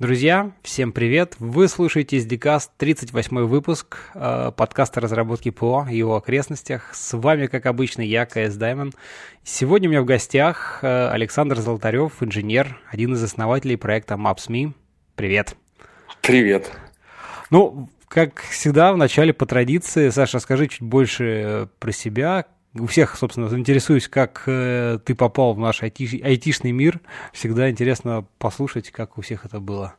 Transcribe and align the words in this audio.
Друзья, 0.00 0.52
всем 0.62 0.92
привет! 0.92 1.34
Вы 1.40 1.68
слушаете 1.68 2.16
SDCast, 2.16 2.70
38 2.78 3.40
выпуск 3.40 3.98
э, 4.14 4.50
подкаста 4.56 5.02
разработки 5.02 5.50
ПО 5.50 5.86
и 5.90 5.98
его 5.98 6.16
окрестностях. 6.16 6.94
С 6.94 7.14
вами, 7.14 7.48
как 7.48 7.66
обычно, 7.66 8.00
я, 8.00 8.24
КС 8.24 8.54
Даймон. 8.54 8.94
Сегодня 9.44 9.90
у 9.90 9.92
меня 9.92 10.00
в 10.00 10.06
гостях 10.06 10.78
э, 10.80 11.08
Александр 11.10 11.58
Золотарев, 11.58 12.22
инженер, 12.22 12.80
один 12.90 13.12
из 13.12 13.22
основателей 13.22 13.76
проекта 13.76 14.14
Maps.me. 14.14 14.72
Привет! 15.16 15.54
Привет! 16.22 16.72
Ну, 17.50 17.90
как 18.08 18.40
всегда, 18.40 18.94
в 18.94 18.96
начале 18.96 19.34
по 19.34 19.44
традиции, 19.44 20.08
Саша, 20.08 20.38
расскажи 20.38 20.68
чуть 20.68 20.80
больше 20.80 21.68
про 21.78 21.92
себя, 21.92 22.46
у 22.74 22.86
всех, 22.86 23.16
собственно, 23.16 23.48
заинтересуюсь, 23.48 24.08
как 24.08 24.44
э, 24.46 24.98
ты 25.04 25.14
попал 25.14 25.54
в 25.54 25.58
наш 25.58 25.82
айти, 25.82 26.20
айтишный 26.22 26.72
мир. 26.72 27.00
Всегда 27.32 27.70
интересно 27.70 28.26
послушать, 28.38 28.90
как 28.90 29.18
у 29.18 29.22
всех 29.22 29.44
это 29.44 29.60
было. 29.60 29.94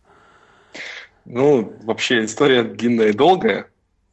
Ну, 1.26 1.74
вообще 1.84 2.26
история 2.26 2.64
длинная 2.64 3.10
и 3.10 3.14
долгая. 3.14 3.68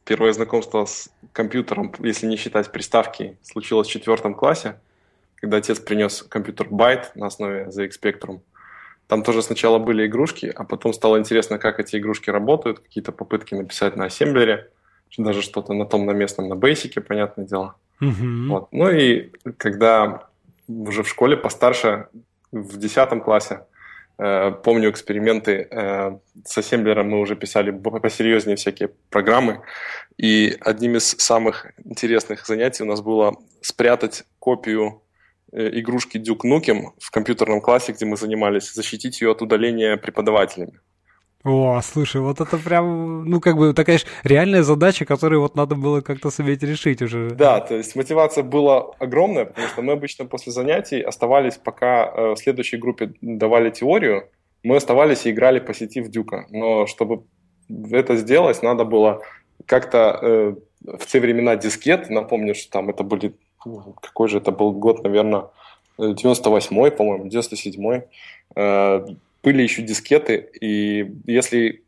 Первое 0.05 0.33
знакомство 0.33 0.85
с 0.87 1.11
компьютером, 1.33 1.93
если 2.01 2.27
не 2.27 2.37
считать 2.37 2.73
приставки, 2.73 3.37
случилось 3.43 3.89
в 3.89 3.91
четвертом 3.91 4.35
классе, 4.35 4.80
когда 5.37 5.59
отец 5.59 5.79
принес 5.79 6.23
компьютер 6.23 6.66
Byte 6.69 7.11
на 7.15 7.27
основе 7.27 7.69
ZX 7.69 7.91
Spectrum. 8.02 8.41
Там 9.07 9.23
тоже 9.23 9.43
сначала 9.43 9.79
были 9.79 10.07
игрушки, 10.07 10.52
а 10.55 10.65
потом 10.65 10.93
стало 10.93 11.19
интересно, 11.19 11.59
как 11.59 11.80
эти 11.80 11.97
игрушки 11.97 12.29
работают, 12.30 12.80
какие-то 12.80 13.13
попытки 13.13 13.55
написать 13.55 13.97
на 13.97 14.07
ассемблере, 14.07 14.71
даже 15.16 15.43
что-то 15.43 15.73
на 15.73 15.87
том 15.87 16.05
на 16.07 16.13
местном, 16.13 16.49
на 16.49 16.55
Basic, 16.55 17.01
понятное 17.01 17.47
дело. 17.47 17.77
Угу. 18.01 18.48
Вот. 18.48 18.69
Ну 18.73 18.91
и 18.91 19.30
когда 19.57 20.29
уже 20.69 21.02
в 21.02 21.09
школе 21.09 21.37
постарше, 21.37 22.09
в 22.52 22.79
10 22.79 23.23
классе, 23.23 23.61
э, 24.19 24.52
помню 24.65 24.91
эксперименты 24.91 25.69
э, 25.71 26.19
с 26.45 26.59
ассемблером, 26.59 27.11
мы 27.11 27.21
уже 27.21 27.37
писали 27.37 27.71
посерьезнее 27.71 28.57
всякие 28.57 28.91
программы, 29.10 29.60
и 30.16 30.57
одним 30.60 30.96
из 30.96 31.10
самых 31.19 31.66
интересных 31.85 32.46
занятий 32.46 32.82
у 32.82 32.87
нас 32.87 33.01
было 33.01 33.37
спрятать 33.60 34.24
копию 34.38 35.02
э, 35.52 35.79
игрушки 35.79 36.19
Duke 36.19 36.45
Nukem 36.45 36.93
в 36.99 37.10
компьютерном 37.10 37.60
классе, 37.60 37.93
где 37.93 38.07
мы 38.07 38.16
занимались, 38.16 38.73
защитить 38.73 39.21
ее 39.21 39.32
от 39.32 39.43
удаления 39.43 39.96
преподавателями. 39.96 40.80
О, 41.49 41.80
слушай, 41.82 42.21
вот 42.21 42.41
это 42.41 42.59
прям, 42.59 43.24
ну, 43.24 43.41
как 43.41 43.57
бы 43.57 43.73
такая 43.73 43.96
же 43.96 44.04
реальная 44.23 44.63
задача, 44.63 45.07
которую 45.07 45.41
вот 45.41 45.57
надо 45.57 45.77
было 45.77 46.02
как-то 46.02 46.30
суметь 46.30 46.63
решить 46.63 47.01
уже. 47.01 47.30
Да, 47.30 47.60
то 47.60 47.74
есть 47.74 47.96
мотивация 47.96 48.45
была 48.45 48.91
огромная, 48.99 49.46
потому 49.46 49.66
что 49.69 49.80
мы 49.80 49.95
обычно 49.95 50.26
после 50.26 50.52
занятий 50.52 51.01
оставались, 51.01 51.57
пока 51.57 52.04
э, 52.04 52.35
в 52.35 52.37
следующей 52.37 52.76
группе 52.76 53.15
давали 53.23 53.71
теорию, 53.71 54.29
мы 54.63 54.76
оставались 54.76 55.24
и 55.24 55.30
играли 55.30 55.59
по 55.59 55.73
сети 55.73 56.02
в 56.02 56.10
Дюка. 56.10 56.46
Но 56.51 56.87
чтобы 56.87 57.23
это 57.91 58.16
сделать, 58.16 58.63
надо 58.63 58.85
было 58.85 59.23
как-то 59.65 60.19
э, 60.21 60.54
в 60.99 61.07
те 61.07 61.19
времена 61.19 61.57
дискет, 61.57 62.10
напомню, 62.10 62.54
что 62.54 62.71
там 62.71 62.91
это 62.91 63.04
были, 63.04 63.32
ну, 63.65 63.95
какой 64.03 64.28
же 64.28 64.37
это 64.37 64.53
был 64.53 64.72
год, 64.72 65.03
наверное, 65.03 65.47
98-й, 65.99 66.91
по-моему, 66.91 67.26
97-й, 67.26 68.03
э, 68.54 69.06
были 69.49 69.62
еще 69.62 69.81
дискеты, 69.81 70.50
и 70.60 71.10
если 71.27 71.82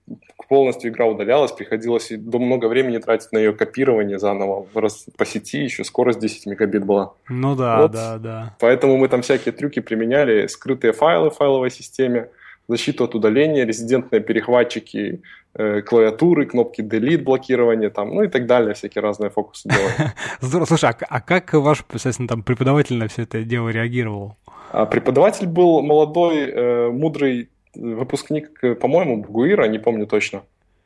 полностью 0.48 0.91
игра 0.91 1.05
удалялась, 1.05 1.53
приходилось 1.53 2.11
много 2.11 2.69
времени 2.69 2.97
тратить 2.97 3.33
на 3.33 3.39
ее 3.39 3.53
копирование 3.53 4.19
заново 4.19 4.66
раз 4.75 5.05
по 5.19 5.27
сети, 5.27 5.58
еще 5.58 5.84
скорость 5.84 6.20
10 6.20 6.47
мегабит 6.47 6.86
была. 6.86 7.12
Ну 7.28 7.55
да, 7.55 7.83
вот. 7.83 7.91
да, 7.91 8.19
да. 8.19 8.56
Поэтому 8.61 8.97
мы 8.97 9.08
там 9.08 9.20
всякие 9.20 9.53
трюки 9.53 9.81
применяли, 9.81 10.47
скрытые 10.47 10.94
файлы 10.94 11.28
в 11.28 11.34
файловой 11.34 11.70
системе, 11.70 12.31
защиту 12.66 13.05
от 13.05 13.14
удаления, 13.14 13.66
резидентные 13.66 14.20
перехватчики, 14.20 15.20
э, 15.55 15.83
клавиатуры, 15.83 16.47
кнопки 16.47 16.81
delete, 16.81 17.22
блокирование 17.22 17.91
там, 17.91 18.14
ну 18.14 18.22
и 18.22 18.28
так 18.28 18.47
далее, 18.47 18.72
всякие 18.72 19.03
разные 19.03 19.28
фокусы 19.28 19.69
делали. 19.69 20.12
Здорово. 20.41 20.66
Слушай, 20.66 20.91
а, 20.92 20.97
а 21.10 21.21
как 21.21 21.53
ваш, 21.53 21.84
соответственно, 21.91 22.28
там 22.28 22.42
преподаватель 22.42 22.97
на 22.97 23.09
все 23.09 23.25
это 23.25 23.42
дело 23.42 23.69
реагировал? 23.69 24.37
А 24.72 24.86
преподаватель 24.86 25.47
был 25.47 25.82
молодой, 25.82 26.50
э, 26.50 26.91
мудрый 26.91 27.48
выпускник, 27.75 28.58
э, 28.62 28.75
по-моему, 28.75 29.22
Гуира, 29.22 29.69
не 29.69 29.78
помню 29.78 30.06
точно. 30.06 30.42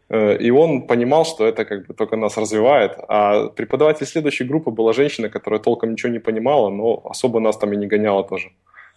Э, 0.09 0.37
и 0.37 0.50
он 0.50 0.83
понимал, 0.83 1.25
что 1.25 1.47
это 1.47 1.65
как 1.65 1.87
бы 1.87 1.94
только 1.94 2.17
нас 2.17 2.37
развивает. 2.37 2.93
А 3.09 3.49
преподаватель 3.49 4.06
следующей 4.06 4.44
группы 4.44 4.71
была 4.71 4.93
женщина, 4.93 5.28
которая 5.28 5.61
толком 5.61 5.93
ничего 5.93 6.12
не 6.12 6.19
понимала, 6.19 6.71
но 6.71 7.03
особо 7.05 7.41
нас 7.41 7.56
там 7.56 7.73
и 7.73 7.77
не 7.77 7.87
гоняла 7.87 8.25
тоже. 8.25 8.50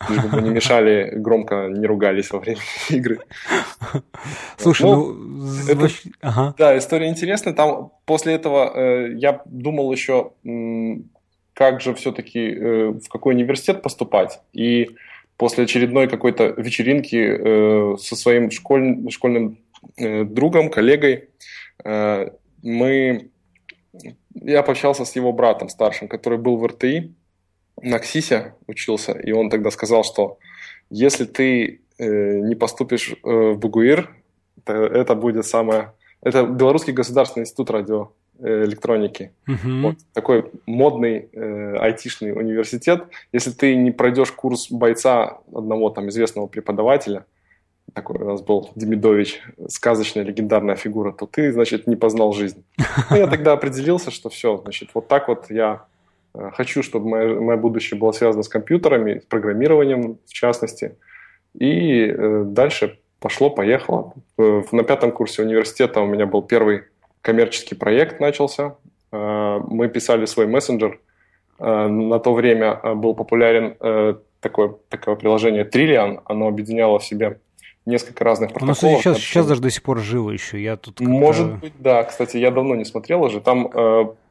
Лишь 0.09 0.23
бы 0.23 0.29
мы 0.29 0.41
не 0.41 0.51
мешали, 0.51 1.11
громко 1.15 1.69
не 1.69 1.87
ругались 1.87 2.31
во 2.31 2.39
время 2.39 2.61
игры. 2.89 3.19
Слушай, 4.57 4.83
ну... 4.83 5.13
ну 5.13 5.67
это, 5.67 5.87
ага. 6.21 6.53
Да, 6.57 6.77
история 6.77 7.07
интересная. 7.09 7.53
Там 7.53 7.91
после 8.05 8.33
этого 8.33 8.71
э, 8.75 9.13
я 9.15 9.41
думал 9.45 9.91
еще, 9.91 10.31
как 11.57 11.81
же 11.81 11.95
все-таки, 11.95 12.39
э, 12.39 12.89
в 12.89 13.09
какой 13.09 13.33
университет 13.33 13.81
поступать. 13.81 14.41
И 14.53 14.91
после 15.37 15.63
очередной 15.63 16.07
какой-то 16.07 16.53
вечеринки 16.55 17.15
э, 17.15 17.97
со 17.97 18.15
своим 18.15 18.51
школь, 18.51 19.09
школьным 19.09 19.57
э, 19.97 20.23
другом, 20.23 20.69
коллегой, 20.69 21.29
э, 21.83 22.29
мы, 22.61 23.29
я 24.35 24.61
пообщался 24.61 25.03
с 25.03 25.15
его 25.15 25.33
братом 25.33 25.69
старшим, 25.69 26.07
который 26.07 26.37
был 26.37 26.57
в 26.57 26.65
РТИ, 26.67 27.15
на 27.81 27.97
КСИСе 27.97 28.53
учился, 28.67 29.13
и 29.13 29.31
он 29.31 29.49
тогда 29.49 29.71
сказал, 29.71 30.03
что 30.03 30.37
если 30.91 31.25
ты 31.25 31.81
э, 31.97 32.39
не 32.39 32.53
поступишь 32.53 33.13
э, 33.13 33.17
в 33.23 33.57
Бугуир, 33.57 34.15
то 34.63 34.73
это 34.73 35.15
будет 35.15 35.47
самое... 35.47 35.93
Это 36.21 36.43
Белорусский 36.43 36.93
государственный 36.93 37.45
институт 37.45 37.71
радио 37.71 38.11
электроники. 38.39 39.31
Uh-huh. 39.47 39.81
Вот 39.81 39.95
такой 40.13 40.51
модный 40.65 41.29
э, 41.31 41.75
айтишный 41.77 42.31
университет. 42.31 43.05
Если 43.31 43.51
ты 43.51 43.75
не 43.75 43.91
пройдешь 43.91 44.31
курс 44.31 44.71
бойца 44.71 45.39
одного 45.53 45.89
там 45.89 46.09
известного 46.09 46.47
преподавателя, 46.47 47.25
такой 47.93 48.17
у 48.17 48.25
нас 48.25 48.41
был 48.41 48.69
Демидович, 48.75 49.41
сказочная 49.69 50.23
легендарная 50.23 50.75
фигура, 50.75 51.11
то 51.11 51.25
ты, 51.25 51.51
значит, 51.51 51.87
не 51.87 51.95
познал 51.95 52.33
жизнь. 52.33 52.63
Ну, 53.09 53.15
я 53.15 53.27
тогда 53.27 53.53
определился, 53.53 54.11
что 54.11 54.29
все, 54.29 54.57
значит, 54.57 54.89
вот 54.93 55.07
так 55.07 55.27
вот 55.27 55.49
я 55.49 55.85
э, 56.33 56.51
хочу, 56.53 56.83
чтобы 56.83 57.09
мое, 57.09 57.39
мое 57.39 57.57
будущее 57.57 57.99
было 57.99 58.11
связано 58.11 58.43
с 58.43 58.49
компьютерами, 58.49 59.19
с 59.19 59.25
программированием 59.25 60.19
в 60.25 60.33
частности. 60.33 60.95
И 61.57 62.07
э, 62.07 62.43
дальше 62.45 62.99
пошло-поехало. 63.19 64.13
На 64.37 64.83
пятом 64.83 65.11
курсе 65.11 65.41
университета 65.41 66.01
у 66.01 66.05
меня 66.05 66.27
был 66.27 66.43
первый 66.43 66.83
коммерческий 67.27 67.75
проект 67.75 68.21
начался. 68.21 68.77
Э, 69.11 69.59
мы 69.67 69.89
писали 69.89 70.25
свой 70.25 70.47
мессенджер. 70.47 71.01
Э, 71.59 71.87
на 71.87 72.19
то 72.19 72.33
время 72.33 72.79
э, 72.81 72.93
был 72.93 73.13
популярен 73.15 73.75
такое, 74.39 74.75
такое 74.87 75.15
приложение 75.15 75.65
Trillion. 75.65 76.21
Оно 76.23 76.47
объединяло 76.47 76.99
в 76.99 77.03
себе 77.03 77.39
несколько 77.85 78.23
разных 78.23 78.53
протоколов. 78.53 78.81
Оно 78.81 79.01
сейчас, 79.01 79.17
сейчас 79.17 79.45
даже 79.45 79.61
до 79.61 79.69
сих 79.69 79.83
пор 79.83 79.99
живо 79.99 80.31
еще. 80.31 80.63
Я 80.63 80.77
тут 80.77 81.01
Может 81.01 81.55
быть, 81.55 81.73
да. 81.79 82.05
Кстати, 82.05 82.37
я 82.37 82.49
давно 82.49 82.75
не 82.75 82.85
смотрел 82.85 83.21
уже. 83.23 83.41
Там 83.41 83.69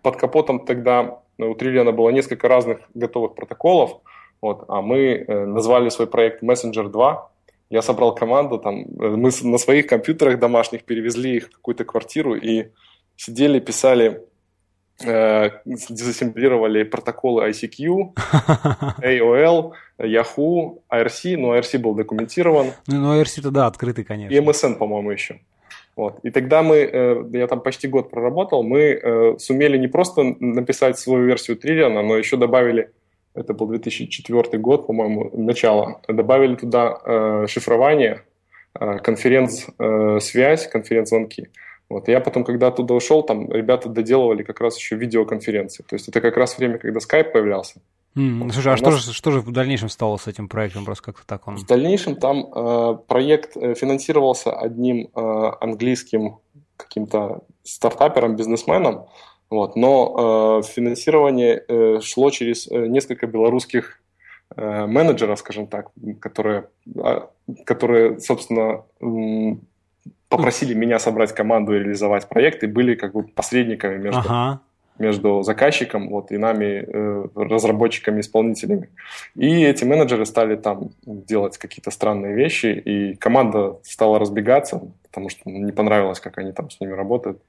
под 0.00 0.16
капотом 0.16 0.60
тогда 0.60 1.18
у 1.36 1.52
Trillion 1.52 1.92
было 1.92 2.08
несколько 2.08 2.48
разных 2.48 2.78
готовых 2.94 3.34
протоколов. 3.34 4.00
Вот, 4.40 4.64
а 4.68 4.80
мы 4.80 5.24
назвали 5.28 5.90
свой 5.90 6.06
проект 6.06 6.42
Messenger 6.42 6.88
2. 6.88 7.30
Я 7.70 7.82
собрал 7.82 8.14
команду, 8.14 8.58
там, 8.58 8.84
мы 8.96 9.30
на 9.42 9.58
своих 9.58 9.86
компьютерах 9.86 10.38
домашних 10.38 10.84
перевезли 10.84 11.36
их 11.36 11.46
в 11.46 11.50
какую-то 11.50 11.84
квартиру 11.84 12.36
и 12.36 12.66
сидели, 13.16 13.58
писали, 13.58 14.22
э, 15.04 15.50
дезассемблировали 15.64 16.84
протоколы 16.84 17.48
ICQ, 17.50 18.14
AOL, 19.02 19.72
Yahoo, 19.98 20.78
IRC, 20.92 21.36
но 21.36 21.56
IRC 21.56 21.78
был 21.78 21.94
документирован. 21.94 22.72
Ну, 22.86 23.00
ну 23.00 23.20
IRC-то 23.20 23.50
да, 23.50 23.66
открытый, 23.66 24.04
конечно. 24.04 24.32
И 24.32 24.38
MSN, 24.38 24.76
по-моему, 24.76 25.10
еще. 25.10 25.40
Вот. 25.96 26.20
И 26.22 26.30
тогда 26.30 26.62
мы, 26.62 26.76
э, 26.76 27.24
я 27.32 27.46
там 27.46 27.60
почти 27.60 27.88
год 27.88 28.10
проработал, 28.10 28.62
мы 28.62 28.80
э, 28.80 29.38
сумели 29.38 29.78
не 29.78 29.88
просто 29.88 30.22
написать 30.40 30.98
свою 30.98 31.24
версию 31.24 31.56
Триллиана, 31.56 32.02
но 32.02 32.16
еще 32.16 32.36
добавили, 32.36 32.90
это 33.36 33.54
был 33.54 33.66
2004 33.68 34.58
год, 34.58 34.86
по-моему, 34.86 35.30
начало, 35.34 36.00
добавили 36.08 36.56
туда 36.56 36.98
э, 37.04 37.46
шифрование, 37.48 38.22
э, 38.78 38.98
конференц-связь, 38.98 40.66
э, 40.66 40.70
конференц-звонки. 40.70 41.48
Вот. 41.88 42.08
Я 42.08 42.20
потом, 42.20 42.44
когда 42.44 42.68
оттуда 42.68 42.94
ушел, 42.94 43.22
там 43.22 43.50
ребята 43.52 43.88
доделывали 43.88 44.42
как 44.42 44.60
раз 44.60 44.76
еще 44.76 44.96
видеоконференции. 44.96 45.84
То 45.84 45.94
есть 45.94 46.08
это 46.08 46.20
как 46.20 46.36
раз 46.36 46.58
время, 46.58 46.78
когда 46.78 46.98
Skype 46.98 47.30
появлялся. 47.30 47.80
Mm, 48.16 48.44
вот. 48.44 48.52
Слушай, 48.54 48.70
а, 48.70 48.74
а 48.74 48.76
что, 48.76 48.90
нас... 48.90 49.04
же, 49.04 49.12
что 49.12 49.30
же 49.30 49.40
в 49.40 49.52
дальнейшем 49.52 49.88
стало 49.88 50.16
с 50.16 50.26
этим 50.26 50.48
проектом? 50.48 50.84
Просто 50.84 51.04
как-то 51.04 51.26
так 51.26 51.46
он... 51.46 51.56
В 51.56 51.66
дальнейшем 51.66 52.16
там 52.16 52.46
э, 52.52 52.98
проект 53.06 53.56
э, 53.56 53.74
финансировался 53.74 54.52
одним 54.52 55.10
э, 55.14 55.50
английским 55.60 56.38
каким-то 56.76 57.42
стартапером, 57.62 58.36
бизнесменом, 58.36 59.06
вот, 59.48 59.76
но 59.76 60.60
э, 60.60 60.66
финансирование 60.66 61.62
э, 61.68 62.00
шло 62.02 62.30
через 62.30 62.66
э, 62.66 62.86
несколько 62.86 63.26
белорусских 63.26 64.00
э, 64.56 64.86
менеджеров, 64.86 65.38
скажем 65.38 65.68
так, 65.68 65.90
которые, 66.20 66.68
э, 66.96 67.20
которые 67.64 68.18
собственно, 68.18 68.82
попросили 70.28 70.74
меня 70.74 70.98
собрать 70.98 71.32
команду 71.32 71.74
и 71.74 71.78
реализовать 71.78 72.28
проект, 72.28 72.64
и 72.64 72.66
были 72.66 72.96
как 72.96 73.12
бы 73.12 73.22
посредниками 73.22 73.98
между, 73.98 74.20
ага. 74.20 74.60
между 74.98 75.42
заказчиком 75.42 76.08
вот, 76.08 76.32
и 76.32 76.38
нами, 76.38 76.84
э, 76.84 77.26
разработчиками, 77.36 78.20
исполнителями. 78.20 78.88
И 79.36 79.62
эти 79.62 79.84
менеджеры 79.84 80.26
стали 80.26 80.56
там 80.56 80.90
делать 81.04 81.56
какие-то 81.58 81.92
странные 81.92 82.34
вещи, 82.34 82.66
и 82.66 83.14
команда 83.14 83.78
стала 83.84 84.18
разбегаться, 84.18 84.82
потому 85.04 85.28
что 85.28 85.48
не 85.48 85.70
понравилось, 85.70 86.18
как 86.18 86.38
они 86.38 86.50
там 86.50 86.68
с 86.68 86.80
ними 86.80 86.92
работают. 86.92 87.40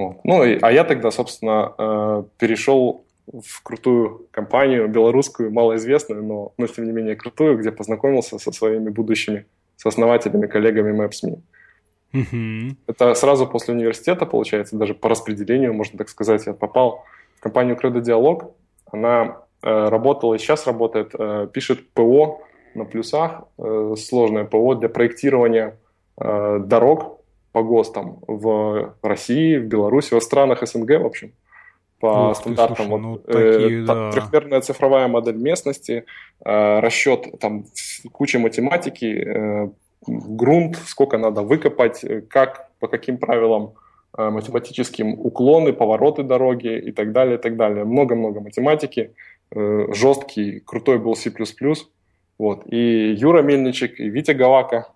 Вот. 0.00 0.24
Ну, 0.24 0.44
и, 0.44 0.58
а 0.62 0.72
я 0.72 0.84
тогда, 0.84 1.10
собственно, 1.10 1.74
э, 1.76 2.22
перешел 2.38 3.04
в 3.26 3.62
крутую 3.62 4.26
компанию, 4.30 4.88
белорусскую, 4.88 5.52
малоизвестную, 5.52 6.24
но, 6.24 6.52
но 6.56 6.66
тем 6.66 6.86
не 6.86 6.92
менее 6.92 7.16
крутую, 7.16 7.58
где 7.58 7.70
познакомился 7.70 8.38
со 8.38 8.50
своими 8.50 8.88
будущими 8.88 9.44
сооснователями, 9.76 10.46
коллегами 10.46 10.98
Maps.me. 10.98 11.40
Mm-hmm. 12.12 12.76
Это 12.86 13.14
сразу 13.14 13.46
после 13.46 13.74
университета, 13.74 14.26
получается, 14.26 14.76
даже 14.76 14.94
по 14.94 15.08
распределению, 15.08 15.74
можно 15.74 15.98
так 15.98 16.08
сказать, 16.08 16.46
я 16.46 16.54
попал 16.54 17.04
в 17.36 17.40
компанию 17.40 17.76
Credo 17.76 18.00
Dialog. 18.00 18.52
Она 18.90 19.36
э, 19.62 19.88
работала 19.88 20.34
и 20.34 20.38
сейчас 20.38 20.66
работает, 20.66 21.14
э, 21.16 21.46
пишет 21.52 21.90
ПО 21.92 22.42
на 22.74 22.84
плюсах, 22.84 23.42
э, 23.58 23.94
сложное 23.98 24.44
ПО 24.44 24.74
для 24.74 24.88
проектирования 24.88 25.76
э, 26.16 26.58
дорог 26.64 27.19
по 27.52 27.62
ГОСТам 27.62 28.18
в 28.26 28.94
России, 29.02 29.58
в 29.58 29.66
Беларуси, 29.66 30.14
во 30.14 30.20
странах 30.20 30.66
СНГ, 30.66 31.00
в 31.00 31.06
общем 31.06 31.32
по 32.00 32.30
Ух 32.30 32.36
стандартам. 32.36 32.76
Ты, 32.76 32.82
слушай, 32.82 32.90
вот, 32.90 33.00
ну, 33.00 33.20
э, 33.26 33.52
такие, 33.52 33.82
э, 33.82 33.84
да. 33.84 34.10
Трехмерная 34.10 34.60
цифровая 34.62 35.08
модель 35.08 35.36
местности, 35.36 36.04
э, 36.44 36.80
расчет, 36.80 37.26
там 37.38 37.66
куча 38.12 38.38
математики, 38.38 39.04
э, 39.04 39.68
грунт, 40.06 40.76
сколько 40.86 41.18
надо 41.18 41.42
выкопать, 41.42 42.02
э, 42.02 42.22
как, 42.22 42.70
по 42.78 42.88
каким 42.88 43.18
правилам 43.18 43.74
э, 44.16 44.30
математическим 44.30 45.12
уклоны, 45.12 45.72
повороты 45.72 46.22
дороги 46.22 46.78
и 46.78 46.90
так 46.90 47.12
далее, 47.12 47.36
и 47.36 47.40
так 47.40 47.56
далее. 47.56 47.84
Много-много 47.84 48.40
математики, 48.40 49.12
э, 49.54 49.86
жесткий, 49.92 50.60
крутой 50.60 50.98
был 50.98 51.14
C++. 51.14 51.30
Вот. 52.38 52.62
И 52.72 53.12
Юра 53.12 53.42
Мельничек, 53.42 54.00
и 54.00 54.08
Витя 54.08 54.32
Галака, 54.32 54.88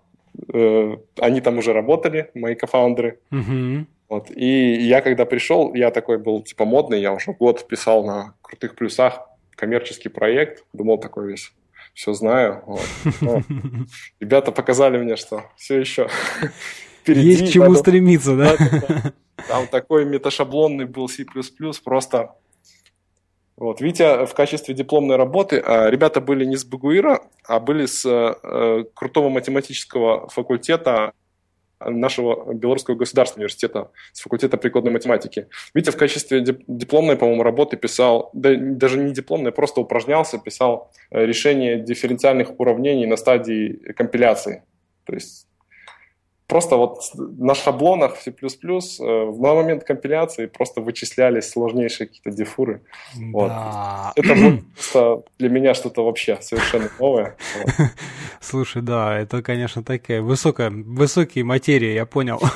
э, 0.53 0.97
они 1.19 1.41
там 1.41 1.57
уже 1.57 1.73
работали, 1.73 2.31
мои 2.33 2.55
кофаундеры. 2.55 3.19
Угу. 3.31 3.85
Вот. 4.09 4.31
И 4.31 4.73
я 4.87 5.01
когда 5.01 5.25
пришел, 5.25 5.73
я 5.73 5.91
такой 5.91 6.17
был 6.17 6.41
типа 6.43 6.65
модный, 6.65 7.01
я 7.01 7.13
уже 7.13 7.33
год 7.33 7.67
писал 7.67 8.05
на 8.05 8.33
крутых 8.41 8.75
плюсах 8.75 9.27
коммерческий 9.55 10.09
проект, 10.09 10.63
думал 10.73 10.97
такой 10.99 11.29
весь, 11.29 11.53
все 11.93 12.13
знаю. 12.13 12.63
Вот. 12.65 13.43
Ребята 14.19 14.51
показали 14.51 14.97
мне, 14.97 15.15
что 15.15 15.43
все 15.55 15.79
еще 15.79 16.09
впереди. 17.01 17.29
Есть 17.29 17.49
к 17.49 17.53
чему 17.53 17.73
стремиться, 17.75 18.35
да? 18.35 18.55
Там 19.47 19.67
такой 19.67 20.05
меташаблонный 20.05 20.85
был 20.85 21.09
C++, 21.09 21.25
просто 21.83 22.35
вот, 23.57 23.79
Витя 23.79 24.25
в 24.25 24.33
качестве 24.33 24.73
дипломной 24.73 25.15
работы, 25.15 25.59
а 25.65 25.89
ребята 25.89 26.19
были 26.19 26.43
не 26.43 26.57
с 26.57 26.65
Багуира, 26.65 27.21
а 27.45 27.59
были 27.59 27.85
с 27.85 28.05
э, 28.05 28.83
крутого 28.93 29.29
математического 29.29 30.27
факультета 30.27 31.13
нашего 31.79 32.53
Белорусского 32.53 32.95
государственного 32.95 33.43
университета 33.45 33.91
с 34.11 34.21
факультета 34.21 34.57
прикладной 34.57 34.91
математики. 34.91 35.47
Витя 35.73 35.91
в 35.91 35.97
качестве 35.97 36.43
дипломной, 36.67 37.15
по-моему, 37.15 37.43
работы 37.43 37.77
писал, 37.77 38.29
да, 38.33 38.55
даже 38.55 38.97
не 38.97 39.13
дипломной, 39.13 39.51
просто 39.51 39.81
упражнялся, 39.81 40.37
писал 40.37 40.91
э, 41.11 41.25
решение 41.25 41.79
дифференциальных 41.79 42.59
уравнений 42.59 43.05
на 43.05 43.15
стадии 43.15 43.93
компиляции. 43.93 44.63
То 45.05 45.13
есть 45.13 45.47
просто 46.47 46.75
вот 46.75 46.99
на 47.15 47.55
шаблонах 47.55 48.15
в 48.15 48.21
C++ 48.21 48.31
э, 48.31 49.25
в 49.25 49.39
момент 49.39 49.83
компиляции 49.83 50.45
просто 50.45 50.81
вычислялись 50.81 51.49
сложнейшие 51.49 52.07
какие-то 52.07 52.31
дефуры. 52.31 52.81
Да. 53.15 53.31
Вот. 53.33 53.51
Это 54.15 54.35
вот 54.35 54.59
просто 54.73 55.23
для 55.39 55.49
меня 55.49 55.73
что-то 55.73 56.05
вообще 56.05 56.37
совершенно 56.41 56.89
новое. 56.99 57.35
Слушай, 58.41 58.81
да, 58.81 59.17
это, 59.17 59.41
конечно, 59.41 59.83
такая 59.83 60.21
высокая, 60.21 60.69
высокие 60.69 61.43
материи, 61.43 61.93
я 61.93 62.05
понял. 62.05 62.39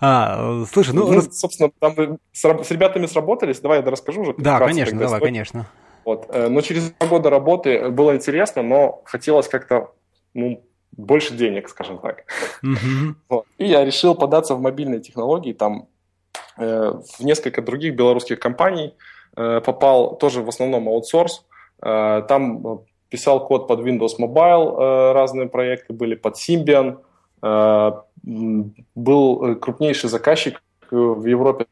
А, 0.00 0.64
слушай, 0.72 0.92
ну... 0.92 1.12
ну 1.12 1.20
собственно, 1.22 1.70
там 1.78 2.18
с, 2.32 2.42
с 2.42 2.70
ребятами 2.72 3.06
сработались, 3.06 3.60
давай 3.60 3.80
я 3.80 3.88
расскажу 3.88 4.22
уже. 4.22 4.34
Да, 4.36 4.58
конечно, 4.58 4.98
давай, 4.98 5.18
историю. 5.18 5.26
конечно. 5.26 5.66
Вот. 6.04 6.26
Э, 6.30 6.48
но 6.48 6.60
через 6.60 6.90
два 6.90 7.06
года 7.06 7.30
работы 7.30 7.88
было 7.90 8.16
интересно, 8.16 8.62
но 8.62 9.00
хотелось 9.04 9.46
как-то 9.46 9.92
ну, 10.34 10.62
больше 10.96 11.34
денег, 11.34 11.68
скажем 11.68 11.98
так. 11.98 12.24
Mm-hmm. 12.64 13.14
Вот. 13.28 13.46
И 13.58 13.66
я 13.66 13.84
решил 13.84 14.14
податься 14.14 14.54
в 14.54 14.60
мобильные 14.60 15.00
технологии, 15.00 15.52
там 15.52 15.88
э, 16.56 16.92
в 17.18 17.24
несколько 17.24 17.62
других 17.62 17.94
белорусских 17.94 18.40
компаний 18.40 18.94
э, 19.36 19.60
попал 19.60 20.16
тоже 20.16 20.42
в 20.42 20.48
основном 20.48 20.88
аутсорс. 20.88 21.46
Э, 21.82 22.22
там 22.28 22.80
писал 23.08 23.46
код 23.46 23.68
под 23.68 23.80
Windows 23.80 24.18
Mobile, 24.18 24.80
э, 24.80 25.12
разные 25.12 25.48
проекты 25.48 25.92
были 25.92 26.14
под 26.14 26.36
Symbian. 26.36 26.98
Э, 27.42 27.92
был 28.94 29.56
крупнейший 29.56 30.10
заказчик 30.10 30.60
в 30.90 31.24
Европе 31.26 31.66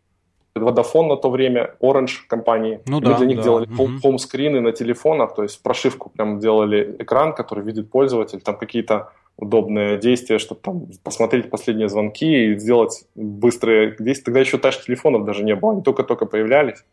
Vodafone 0.62 1.08
на 1.08 1.16
то 1.16 1.30
время, 1.30 1.74
Orange 1.80 2.26
компании. 2.28 2.80
Ну, 2.86 3.00
да, 3.00 3.10
Мы 3.10 3.16
для 3.16 3.26
них 3.26 3.36
да. 3.38 3.42
делали 3.44 3.66
угу. 3.66 3.98
хоум-скрины 4.02 4.60
на 4.60 4.72
телефонах, 4.72 5.34
то 5.34 5.42
есть 5.42 5.62
прошивку 5.62 6.10
прям 6.10 6.38
делали 6.38 6.96
экран, 6.98 7.34
который 7.34 7.64
видит 7.64 7.90
пользователь, 7.90 8.40
там 8.40 8.56
какие-то 8.56 9.12
удобные 9.36 9.98
действия, 9.98 10.38
чтобы 10.38 10.60
там 10.62 10.86
посмотреть 11.02 11.50
последние 11.50 11.88
звонки 11.88 12.46
и 12.46 12.58
сделать 12.58 13.04
быстрые 13.14 13.94
действия. 13.98 14.24
Тогда 14.24 14.40
еще 14.40 14.58
тач-телефонов 14.58 15.24
даже 15.24 15.44
не 15.44 15.54
было, 15.54 15.72
они 15.72 15.82
только-только 15.82 16.26
появлялись. 16.26 16.84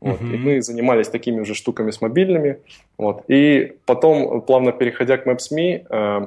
Вот. 0.00 0.20
Uh-huh. 0.20 0.34
И 0.34 0.36
мы 0.36 0.62
занимались 0.62 1.08
такими 1.08 1.40
уже 1.40 1.54
штуками 1.54 1.90
с 1.90 2.00
мобильными. 2.00 2.58
Вот. 2.98 3.24
И 3.28 3.76
потом, 3.86 4.42
плавно 4.42 4.72
переходя 4.72 5.16
к 5.16 5.26
Maps.me, 5.26 5.86
э, 5.88 6.26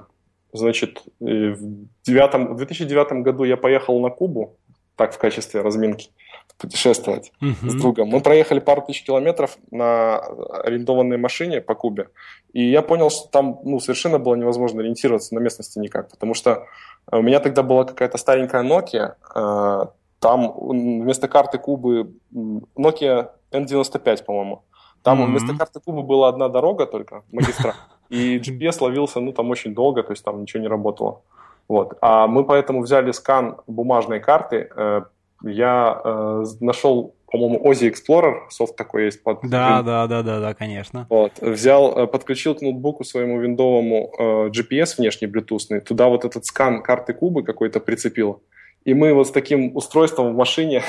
значит, 0.52 1.04
э, 1.22 1.26
в, 1.52 1.88
девятом, 2.04 2.54
в 2.54 2.58
2009 2.58 3.24
году 3.24 3.44
я 3.44 3.56
поехал 3.56 4.00
на 4.02 4.10
Кубу, 4.10 4.56
так 4.96 5.14
в 5.14 5.18
качестве 5.18 5.62
разминки 5.62 6.10
путешествовать 6.58 7.32
uh-huh. 7.42 7.70
с 7.70 7.76
другом. 7.76 8.10
Мы 8.10 8.22
проехали 8.22 8.60
пару 8.60 8.82
тысяч 8.82 9.04
километров 9.04 9.58
на 9.72 10.18
арендованной 10.18 11.18
машине 11.18 11.62
по 11.62 11.76
Кубе, 11.76 12.10
и 12.54 12.64
я 12.64 12.82
понял, 12.82 13.10
что 13.10 13.28
там 13.30 13.60
ну, 13.64 13.80
совершенно 13.80 14.20
было 14.20 14.36
невозможно 14.36 14.82
ориентироваться 14.82 15.36
на 15.36 15.40
местности 15.40 15.80
никак, 15.80 16.10
потому 16.10 16.34
что 16.34 16.66
у 17.12 17.22
меня 17.22 17.40
тогда 17.40 17.64
была 17.64 17.86
какая-то 17.86 18.18
старенькая 18.18 18.64
Nokia, 18.64 19.16
э, 19.36 19.86
там 20.20 20.54
вместо 20.58 21.28
карты 21.28 21.58
Кубы 21.58 22.12
Nokia 22.34 23.30
N95, 23.52 24.24
по-моему. 24.24 24.64
Там 25.04 25.22
mm-hmm. 25.22 25.26
вместо 25.26 25.58
карты 25.58 25.80
Кубы 25.80 26.04
была 26.04 26.30
одна 26.30 26.50
дорога 26.50 26.86
только, 26.86 27.24
магистраль. 27.32 27.76
И 28.10 28.40
GPS 28.40 28.78
ловился, 28.82 29.20
ну, 29.20 29.32
там 29.32 29.50
очень 29.50 29.74
долго, 29.74 30.02
то 30.02 30.12
есть 30.12 30.24
там 30.24 30.42
ничего 30.42 30.62
не 30.62 30.68
работало. 30.68 31.22
Вот. 31.68 31.98
А 32.02 32.28
мы 32.28 32.46
поэтому 32.46 32.82
взяли 32.82 33.12
скан 33.12 33.58
бумажной 33.68 34.20
карты, 34.20 34.70
э, 34.76 35.02
я 35.44 36.02
э, 36.04 36.46
нашел, 36.60 37.16
по-моему, 37.32 37.60
Ozzy 37.70 37.92
Explorer, 37.92 38.50
софт 38.50 38.76
такой 38.76 39.06
есть 39.06 39.24
под... 39.24 39.40
Да, 39.44 39.82
да, 39.82 40.08
да, 40.08 40.24
да, 40.24 40.40
да, 40.40 40.54
конечно. 40.54 41.06
Вот, 41.10 41.34
взял, 41.42 41.98
э, 41.98 42.08
подключил 42.08 42.56
к 42.56 42.62
ноутбуку 42.62 43.04
своему 43.04 43.40
виндовому 43.40 44.12
э, 44.18 44.24
GPS 44.50 44.96
внешний, 44.98 45.28
блютусный, 45.28 45.80
туда 45.80 46.08
вот 46.08 46.26
этот 46.26 46.46
скан 46.46 46.82
карты 46.82 47.14
кубы 47.14 47.44
какой-то 47.44 47.80
прицепил, 47.80 48.42
и 48.86 48.94
мы 48.94 49.14
вот 49.14 49.28
с 49.28 49.32
таким 49.32 49.76
устройством 49.76 50.34
в 50.34 50.38
машине 50.38 50.82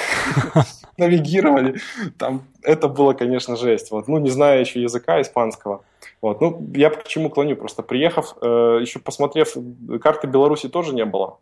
навигировали. 0.96 1.80
Там 2.16 2.44
это 2.62 2.86
было, 2.86 3.12
конечно, 3.12 3.56
жесть. 3.56 3.90
Вот. 3.90 4.06
Ну, 4.06 4.18
не 4.18 4.30
зная 4.30 4.60
еще 4.60 4.80
языка 4.80 5.20
испанского. 5.20 5.82
Вот. 6.22 6.40
Ну, 6.40 6.64
я 6.76 6.90
к 6.90 7.08
чему 7.08 7.28
клоню? 7.28 7.56
Просто 7.56 7.82
приехав, 7.82 8.36
э, 8.40 8.78
еще 8.80 9.00
посмотрев, 9.00 9.56
карты 10.00 10.28
Беларуси 10.28 10.68
тоже 10.68 10.94
не 10.94 11.04
было 11.04 11.38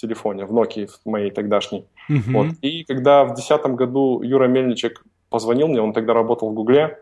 телефоне, 0.00 0.44
в 0.44 0.52
Nokia 0.52 0.88
в 0.88 1.08
моей 1.08 1.30
тогдашней. 1.30 1.86
Uh-huh. 2.08 2.32
Вот. 2.32 2.46
И 2.62 2.84
когда 2.84 3.24
в 3.24 3.34
2010 3.34 3.66
году 3.74 4.22
Юра 4.22 4.46
Мельничек 4.46 5.04
позвонил 5.28 5.68
мне, 5.68 5.80
он 5.80 5.92
тогда 5.92 6.14
работал 6.14 6.50
в 6.50 6.54
Гугле, 6.54 6.98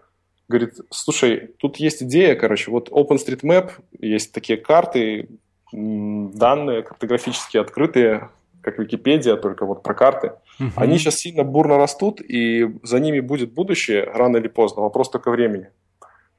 говорит, 0.48 0.74
слушай, 0.90 1.50
тут 1.58 1.76
есть 1.76 2.02
идея, 2.02 2.34
короче, 2.34 2.70
вот 2.70 2.88
OpenStreetMap, 2.88 3.70
есть 4.00 4.32
такие 4.32 4.58
карты, 4.58 5.28
данные 5.72 6.82
картографически 6.82 7.58
открытые, 7.58 8.30
как 8.62 8.78
Википедия, 8.78 9.36
только 9.36 9.66
вот 9.66 9.82
про 9.82 9.94
карты. 9.94 10.32
Uh-huh. 10.60 10.70
Они 10.76 10.98
сейчас 10.98 11.16
сильно 11.16 11.44
бурно 11.44 11.76
растут, 11.76 12.20
и 12.20 12.78
за 12.82 13.00
ними 13.00 13.20
будет 13.20 13.52
будущее 13.52 14.04
рано 14.04 14.38
или 14.38 14.48
поздно. 14.48 14.82
Вопрос 14.82 15.10
только 15.10 15.30
времени. 15.30 15.68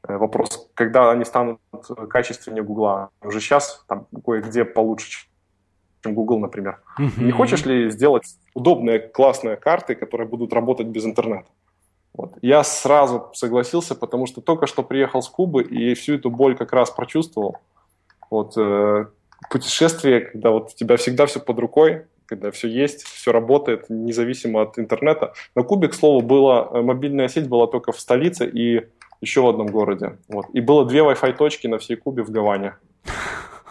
Э, 0.07 0.17
вопрос, 0.17 0.69
когда 0.73 1.11
они 1.11 1.25
станут 1.25 1.59
качественнее 2.09 2.63
Гугла. 2.63 3.09
Уже 3.21 3.39
сейчас 3.39 3.83
там 3.87 4.07
кое-где 4.25 4.65
получше, 4.65 5.27
чем 6.03 6.13
Google, 6.13 6.39
например. 6.39 6.79
Mm-hmm. 6.99 7.23
Не 7.23 7.31
хочешь 7.31 7.65
ли 7.65 7.89
сделать 7.89 8.23
удобные, 8.53 8.99
классные 8.99 9.55
карты, 9.57 9.95
которые 9.95 10.27
будут 10.27 10.53
работать 10.53 10.87
без 10.87 11.05
интернета? 11.05 11.47
Вот. 12.13 12.33
Я 12.41 12.63
сразу 12.63 13.29
согласился, 13.33 13.95
потому 13.95 14.25
что 14.25 14.41
только 14.41 14.67
что 14.67 14.83
приехал 14.83 15.21
с 15.21 15.29
Кубы 15.29 15.63
и 15.63 15.93
всю 15.93 16.15
эту 16.15 16.29
боль 16.29 16.55
как 16.55 16.73
раз 16.73 16.91
прочувствовал. 16.91 17.57
Вот, 18.29 18.57
э, 18.57 19.05
путешествие, 19.49 20.21
когда 20.21 20.51
вот 20.51 20.71
у 20.73 20.75
тебя 20.75 20.97
всегда 20.97 21.25
все 21.25 21.39
под 21.39 21.59
рукой, 21.59 22.05
когда 22.25 22.51
все 22.51 22.67
есть, 22.67 23.03
все 23.03 23.31
работает, 23.31 23.89
независимо 23.89 24.61
от 24.61 24.77
интернета. 24.77 25.33
На 25.55 25.63
Кубе, 25.63 25.87
к 25.87 25.93
слову, 25.93 26.21
была, 26.21 26.69
э, 26.71 26.81
мобильная 26.81 27.27
сеть 27.27 27.47
была 27.47 27.67
только 27.67 27.91
в 27.91 27.99
столице 27.99 28.47
и 28.47 28.85
еще 29.21 29.41
в 29.41 29.47
одном 29.47 29.67
городе. 29.67 30.17
Вот. 30.27 30.45
И 30.53 30.61
было 30.61 30.85
две 30.85 30.99
Wi-Fi 30.99 31.33
точки 31.33 31.67
на 31.67 31.77
всей 31.77 31.95
Кубе 31.95 32.23
в 32.23 32.29
Гаване. 32.29 32.75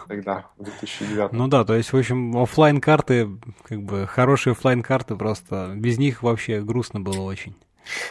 Тогда, 0.09 0.47
в 0.57 0.63
2009. 0.63 1.33
Ну 1.33 1.47
да, 1.47 1.63
то 1.63 1.75
есть, 1.75 1.93
в 1.93 1.95
общем, 1.95 2.35
офлайн 2.35 2.81
карты 2.81 3.29
как 3.63 3.83
бы 3.83 4.07
хорошие 4.07 4.53
офлайн 4.53 4.81
карты 4.81 5.15
просто 5.15 5.73
без 5.75 5.99
них 5.99 6.23
вообще 6.23 6.61
грустно 6.61 6.99
было 6.99 7.21
очень. 7.21 7.55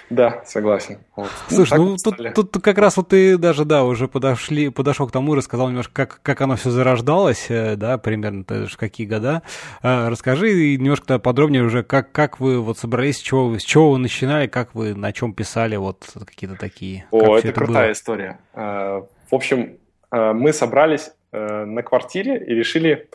Да, 0.08 0.42
согласен. 0.44 0.98
Вот. 1.16 1.28
Слушай, 1.48 1.78
ну, 1.78 1.90
ну 1.90 1.96
тут, 1.96 2.34
тут 2.52 2.62
как 2.62 2.78
раз 2.78 2.96
вот 2.96 3.08
ты 3.08 3.36
даже, 3.36 3.64
да, 3.64 3.82
уже 3.82 4.06
подошли, 4.06 4.68
подошел 4.68 5.08
к 5.08 5.12
тому, 5.12 5.34
рассказал 5.34 5.68
немножко, 5.68 5.92
как, 6.06 6.20
как 6.22 6.40
оно 6.40 6.54
все 6.54 6.70
зарождалось, 6.70 7.46
э, 7.48 7.74
да, 7.74 7.98
примерно, 7.98 8.44
ты 8.44 8.66
же 8.66 8.76
какие 8.76 9.08
года. 9.08 9.42
А, 9.82 10.08
расскажи 10.08 10.76
немножко 10.76 11.18
подробнее 11.18 11.64
уже, 11.64 11.82
как, 11.82 12.12
как 12.12 12.38
вы 12.38 12.60
вот 12.60 12.78
собрались, 12.78 13.16
с 13.16 13.22
чего, 13.22 13.58
с 13.58 13.62
чего 13.64 13.90
вы 13.90 13.98
начинали, 13.98 14.46
как 14.46 14.72
вы 14.72 14.94
на 14.94 15.12
чем 15.12 15.32
писали, 15.32 15.74
вот 15.74 16.06
какие-то 16.26 16.54
такие. 16.54 17.06
О, 17.10 17.36
это, 17.36 17.48
это 17.48 17.60
крутая 17.60 17.86
было? 17.86 17.92
история. 17.92 18.38
А, 18.54 19.00
в 19.30 19.34
общем, 19.34 19.78
мы 20.10 20.52
собрались 20.52 21.10
э, 21.32 21.64
на 21.64 21.82
квартире 21.82 22.38
и 22.44 22.54
решили, 22.54 23.08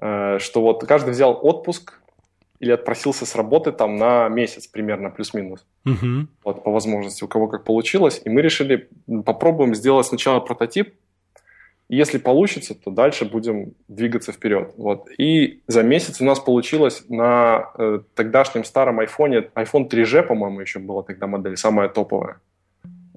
э, 0.00 0.38
что 0.38 0.62
вот 0.62 0.84
каждый 0.86 1.10
взял 1.10 1.38
отпуск 1.42 2.00
или 2.60 2.72
отпросился 2.72 3.24
с 3.24 3.34
работы 3.34 3.72
там 3.72 3.96
на 3.96 4.28
месяц 4.28 4.66
примерно, 4.66 5.10
плюс-минус. 5.10 5.66
Угу. 5.86 6.28
Вот 6.44 6.62
по 6.62 6.70
возможности, 6.70 7.24
у 7.24 7.28
кого 7.28 7.48
как 7.48 7.64
получилось. 7.64 8.20
И 8.24 8.28
мы 8.28 8.42
решили, 8.42 8.88
попробуем 9.24 9.74
сделать 9.74 10.06
сначала 10.06 10.40
прототип, 10.40 10.94
если 11.92 12.18
получится, 12.18 12.76
то 12.76 12.92
дальше 12.92 13.24
будем 13.24 13.72
двигаться 13.88 14.30
вперед. 14.30 14.74
Вот. 14.76 15.08
И 15.18 15.60
за 15.66 15.82
месяц 15.82 16.20
у 16.20 16.24
нас 16.24 16.38
получилось 16.38 17.02
на 17.08 17.72
э, 17.76 18.00
тогдашнем 18.14 18.62
старом 18.62 19.00
айфоне, 19.00 19.50
iPhone 19.56 19.90
3G, 19.90 20.22
по-моему, 20.22 20.60
еще 20.60 20.78
была 20.78 21.02
тогда 21.02 21.26
модель, 21.26 21.56
самая 21.56 21.88
топовая. 21.88 22.38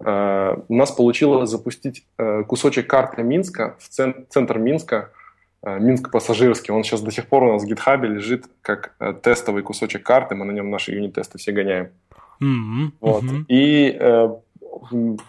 Э, 0.05 0.57
у 0.67 0.75
нас 0.75 0.91
получилось 0.91 1.50
запустить 1.50 2.05
э, 2.17 2.43
кусочек 2.43 2.88
карты 2.88 3.24
Минска 3.24 3.75
в 3.79 3.89
цен, 3.89 4.25
центр 4.29 4.57
Минска– 4.57 5.10
Э, 5.63 5.79
Минск 5.79 6.12
пассажирский, 6.12 6.74
он 6.74 6.83
сейчас 6.83 7.01
до 7.01 7.12
сих 7.12 7.27
пор 7.27 7.43
у 7.43 7.53
нас 7.53 7.63
в 7.63 7.72
GitHub 7.72 8.05
лежит 8.05 8.45
как 8.62 8.95
тестовый 9.24 9.63
кусочек 9.63 10.03
карты, 10.03 10.36
мы 10.36 10.45
на 10.45 10.51
нем 10.51 10.69
наши 10.69 10.91
юнит-тесты 10.91 11.38
все 11.38 11.53
гоняем. 11.53 11.89
Mm-hmm. 12.41 12.91
Вот. 13.00 13.24
Mm-hmm. 13.24 13.45
И 13.48 13.98
э, 13.98 14.29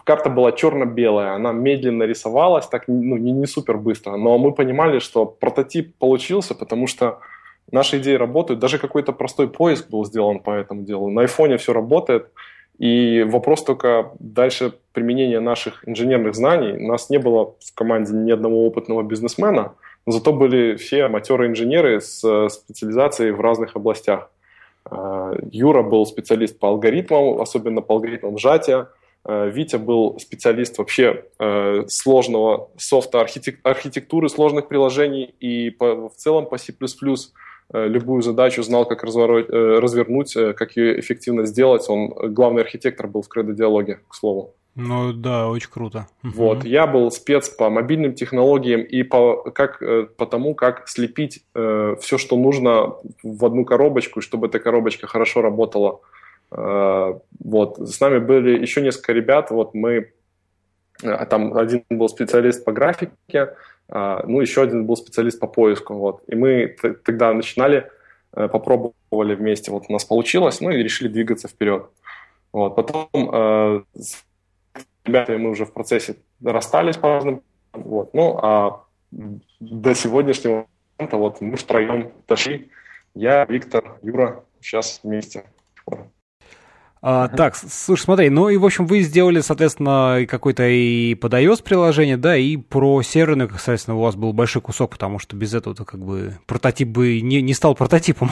карта 0.03 0.29
была 0.29 0.51
черно-белая, 0.51 1.35
она 1.35 1.53
медленно 1.53 2.03
рисовалась, 2.03 2.67
так 2.67 2.87
ну, 2.87 3.15
не, 3.15 3.31
не 3.31 3.45
супер 3.45 3.77
быстро, 3.77 4.17
но 4.17 4.37
мы 4.37 4.51
понимали, 4.51 4.99
что 4.99 5.25
прототип 5.25 5.95
получился, 5.97 6.53
потому 6.53 6.87
что 6.87 7.19
наши 7.71 7.99
идеи 7.99 8.15
работают, 8.15 8.59
даже 8.59 8.77
какой-то 8.77 9.13
простой 9.13 9.47
поиск 9.47 9.89
был 9.89 10.03
сделан 10.03 10.39
по 10.39 10.51
этому 10.51 10.83
делу. 10.83 11.09
На 11.09 11.21
айфоне 11.21 11.57
все 11.57 11.71
работает, 11.71 12.29
и 12.77 13.23
вопрос 13.23 13.63
только 13.63 14.11
дальше 14.19 14.73
применения 14.91 15.39
наших 15.39 15.87
инженерных 15.87 16.35
знаний. 16.35 16.73
У 16.73 16.87
нас 16.87 17.09
не 17.09 17.17
было 17.17 17.55
в 17.59 17.73
команде 17.73 18.13
ни 18.13 18.31
одного 18.31 18.65
опытного 18.65 19.03
бизнесмена, 19.03 19.73
но 20.05 20.11
зато 20.11 20.33
были 20.33 20.75
все 20.75 21.07
матерые-инженеры 21.07 22.01
с 22.01 22.23
э, 22.23 22.49
специализацией 22.49 23.31
в 23.31 23.39
разных 23.39 23.75
областях. 23.75 24.29
Э, 24.89 25.35
Юра 25.51 25.83
был 25.83 26.05
специалист 26.05 26.59
по 26.59 26.67
алгоритмам, 26.67 27.41
особенно 27.41 27.81
по 27.81 27.95
алгоритмам 27.95 28.37
сжатия. 28.37 28.89
Э, 29.23 29.49
Витя 29.49 29.77
был 29.77 30.19
специалист 30.19 30.77
вообще 30.77 31.25
сложного 31.87 32.69
софта, 32.77 33.21
архитектуры 33.21 34.27
сложных 34.27 34.67
приложений 34.67 35.33
и 35.39 35.75
в 35.79 36.11
целом 36.17 36.45
по 36.45 36.57
C++ 36.57 36.73
любую 37.73 38.21
задачу 38.21 38.63
знал, 38.63 38.85
как 38.85 39.03
развернуть, 39.03 40.33
как 40.33 40.77
ее 40.77 40.99
эффективно 40.99 41.45
сделать. 41.45 41.89
Он 41.89 42.09
главный 42.33 42.61
архитектор 42.61 43.07
был 43.07 43.21
в 43.21 43.27
кредо-диалоге, 43.27 43.99
к 44.07 44.15
слову. 44.15 44.53
Ну 44.75 45.13
да, 45.13 45.47
очень 45.47 45.69
круто. 45.69 46.07
Вот, 46.21 46.65
я 46.65 46.85
был 46.85 47.09
спец 47.09 47.47
по 47.47 47.69
мобильным 47.69 48.13
технологиям 48.13 48.81
и 48.81 49.03
по, 49.03 49.37
как, 49.51 49.81
э, 49.81 50.03
по 50.03 50.25
тому, 50.25 50.53
как 50.53 50.89
слепить 50.89 51.45
э, 51.55 51.95
все, 52.01 52.17
что 52.17 52.35
нужно 52.35 52.95
в 53.23 53.45
одну 53.45 53.63
коробочку, 53.63 54.19
чтобы 54.19 54.47
эта 54.47 54.59
коробочка 54.59 55.07
хорошо 55.07 55.41
работала. 55.41 56.01
Э, 56.51 57.13
вот, 57.39 57.77
с 57.77 58.01
нами 58.01 58.19
были 58.19 58.59
еще 58.59 58.81
несколько 58.81 59.13
ребят, 59.13 59.49
вот 59.49 59.73
мы, 59.73 60.11
э, 61.03 61.25
там 61.25 61.55
один 61.55 61.85
был 61.89 62.09
специалист 62.09 62.65
по 62.65 62.73
графике, 62.73 63.13
э, 63.31 63.47
ну 63.87 64.41
еще 64.41 64.63
один 64.63 64.85
был 64.85 64.97
специалист 64.97 65.39
по 65.39 65.47
поиску, 65.47 65.93
вот, 65.93 66.23
и 66.27 66.35
мы 66.35 66.75
тогда 67.05 67.33
начинали, 67.33 67.89
э, 68.33 68.47
попробовали 68.47 69.35
вместе, 69.35 69.71
вот 69.71 69.85
у 69.89 69.93
нас 69.93 70.05
получилось, 70.05 70.61
ну 70.61 70.71
и 70.71 70.83
решили 70.83 71.07
двигаться 71.07 71.47
вперед. 71.47 71.87
Вот, 72.51 72.75
потом 72.75 73.09
э, 73.13 73.81
ребята 75.05 75.37
мы 75.37 75.49
уже 75.51 75.65
в 75.65 75.73
процессе 75.73 76.15
расстались 76.43 76.97
по 76.97 77.07
разным. 77.09 77.41
Вот. 77.73 78.13
Ну, 78.13 78.39
а 78.41 78.83
до 79.11 79.93
сегодняшнего 79.95 80.67
момента 80.97 81.17
вот 81.17 81.41
мы 81.41 81.57
втроем 81.57 82.11
дошли. 82.27 82.69
Я, 83.13 83.45
Виктор, 83.45 83.97
Юра, 84.01 84.43
сейчас 84.61 84.99
вместе. 85.03 85.45
А, 87.07 87.27
uh-huh. 87.27 87.35
Так, 87.37 87.55
слушай, 87.55 88.01
смотри, 88.01 88.29
ну 88.31 88.49
и, 88.49 88.57
в 88.57 88.65
общем, 88.65 88.87
вы 88.87 89.01
сделали, 89.01 89.39
соответственно, 89.41 90.25
какой-то 90.27 90.67
и 90.67 91.13
под 91.13 91.35
iOS 91.35 91.61
приложение, 91.61 92.17
да, 92.17 92.35
и 92.35 92.57
про 92.57 93.03
серверный, 93.03 93.47
соответственно, 93.47 93.97
у 93.97 94.01
вас 94.01 94.15
был 94.15 94.33
большой 94.33 94.63
кусок, 94.63 94.89
потому 94.89 95.19
что 95.19 95.35
без 95.35 95.53
этого 95.53 95.75
как 95.75 95.99
бы 95.99 96.33
прототип 96.47 96.87
бы 96.87 97.21
не, 97.21 97.43
не 97.43 97.53
стал 97.53 97.75
прототипом. 97.75 98.31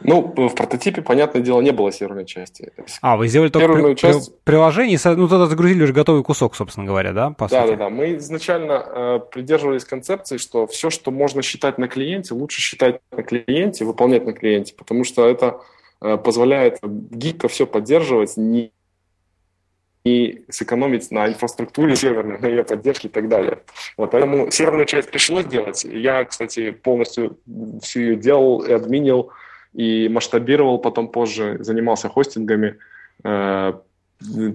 Ну, 0.00 0.32
в 0.34 0.54
прототипе, 0.54 1.02
понятное 1.02 1.42
дело, 1.42 1.60
не 1.60 1.70
было 1.70 1.92
серверной 1.92 2.24
части. 2.24 2.72
А, 3.02 3.18
вы 3.18 3.28
сделали 3.28 3.50
только 3.50 3.74
при, 3.74 3.94
часть... 3.94 4.34
при, 4.42 4.52
приложение, 4.52 4.98
ну, 5.04 5.28
тогда 5.28 5.46
загрузили 5.46 5.84
уже 5.84 5.92
готовый 5.92 6.24
кусок, 6.24 6.56
собственно 6.56 6.86
говоря, 6.86 7.12
да, 7.12 7.30
по 7.30 7.46
да, 7.46 7.66
сути? 7.66 7.70
Да, 7.72 7.84
да, 7.84 7.90
Мы 7.90 8.16
изначально 8.16 8.72
э, 8.72 9.20
придерживались 9.30 9.84
концепции, 9.84 10.38
что 10.38 10.66
все, 10.66 10.88
что 10.88 11.10
можно 11.10 11.42
считать 11.42 11.76
на 11.76 11.88
клиенте, 11.88 12.32
лучше 12.32 12.62
считать 12.62 13.00
на 13.12 13.22
клиенте, 13.22 13.84
выполнять 13.84 14.24
на 14.24 14.32
клиенте, 14.32 14.74
потому 14.74 15.04
что 15.04 15.28
это 15.28 15.60
позволяет 16.00 16.78
гибко 16.82 17.48
все 17.48 17.66
поддерживать, 17.66 18.36
не, 18.36 18.72
не 20.06 20.42
сэкономить 20.48 21.10
на 21.10 21.26
инфраструктуре 21.26 21.96
серверной, 21.96 22.38
на 22.38 22.46
ее 22.46 22.64
поддержке 22.64 23.08
и 23.08 23.10
так 23.10 23.28
далее. 23.28 23.58
Вот, 23.96 24.12
поэтому 24.12 24.50
серверную 24.50 24.86
часть 24.86 25.10
пришлось 25.10 25.46
делать. 25.46 25.84
Я, 25.84 26.24
кстати, 26.24 26.70
полностью 26.70 27.38
все 27.82 28.00
ее 28.00 28.16
делал 28.16 28.60
и 28.60 28.72
админил, 28.72 29.32
и 29.72 30.08
масштабировал 30.08 30.78
потом 30.78 31.08
позже, 31.08 31.58
занимался 31.60 32.08
хостингами. 32.08 32.76
Э, 33.24 33.74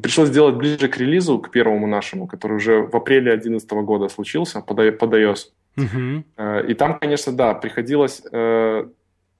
пришлось 0.01 0.29
сделать 0.29 0.55
ближе 0.55 0.87
к 0.87 0.97
релизу, 0.97 1.39
к 1.39 1.51
первому 1.51 1.85
нашему, 1.85 2.27
который 2.27 2.57
уже 2.57 2.81
в 2.81 2.95
апреле 2.95 3.31
2011 3.31 3.71
года 3.71 4.07
случился 4.07 4.61
под 4.61 4.79
iOS. 4.79 5.37
Uh-huh. 5.77 6.67
И 6.67 6.73
там, 6.73 6.99
конечно, 6.99 7.33
да, 7.33 7.53
приходилось 7.53 8.21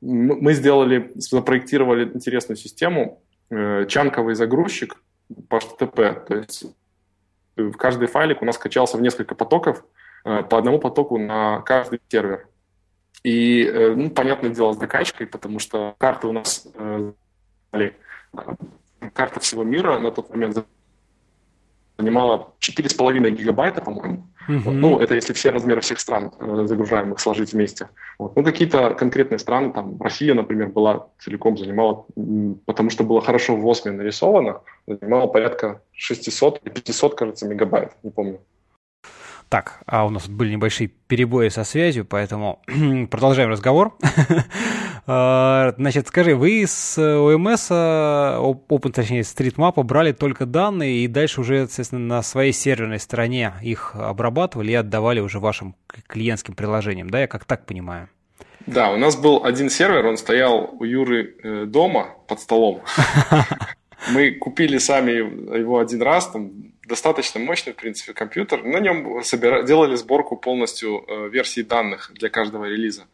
мы 0.01 0.53
сделали, 0.53 1.11
запроектировали 1.15 2.11
интересную 2.13 2.57
систему, 2.57 3.21
э, 3.49 3.85
чанковый 3.87 4.35
загрузчик 4.35 4.95
по 5.47 5.57
HTTP, 5.57 6.25
то 6.25 6.35
есть 6.35 6.65
в 7.55 7.73
каждый 7.73 8.07
файлик 8.07 8.41
у 8.41 8.45
нас 8.45 8.57
качался 8.57 8.97
в 8.97 9.01
несколько 9.01 9.35
потоков, 9.35 9.85
э, 10.25 10.43
по 10.43 10.57
одному 10.57 10.79
потоку 10.79 11.17
на 11.17 11.61
каждый 11.61 12.01
сервер. 12.09 12.47
И, 13.23 13.63
э, 13.63 13.93
ну, 13.95 14.09
понятное 14.09 14.49
дело, 14.49 14.73
с 14.73 14.77
докачкой, 14.77 15.27
потому 15.27 15.59
что 15.59 15.95
карты 15.99 16.27
у 16.27 16.31
нас 16.31 16.67
карта 19.13 19.39
всего 19.39 19.63
мира 19.63 19.99
на 19.99 20.11
тот 20.11 20.29
момент 20.29 20.65
занимала 22.01 22.53
4,5 22.59 23.29
гигабайта, 23.31 23.81
по-моему. 23.81 24.27
Uh-huh. 24.49 24.71
Ну, 24.71 24.99
это 24.99 25.15
если 25.15 25.33
все 25.33 25.51
размеры 25.51 25.81
всех 25.81 25.99
стран 25.99 26.31
э, 26.39 26.63
загружаемых 26.65 27.19
сложить 27.19 27.53
вместе. 27.53 27.89
Вот. 28.17 28.35
Ну, 28.35 28.43
какие-то 28.43 28.93
конкретные 28.95 29.39
страны, 29.39 29.71
там, 29.71 30.01
Россия, 30.01 30.33
например, 30.33 30.69
была 30.69 31.07
целиком 31.19 31.57
занимала, 31.57 32.05
потому 32.65 32.89
что 32.89 33.03
было 33.03 33.21
хорошо 33.21 33.55
в 33.55 33.65
ОСМе 33.65 33.91
нарисовано, 33.91 34.61
занимала 34.87 35.27
порядка 35.27 35.81
600 35.93 36.61
или 36.63 36.73
500, 36.73 37.15
кажется, 37.15 37.47
мегабайт, 37.47 37.91
не 38.03 38.09
помню. 38.09 38.39
Так, 39.49 39.81
а 39.85 40.05
у 40.05 40.09
нас 40.09 40.29
были 40.29 40.53
небольшие 40.53 40.87
перебои 40.87 41.49
со 41.49 41.63
связью, 41.63 42.05
поэтому 42.05 42.61
продолжаем 43.11 43.49
разговор. 43.49 43.93
А, 45.07 45.73
значит, 45.77 46.07
скажи, 46.07 46.35
вы 46.35 46.63
с 46.65 46.97
OMS, 46.97 47.69
Open, 48.69 48.91
точнее, 48.91 49.21
StreetMap 49.21 49.81
брали 49.83 50.11
только 50.11 50.45
данные 50.45 51.03
и 51.03 51.07
дальше 51.07 51.41
уже, 51.41 51.55
естественно, 51.55 52.01
на 52.01 52.21
своей 52.21 52.53
серверной 52.53 52.99
стороне 52.99 53.53
их 53.61 53.95
обрабатывали 53.95 54.71
и 54.71 54.75
отдавали 54.75 55.19
уже 55.19 55.39
вашим 55.39 55.75
клиентским 56.07 56.55
приложениям, 56.55 57.09
да, 57.09 57.21
я 57.21 57.27
как 57.27 57.45
так 57.45 57.65
понимаю? 57.65 58.09
Да, 58.67 58.91
у 58.91 58.97
нас 58.97 59.15
был 59.15 59.43
один 59.43 59.69
сервер, 59.69 60.05
он 60.05 60.17
стоял 60.17 60.69
у 60.79 60.83
Юры 60.83 61.35
э, 61.43 61.65
дома 61.65 62.15
под 62.27 62.39
столом. 62.39 62.81
Мы 64.11 64.31
купили 64.31 64.77
сами 64.77 65.11
его 65.11 65.79
один 65.79 66.01
раз, 66.01 66.27
там, 66.27 66.51
достаточно 66.87 67.39
мощный, 67.39 67.73
в 67.73 67.75
принципе, 67.75 68.13
компьютер. 68.13 68.63
На 68.63 68.79
нем 68.79 69.23
собира... 69.23 69.63
делали 69.63 69.95
сборку 69.95 70.37
полностью 70.37 71.05
э, 71.07 71.29
версий 71.29 71.63
данных 71.63 72.11
для 72.13 72.29
каждого 72.29 72.65
релиза. 72.65 73.05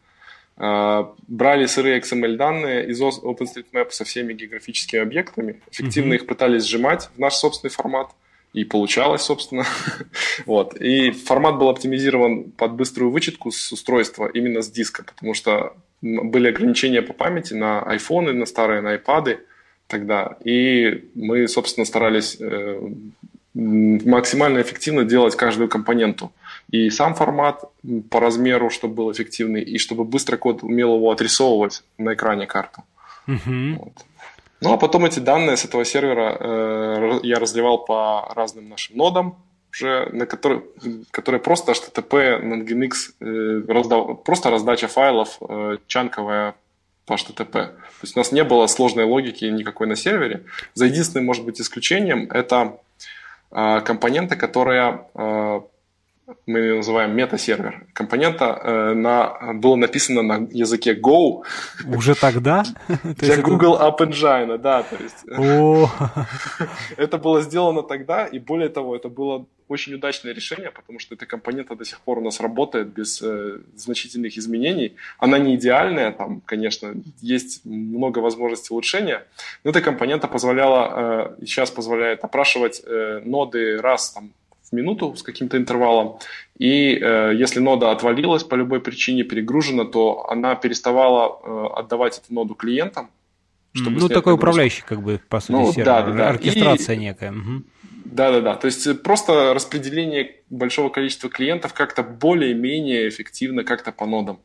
Э, 0.58 1.04
брали 1.28 1.66
сырые 1.66 2.00
XML 2.00 2.36
данные 2.36 2.88
из 2.88 3.00
OpenStreetMap 3.00 3.90
со 3.90 4.04
всеми 4.04 4.32
географическими 4.32 5.00
объектами, 5.00 5.60
эффективно 5.70 6.14
mm-hmm. 6.14 6.16
их 6.16 6.26
пытались 6.26 6.64
сжимать 6.64 7.10
в 7.14 7.18
наш 7.18 7.34
собственный 7.34 7.70
формат, 7.70 8.10
и 8.52 8.64
получалось, 8.64 9.22
собственно. 9.22 9.64
вот. 10.46 10.74
И 10.80 11.10
формат 11.12 11.58
был 11.58 11.68
оптимизирован 11.68 12.50
под 12.50 12.72
быструю 12.72 13.10
вычетку 13.10 13.52
с 13.52 13.70
устройства 13.72 14.26
именно 14.26 14.62
с 14.62 14.70
диска, 14.70 15.04
потому 15.04 15.34
что 15.34 15.76
были 16.00 16.48
ограничения 16.48 17.02
по 17.02 17.12
памяти 17.12 17.54
на 17.54 17.82
iPhone, 17.82 18.32
на 18.32 18.46
старые, 18.46 18.80
на 18.80 18.96
iPad 18.96 19.38
тогда. 19.86 20.38
И 20.44 21.08
мы, 21.14 21.46
собственно, 21.46 21.84
старались 21.84 22.36
э, 22.40 22.80
максимально 23.54 24.60
эффективно 24.60 25.04
делать 25.04 25.36
каждую 25.36 25.68
компоненту. 25.68 26.32
И 26.70 26.90
сам 26.90 27.14
формат 27.14 27.64
по 28.10 28.20
размеру, 28.20 28.70
чтобы 28.70 28.94
был 28.94 29.12
эффективный, 29.12 29.62
и 29.62 29.78
чтобы 29.78 30.04
быстро 30.04 30.36
код 30.36 30.62
умел 30.62 30.96
его 30.96 31.10
отрисовывать 31.10 31.82
на 31.96 32.14
экране. 32.14 32.46
Uh-huh. 32.46 33.74
Вот. 33.78 33.92
Ну, 34.60 34.72
а 34.72 34.76
потом 34.76 35.04
эти 35.04 35.20
данные 35.20 35.56
с 35.56 35.64
этого 35.64 35.84
сервера 35.84 36.36
э, 36.38 37.20
я 37.22 37.38
разливал 37.38 37.84
по 37.84 38.32
разным 38.34 38.68
нашим 38.68 38.96
нодам, 38.96 39.36
уже 39.72 40.08
на 40.12 40.26
которые, 40.26 40.62
которые 41.10 41.40
просто 41.40 41.72
HTTP, 41.72 42.42
Nginx, 42.42 42.92
э, 43.20 43.62
раздав, 43.72 44.24
просто 44.24 44.50
раздача 44.50 44.88
файлов 44.88 45.38
э, 45.40 45.76
чанковая 45.86 46.54
по 47.06 47.14
HTTP. 47.14 47.52
То 47.52 48.02
есть 48.02 48.16
у 48.16 48.20
нас 48.20 48.32
не 48.32 48.42
было 48.44 48.66
сложной 48.66 49.04
логики 49.04 49.44
никакой 49.44 49.86
на 49.86 49.96
сервере. 49.96 50.44
За 50.74 50.86
единственным, 50.86 51.26
может 51.26 51.44
быть, 51.44 51.60
исключением 51.60 52.28
это 52.30 52.78
э, 53.52 53.80
компонента, 53.82 54.34
которая 54.34 55.06
э, 55.14 55.60
мы 56.46 56.58
ее 56.58 56.74
называем 56.76 57.16
мета-сервер. 57.16 57.86
Компонента 57.92 58.44
э, 58.44 58.94
на, 58.94 59.52
было 59.54 59.76
написано 59.76 60.22
на 60.22 60.48
языке 60.50 60.94
Go. 60.94 61.42
Уже 61.86 62.14
тогда? 62.14 62.64
Для 63.04 63.36
Google 63.38 63.78
App 63.80 63.98
Engine, 63.98 64.58
да. 64.58 64.82
То 64.82 64.96
есть, 65.02 65.24
это 66.96 67.18
было 67.18 67.42
сделано 67.42 67.82
тогда, 67.82 68.26
и 68.26 68.38
более 68.38 68.68
того, 68.68 68.96
это 68.96 69.08
было 69.08 69.46
очень 69.68 69.94
удачное 69.94 70.32
решение, 70.32 70.70
потому 70.70 70.98
что 70.98 71.14
эта 71.14 71.26
компонента 71.26 71.76
до 71.76 71.84
сих 71.84 72.00
пор 72.00 72.18
у 72.18 72.20
нас 72.22 72.40
работает 72.40 72.88
без 72.88 73.20
э, 73.22 73.58
значительных 73.76 74.36
изменений. 74.38 74.96
Она 75.18 75.38
не 75.38 75.56
идеальная, 75.56 76.10
там, 76.12 76.40
конечно, 76.40 76.94
есть 77.20 77.64
много 77.64 78.20
возможностей 78.20 78.72
улучшения, 78.72 79.26
но 79.64 79.70
эта 79.70 79.82
компонента 79.82 80.26
позволяла, 80.26 81.36
э, 81.40 81.44
сейчас 81.44 81.70
позволяет 81.70 82.24
опрашивать 82.24 82.82
э, 82.84 83.20
ноды 83.24 83.78
раз 83.80 84.12
там, 84.12 84.32
в 84.70 84.74
минуту 84.74 85.14
с 85.16 85.22
каким-то 85.22 85.56
интервалом. 85.56 86.18
И 86.58 86.94
э, 86.94 87.32
если 87.34 87.60
нода 87.60 87.90
отвалилась 87.90 88.44
по 88.44 88.54
любой 88.54 88.80
причине, 88.80 89.24
перегружена, 89.24 89.84
то 89.84 90.28
она 90.28 90.54
переставала 90.54 91.38
э, 91.42 91.66
отдавать 91.76 92.18
эту 92.18 92.34
ноду 92.34 92.54
клиентам. 92.54 93.10
Чтобы 93.72 94.00
ну, 94.00 94.08
такой 94.08 94.32
управляющий, 94.34 94.82
как 94.82 95.02
бы, 95.02 95.20
по 95.28 95.40
сути, 95.40 95.52
ну, 95.52 95.72
сервер. 95.72 95.84
Да, 95.84 96.02
да, 96.02 96.12
да. 96.12 96.28
Оркестрация 96.30 96.96
и, 96.96 96.98
некая. 96.98 97.32
Угу. 97.32 97.62
Да-да-да, 98.06 98.54
то 98.54 98.66
есть 98.66 99.02
просто 99.02 99.52
распределение 99.52 100.36
большого 100.48 100.88
количества 100.88 101.28
клиентов 101.28 101.74
как-то 101.74 102.02
более-менее 102.02 103.08
эффективно 103.08 103.64
как-то 103.64 103.92
по 103.92 104.06
нодам. 104.06 104.40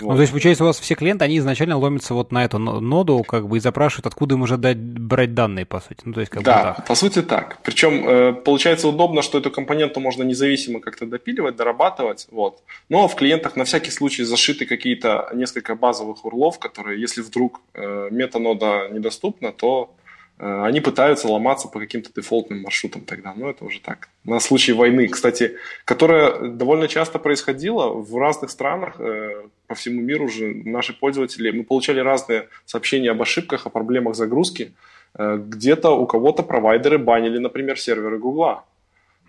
Вот. 0.00 0.10
Ну, 0.10 0.16
то 0.16 0.20
есть, 0.22 0.32
получается, 0.32 0.64
у 0.64 0.66
вас 0.66 0.80
все 0.80 0.94
клиенты, 0.94 1.24
они 1.24 1.38
изначально 1.38 1.78
ломятся 1.78 2.14
вот 2.14 2.32
на 2.32 2.44
эту 2.44 2.58
ноду, 2.58 3.22
как 3.22 3.48
бы, 3.48 3.56
и 3.56 3.60
запрашивают, 3.60 4.06
откуда 4.06 4.34
им 4.34 4.42
уже 4.42 4.56
дать, 4.56 4.76
брать 4.76 5.34
данные, 5.34 5.66
по 5.66 5.80
сути. 5.80 6.00
Ну, 6.04 6.12
то 6.12 6.20
есть, 6.20 6.32
как 6.32 6.42
да, 6.42 6.56
бы 6.56 6.62
так. 6.76 6.86
по 6.86 6.94
сути 6.94 7.22
так. 7.22 7.58
Причем, 7.62 8.08
э, 8.08 8.32
получается 8.32 8.88
удобно, 8.88 9.22
что 9.22 9.38
эту 9.38 9.50
компоненту 9.50 10.00
можно 10.00 10.22
независимо 10.24 10.80
как-то 10.80 11.06
допиливать, 11.06 11.56
дорабатывать, 11.56 12.26
вот. 12.30 12.62
Но 12.88 13.06
в 13.08 13.14
клиентах 13.14 13.56
на 13.56 13.64
всякий 13.64 13.90
случай 13.90 14.24
зашиты 14.24 14.66
какие-то 14.66 15.30
несколько 15.34 15.74
базовых 15.74 16.24
урлов, 16.24 16.58
которые, 16.58 17.00
если 17.00 17.22
вдруг 17.22 17.60
э, 17.74 18.08
метанода 18.10 18.88
недоступна, 18.90 19.52
то 19.52 19.94
они 20.38 20.80
пытаются 20.80 21.28
ломаться 21.28 21.68
по 21.68 21.78
каким-то 21.78 22.10
дефолтным 22.12 22.62
маршрутам 22.62 23.02
тогда. 23.02 23.32
Но 23.36 23.50
это 23.50 23.64
уже 23.64 23.80
так. 23.80 24.08
На 24.24 24.40
случай 24.40 24.72
войны, 24.72 25.06
кстати, 25.06 25.56
которая 25.84 26.48
довольно 26.48 26.88
часто 26.88 27.18
происходила 27.18 27.88
в 27.88 28.16
разных 28.18 28.50
странах, 28.50 28.98
э, 28.98 29.46
по 29.68 29.74
всему 29.74 30.02
миру 30.02 30.24
уже 30.24 30.52
наши 30.64 30.92
пользователи, 30.92 31.50
мы 31.50 31.62
получали 31.62 32.00
разные 32.00 32.48
сообщения 32.64 33.12
об 33.12 33.22
ошибках, 33.22 33.66
о 33.66 33.70
проблемах 33.70 34.16
загрузки. 34.16 34.72
Э, 35.16 35.38
где-то 35.38 35.90
у 35.92 36.06
кого-то 36.06 36.42
провайдеры 36.42 36.98
банили, 36.98 37.38
например, 37.38 37.78
серверы 37.78 38.18
Гугла. 38.18 38.64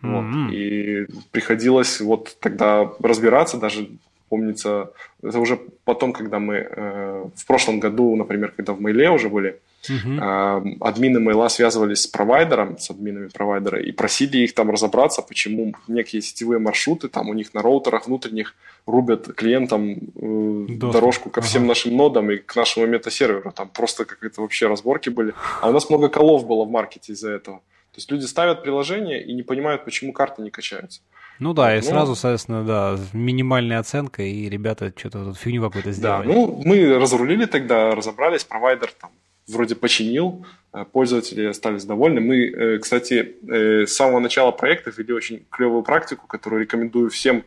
Вот. 0.01 0.23
Mm-hmm. 0.23 0.53
И 0.53 1.07
приходилось 1.31 2.01
вот 2.01 2.35
тогда 2.39 2.91
разбираться, 2.99 3.57
даже 3.57 3.89
помнится, 4.29 4.91
это 5.23 5.39
уже 5.39 5.59
потом, 5.83 6.13
когда 6.13 6.39
мы 6.39 6.55
э, 6.55 7.25
в 7.35 7.45
прошлом 7.45 7.79
году, 7.79 8.15
например, 8.15 8.51
когда 8.55 8.73
в 8.73 8.81
Мейле 8.81 9.09
уже 9.09 9.29
были, 9.29 9.59
Uh-huh. 9.87 10.77
Админы 10.81 11.19
мейла 11.19 11.47
связывались 11.47 12.01
с 12.01 12.07
провайдером, 12.07 12.79
с 12.79 12.89
админами 12.89 13.27
провайдера, 13.27 13.79
и 13.79 13.91
просили 13.91 14.39
их 14.39 14.55
там 14.55 14.71
разобраться, 14.71 15.21
почему 15.21 15.73
некие 15.87 16.23
сетевые 16.23 16.59
маршруты 16.59 17.07
там 17.07 17.29
у 17.29 17.33
них 17.33 17.53
на 17.53 17.61
роутерах 17.61 18.07
внутренних 18.07 18.55
рубят 18.85 19.33
клиентам 19.35 19.97
э, 20.15 20.65
дорожку 20.69 21.29
ко 21.29 21.41
всем 21.41 21.63
ага. 21.63 21.69
нашим 21.69 21.95
нодам 21.95 22.31
и 22.31 22.37
к 22.37 22.55
нашему 22.55 22.85
метасерверу. 22.85 23.51
Там 23.51 23.69
просто 23.69 24.05
какие-то 24.05 24.41
вообще 24.41 24.67
разборки 24.67 25.09
были. 25.09 25.33
А 25.61 25.69
у 25.69 25.71
нас 25.71 25.89
много 25.89 26.09
колов 26.09 26.45
было 26.45 26.65
в 26.65 26.69
маркете 26.69 27.13
из-за 27.13 27.31
этого. 27.31 27.61
То 27.95 27.99
есть 27.99 28.11
люди 28.11 28.25
ставят 28.25 28.61
приложение 28.61 29.23
и 29.23 29.33
не 29.33 29.41
понимают, 29.41 29.85
почему 29.85 30.11
карты 30.11 30.41
не 30.41 30.51
качаются. 30.51 30.99
Ну 31.39 31.53
да, 31.53 31.73
и 31.73 31.79
ну, 31.79 31.87
сразу, 31.87 32.15
соответственно, 32.15 32.65
да, 32.65 32.99
минимальная 33.13 33.79
оценка, 33.79 34.21
и 34.21 34.49
ребята 34.49 34.93
что-то 34.95 35.23
тут 35.23 35.37
фигню 35.37 35.61
какую-то 35.63 35.93
сделали. 35.93 36.27
Да, 36.27 36.33
ну 36.33 36.61
мы 36.65 36.97
разрулили 36.99 37.45
тогда, 37.45 37.95
разобрались, 37.95 38.43
провайдер 38.43 38.91
там 38.99 39.11
вроде 39.47 39.75
починил, 39.75 40.45
э, 40.73 40.85
пользователи 40.91 41.45
остались 41.45 41.85
довольны. 41.85 42.19
Мы, 42.19 42.47
э, 42.47 42.79
кстати, 42.79 43.35
э, 43.47 43.85
с 43.85 43.95
самого 43.95 44.19
начала 44.19 44.51
проекта 44.51 44.91
ввели 44.91 45.13
очень 45.13 45.45
клевую 45.49 45.83
практику, 45.83 46.27
которую 46.27 46.61
рекомендую 46.63 47.09
всем, 47.09 47.43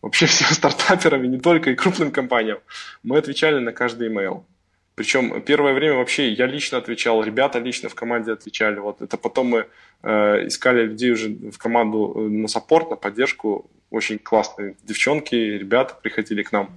вообще 0.00 0.26
всем 0.26 0.48
стартаперам, 0.52 1.24
и 1.24 1.28
не 1.28 1.38
только, 1.38 1.70
и 1.70 1.74
крупным 1.74 2.12
компаниям. 2.12 2.60
Мы 3.02 3.18
отвечали 3.18 3.58
на 3.58 3.72
каждый 3.72 4.08
email. 4.08 4.44
Причем 4.94 5.40
первое 5.42 5.72
время 5.72 5.96
вообще 5.96 6.32
я 6.32 6.46
лично 6.46 6.78
отвечал, 6.78 7.22
ребята 7.22 7.58
лично 7.58 7.88
в 7.88 7.94
команде 7.94 8.32
отвечали. 8.32 8.78
Вот 8.78 9.00
это 9.00 9.16
потом 9.16 9.46
мы 9.46 9.66
э, 10.02 10.46
искали 10.46 10.84
людей 10.84 11.12
уже 11.12 11.28
в 11.28 11.56
команду 11.58 12.28
на 12.28 12.48
саппорт, 12.48 12.90
на 12.90 12.96
поддержку. 12.96 13.70
Очень 13.90 14.18
классные 14.18 14.74
девчонки, 14.84 15.34
ребята 15.34 15.98
приходили 16.02 16.42
к 16.42 16.52
нам. 16.52 16.70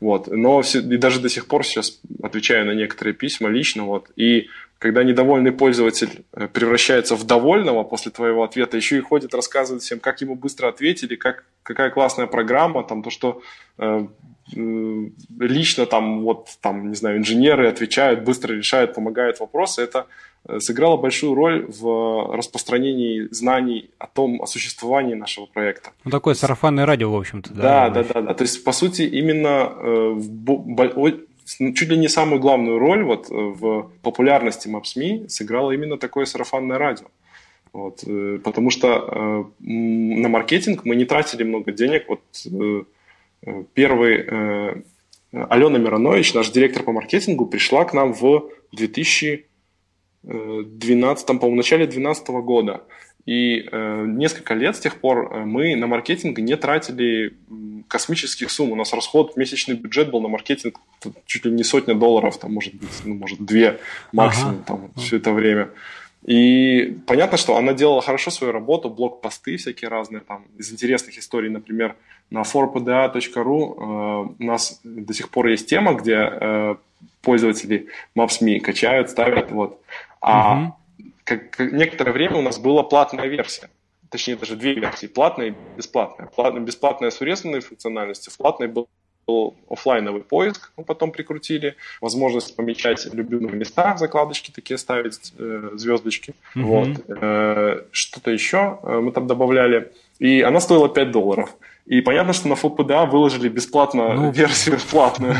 Вот. 0.00 0.28
Но 0.28 0.60
все, 0.60 0.80
и 0.80 0.96
даже 0.98 1.20
до 1.20 1.28
сих 1.28 1.46
пор 1.46 1.64
сейчас 1.64 2.00
отвечаю 2.22 2.66
на 2.66 2.72
некоторые 2.72 3.14
письма 3.14 3.48
лично. 3.48 3.84
Вот. 3.84 4.10
И 4.16 4.48
когда 4.78 5.02
недовольный 5.02 5.52
пользователь 5.52 6.24
э, 6.32 6.46
превращается 6.48 7.16
в 7.16 7.24
довольного 7.24 7.82
после 7.82 8.12
твоего 8.12 8.44
ответа, 8.44 8.76
еще 8.76 8.96
и 8.98 9.00
ходит, 9.00 9.34
рассказывает 9.34 9.82
всем, 9.82 9.98
как 9.98 10.20
ему 10.20 10.36
быстро 10.36 10.68
ответили, 10.68 11.16
как, 11.16 11.44
какая 11.62 11.90
классная 11.90 12.26
программа, 12.26 12.84
там, 12.84 13.02
то, 13.02 13.10
что 13.10 13.42
э, 13.78 14.06
э, 14.56 15.08
лично 15.40 15.86
там, 15.86 16.22
вот, 16.22 16.48
там, 16.60 16.88
не 16.88 16.94
знаю, 16.94 17.18
инженеры 17.18 17.68
отвечают, 17.68 18.22
быстро 18.22 18.54
решают, 18.54 18.94
помогают 18.94 19.40
вопросы, 19.40 19.82
это 19.82 20.06
э, 20.46 20.60
сыграло 20.60 20.96
большую 20.96 21.34
роль 21.34 21.66
в 21.66 22.36
распространении 22.36 23.26
знаний 23.32 23.90
о 23.98 24.06
том, 24.06 24.40
о 24.40 24.46
существовании 24.46 25.14
нашего 25.14 25.46
проекта. 25.46 25.90
Ну, 26.04 26.12
такое 26.12 26.34
сарафанное 26.34 26.86
радио, 26.86 27.10
в 27.10 27.16
общем-то. 27.16 27.52
Да, 27.52 27.90
да, 27.90 28.04
да, 28.04 28.14
да, 28.14 28.22
да. 28.22 28.34
То 28.34 28.44
есть, 28.44 28.62
по 28.62 28.70
сути, 28.70 29.02
именно 29.02 29.72
э, 29.74 30.12
в, 30.14 30.94
ну, 30.94 31.18
чуть 31.48 31.88
ли 31.88 31.96
не 31.96 32.08
самую 32.08 32.40
главную 32.40 32.78
роль 32.78 33.02
вот 33.04 33.30
э, 33.30 33.34
в 33.34 33.90
популярности 34.02 34.68
Maps.me 34.68 35.28
сыграло 35.28 35.72
именно 35.72 35.96
такое 35.96 36.26
сарафанное 36.26 36.78
радио. 36.78 37.06
Вот, 37.72 38.04
э, 38.06 38.38
потому 38.44 38.70
что 38.70 38.88
э, 38.88 39.44
на 39.60 40.28
маркетинг 40.28 40.84
мы 40.84 40.94
не 40.96 41.06
тратили 41.06 41.44
много 41.44 41.72
денег. 41.72 42.04
Вот 42.08 42.20
первый 43.72 44.84
Алена 45.32 45.78
Миронович, 45.78 46.34
наш 46.34 46.50
директор 46.50 46.82
по 46.82 46.92
маркетингу, 46.92 47.46
пришла 47.46 47.84
к 47.84 47.94
нам 47.94 48.12
в 48.12 48.50
2012, 48.72 51.26
по-моему, 51.26 51.56
начале 51.56 51.86
2012 51.86 52.28
года. 52.28 52.82
И 53.28 53.68
э, 53.70 54.04
несколько 54.06 54.54
лет 54.54 54.74
с 54.74 54.80
тех 54.80 54.96
пор 54.96 55.30
э, 55.30 55.44
мы 55.44 55.76
на 55.76 55.86
маркетинг 55.86 56.38
не 56.38 56.56
тратили 56.56 57.34
космических 57.86 58.50
сумм. 58.50 58.72
У 58.72 58.74
нас 58.74 58.94
расход, 58.94 59.36
месячный 59.36 59.74
бюджет 59.74 60.10
был 60.10 60.22
на 60.22 60.28
маркетинг 60.28 60.80
чуть 61.26 61.44
ли 61.44 61.50
не 61.50 61.62
сотня 61.62 61.94
долларов, 61.94 62.38
там, 62.38 62.54
может 62.54 62.74
быть, 62.74 62.88
ну, 63.04 63.16
может, 63.16 63.38
две 63.44 63.80
максимум 64.12 64.54
ага. 64.54 64.64
там, 64.64 64.90
все 64.96 65.18
это 65.18 65.32
время. 65.32 65.68
И 66.24 66.96
понятно, 67.06 67.36
что 67.36 67.58
она 67.58 67.74
делала 67.74 68.00
хорошо 68.00 68.30
свою 68.30 68.50
работу, 68.50 68.88
блог-посты 68.88 69.58
всякие 69.58 69.90
разные, 69.90 70.20
там, 70.20 70.46
из 70.56 70.72
интересных 70.72 71.18
историй, 71.18 71.50
например, 71.50 71.96
на 72.30 72.44
forpda.ru 72.44 73.44
э, 73.44 74.34
у 74.38 74.42
нас 74.42 74.80
до 74.82 75.12
сих 75.12 75.28
пор 75.28 75.48
есть 75.48 75.68
тема, 75.68 75.92
где 75.92 76.14
э, 76.14 76.76
пользователи 77.20 77.88
Maps.me 78.16 78.60
качают, 78.60 79.10
ставят, 79.10 79.50
вот. 79.50 79.82
А 80.22 80.54
угу 80.54 80.77
как, 81.28 81.72
некоторое 81.72 82.12
время 82.12 82.36
у 82.36 82.42
нас 82.42 82.58
была 82.58 82.82
платная 82.82 83.26
версия. 83.26 83.70
точнее 84.10 84.36
даже 84.36 84.56
две 84.56 84.74
версии, 84.74 85.06
платная 85.06 85.48
и 85.48 85.54
бесплатная. 85.76 86.28
Платная, 86.28 86.62
бесплатная 86.62 87.10
с 87.10 87.20
урезанной 87.20 87.60
функциональностью, 87.60 88.32
в 88.32 88.36
платной 88.36 88.68
был 88.68 88.88
был 89.28 89.54
офлайновый 89.68 90.22
поиск, 90.22 90.72
мы 90.78 90.84
потом 90.84 91.12
прикрутили, 91.12 91.76
возможность 92.00 92.56
помечать 92.56 93.06
любимые 93.12 93.54
места, 93.54 93.94
закладочки 93.98 94.50
такие 94.50 94.78
ставить, 94.78 95.34
э, 95.38 95.70
звездочки. 95.74 96.34
Mm-hmm. 96.56 96.62
Вот. 96.62 96.88
Э, 97.08 97.84
что-то 97.92 98.30
еще 98.30 98.78
э, 98.82 99.00
мы 99.00 99.12
там 99.12 99.26
добавляли. 99.26 99.92
И 100.18 100.40
она 100.40 100.60
стоила 100.60 100.88
5 100.88 101.10
долларов. 101.10 101.54
И 101.88 102.02
понятно, 102.02 102.34
что 102.34 102.48
на 102.48 102.52
FOPDA 102.52 103.08
выложили 103.08 103.48
бесплатно 103.48 104.12
ну... 104.12 104.30
версию 104.30 104.78
платную. 104.90 105.34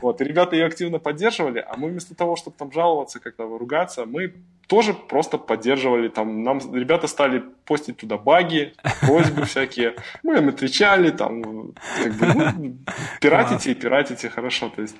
Вот, 0.00 0.20
и 0.20 0.24
ребята 0.24 0.54
ее 0.54 0.66
активно 0.66 1.00
поддерживали, 1.00 1.64
а 1.68 1.76
мы 1.76 1.88
вместо 1.88 2.14
того, 2.14 2.36
чтобы 2.36 2.56
там 2.56 2.70
жаловаться, 2.70 3.18
как-то 3.18 3.58
ругаться, 3.58 4.06
мы 4.06 4.32
тоже 4.68 4.94
просто 4.94 5.38
поддерживали. 5.38 6.08
Там, 6.08 6.44
нам 6.44 6.60
ребята 6.72 7.08
стали 7.08 7.42
постить 7.64 7.96
туда 7.96 8.16
баги, 8.16 8.74
просьбы 9.00 9.44
всякие. 9.44 9.96
Мы 10.22 10.38
им 10.38 10.48
отвечали, 10.50 11.10
там, 11.10 11.72
как 12.02 12.12
бы, 12.14 12.26
ну, 12.26 12.76
пиратите 13.20 13.72
и 13.72 13.74
пиратите, 13.74 14.28
хорошо. 14.28 14.68
То 14.68 14.82
есть, 14.82 14.94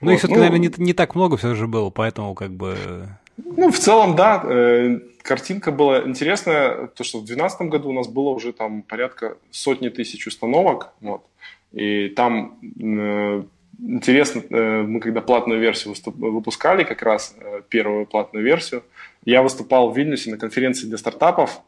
ну, 0.00 0.10
вот, 0.10 0.12
их 0.12 0.18
все-таки, 0.18 0.38
ну, 0.38 0.44
наверное, 0.44 0.68
не, 0.68 0.84
не 0.84 0.92
так 0.92 1.16
много 1.16 1.36
все 1.36 1.56
же 1.56 1.66
было, 1.66 1.90
поэтому 1.90 2.34
как 2.34 2.52
бы... 2.52 3.08
Ну, 3.36 3.70
в 3.70 3.78
целом, 3.78 4.16
да. 4.16 4.42
Э, 4.44 4.98
картинка 5.22 5.72
была 5.72 6.02
интересная, 6.04 6.86
то, 6.86 7.04
что 7.04 7.18
в 7.18 7.24
2012 7.24 7.62
году 7.62 7.90
у 7.90 7.92
нас 7.92 8.08
было 8.08 8.30
уже 8.30 8.52
там 8.52 8.82
порядка 8.82 9.36
сотни 9.50 9.88
тысяч 9.88 10.26
установок, 10.26 10.92
вот, 11.00 11.22
и 11.72 12.08
там 12.08 12.58
э, 12.62 13.42
интересно, 13.78 14.42
э, 14.48 14.82
мы 14.82 15.00
когда 15.00 15.20
платную 15.20 15.60
версию 15.60 15.94
выпускали, 16.04 16.84
как 16.84 17.02
раз 17.02 17.34
э, 17.38 17.62
первую 17.68 18.06
платную 18.06 18.44
версию, 18.44 18.82
я 19.24 19.42
выступал 19.42 19.90
в 19.90 19.96
Вильнюсе 19.96 20.30
на 20.30 20.38
конференции 20.38 20.86
для 20.86 20.96
стартапов, 20.96 21.60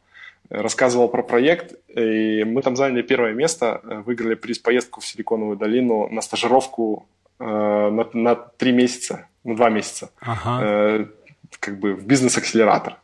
рассказывал 0.49 1.09
про 1.09 1.23
проект, 1.23 1.75
и 1.95 2.45
мы 2.45 2.63
там 2.63 2.77
заняли 2.77 3.03
первое 3.03 3.35
место, 3.35 3.83
выиграли 4.07 4.35
приз 4.35 4.59
поездку 4.59 5.01
в 5.01 5.07
Силиконовую 5.07 5.59
долину 5.59 6.09
на 6.09 6.23
стажировку 6.23 7.07
на, 7.39 8.09
на 8.15 8.35
три 8.35 8.73
месяца, 8.73 9.27
на 9.45 9.57
два 9.57 9.69
месяца, 9.69 10.11
ага. 10.21 11.09
Как 11.61 11.79
бы 11.79 11.95
в 11.95 12.07
бизнес-акселератор. 12.07 12.99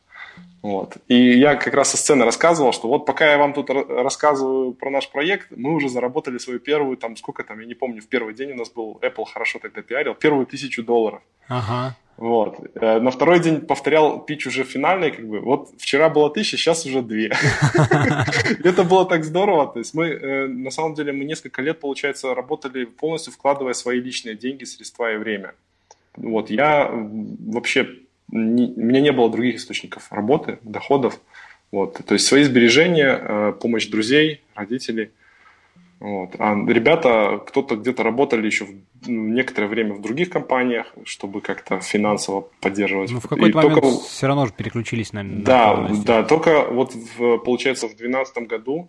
Вот. 0.65 0.97
И 1.09 1.39
я 1.39 1.57
как 1.57 1.75
раз 1.75 1.91
со 1.91 1.99
сцены 1.99 2.25
рассказывал, 2.25 2.73
что 2.73 2.89
вот 2.89 3.05
пока 3.05 3.31
я 3.31 3.37
вам 3.37 3.53
тут 3.53 3.69
рассказываю 3.69 4.73
про 4.73 4.89
наш 4.89 5.11
проект, 5.11 5.49
мы 5.51 5.75
уже 5.75 5.91
заработали 5.91 6.39
свою 6.39 6.59
первую, 6.59 6.97
там, 6.97 7.17
сколько 7.17 7.45
там, 7.45 7.61
я 7.61 7.67
не 7.67 7.75
помню, 7.75 8.01
в 8.01 8.07
первый 8.07 8.33
день 8.33 8.53
у 8.53 8.57
нас 8.57 8.71
был, 8.71 8.99
Apple 9.03 9.27
хорошо 9.27 9.59
тогда 9.59 9.83
пиарил, 9.83 10.15
первую 10.15 10.47
тысячу 10.47 10.83
долларов. 10.83 11.21
Ага. 11.49 11.99
Вот. 12.17 12.57
Э, 12.77 12.99
на 12.99 13.11
второй 13.11 13.41
день 13.41 13.61
повторял 13.61 14.25
пич 14.25 14.47
уже 14.47 14.65
финальный, 14.65 15.11
как 15.11 15.29
бы, 15.29 15.41
вот 15.41 15.69
вчера 15.77 16.09
было 16.09 16.31
тысяча, 16.31 16.57
сейчас 16.57 16.87
уже 16.87 17.03
две. 17.03 17.27
Это 18.65 18.85
было 18.85 19.05
так 19.05 19.25
здорово, 19.25 19.67
то 19.67 19.81
есть 19.81 19.93
мы, 19.93 20.07
э, 20.07 20.47
на 20.47 20.71
самом 20.71 20.95
деле, 20.95 21.13
мы 21.13 21.27
несколько 21.27 21.61
лет, 21.61 21.79
получается, 21.79 22.35
работали 22.35 22.87
полностью 22.87 23.35
вкладывая 23.35 23.75
свои 23.75 24.01
личные 24.01 24.35
деньги, 24.35 24.65
средства 24.65 25.13
и 25.13 25.19
время. 25.19 25.53
Вот, 26.17 26.49
я 26.49 26.89
вообще 26.91 27.87
не, 28.35 28.73
у 28.77 28.81
меня 28.81 29.01
не 29.01 29.13
было 29.13 29.31
других 29.31 29.57
источников 29.57 30.09
работы, 30.11 30.59
доходов. 30.63 31.21
Вот. 31.71 32.01
То 32.05 32.15
есть 32.15 32.27
свои 32.27 32.45
сбережения, 32.45 33.19
э, 33.21 33.53
помощь 33.61 33.87
друзей, 33.87 34.43
родителей. 34.55 35.11
Вот. 36.01 36.35
А 36.39 36.55
ребята, 36.67 37.41
кто-то 37.47 37.77
где-то 37.77 38.03
работали 38.03 38.47
еще 38.47 38.67
ну, 39.07 39.29
некоторое 39.29 39.69
время 39.69 39.95
в 39.95 40.03
других 40.03 40.31
компаниях, 40.31 40.93
чтобы 41.05 41.41
как-то 41.41 41.81
финансово 41.81 42.49
поддерживать. 42.61 43.11
Ну, 43.11 43.21
в 43.21 43.29
какой-то 43.29 43.57
момент 43.57 43.81
только... 43.81 43.99
все 44.01 44.27
равно 44.27 44.47
же 44.47 44.53
переключились 44.53 45.13
на... 45.13 45.25
Да, 45.25 45.89
да, 46.05 46.23
только 46.23 46.67
вот 46.71 46.95
в, 46.95 47.39
получается 47.39 47.87
в 47.87 47.97
2012 47.97 48.39
году 48.49 48.89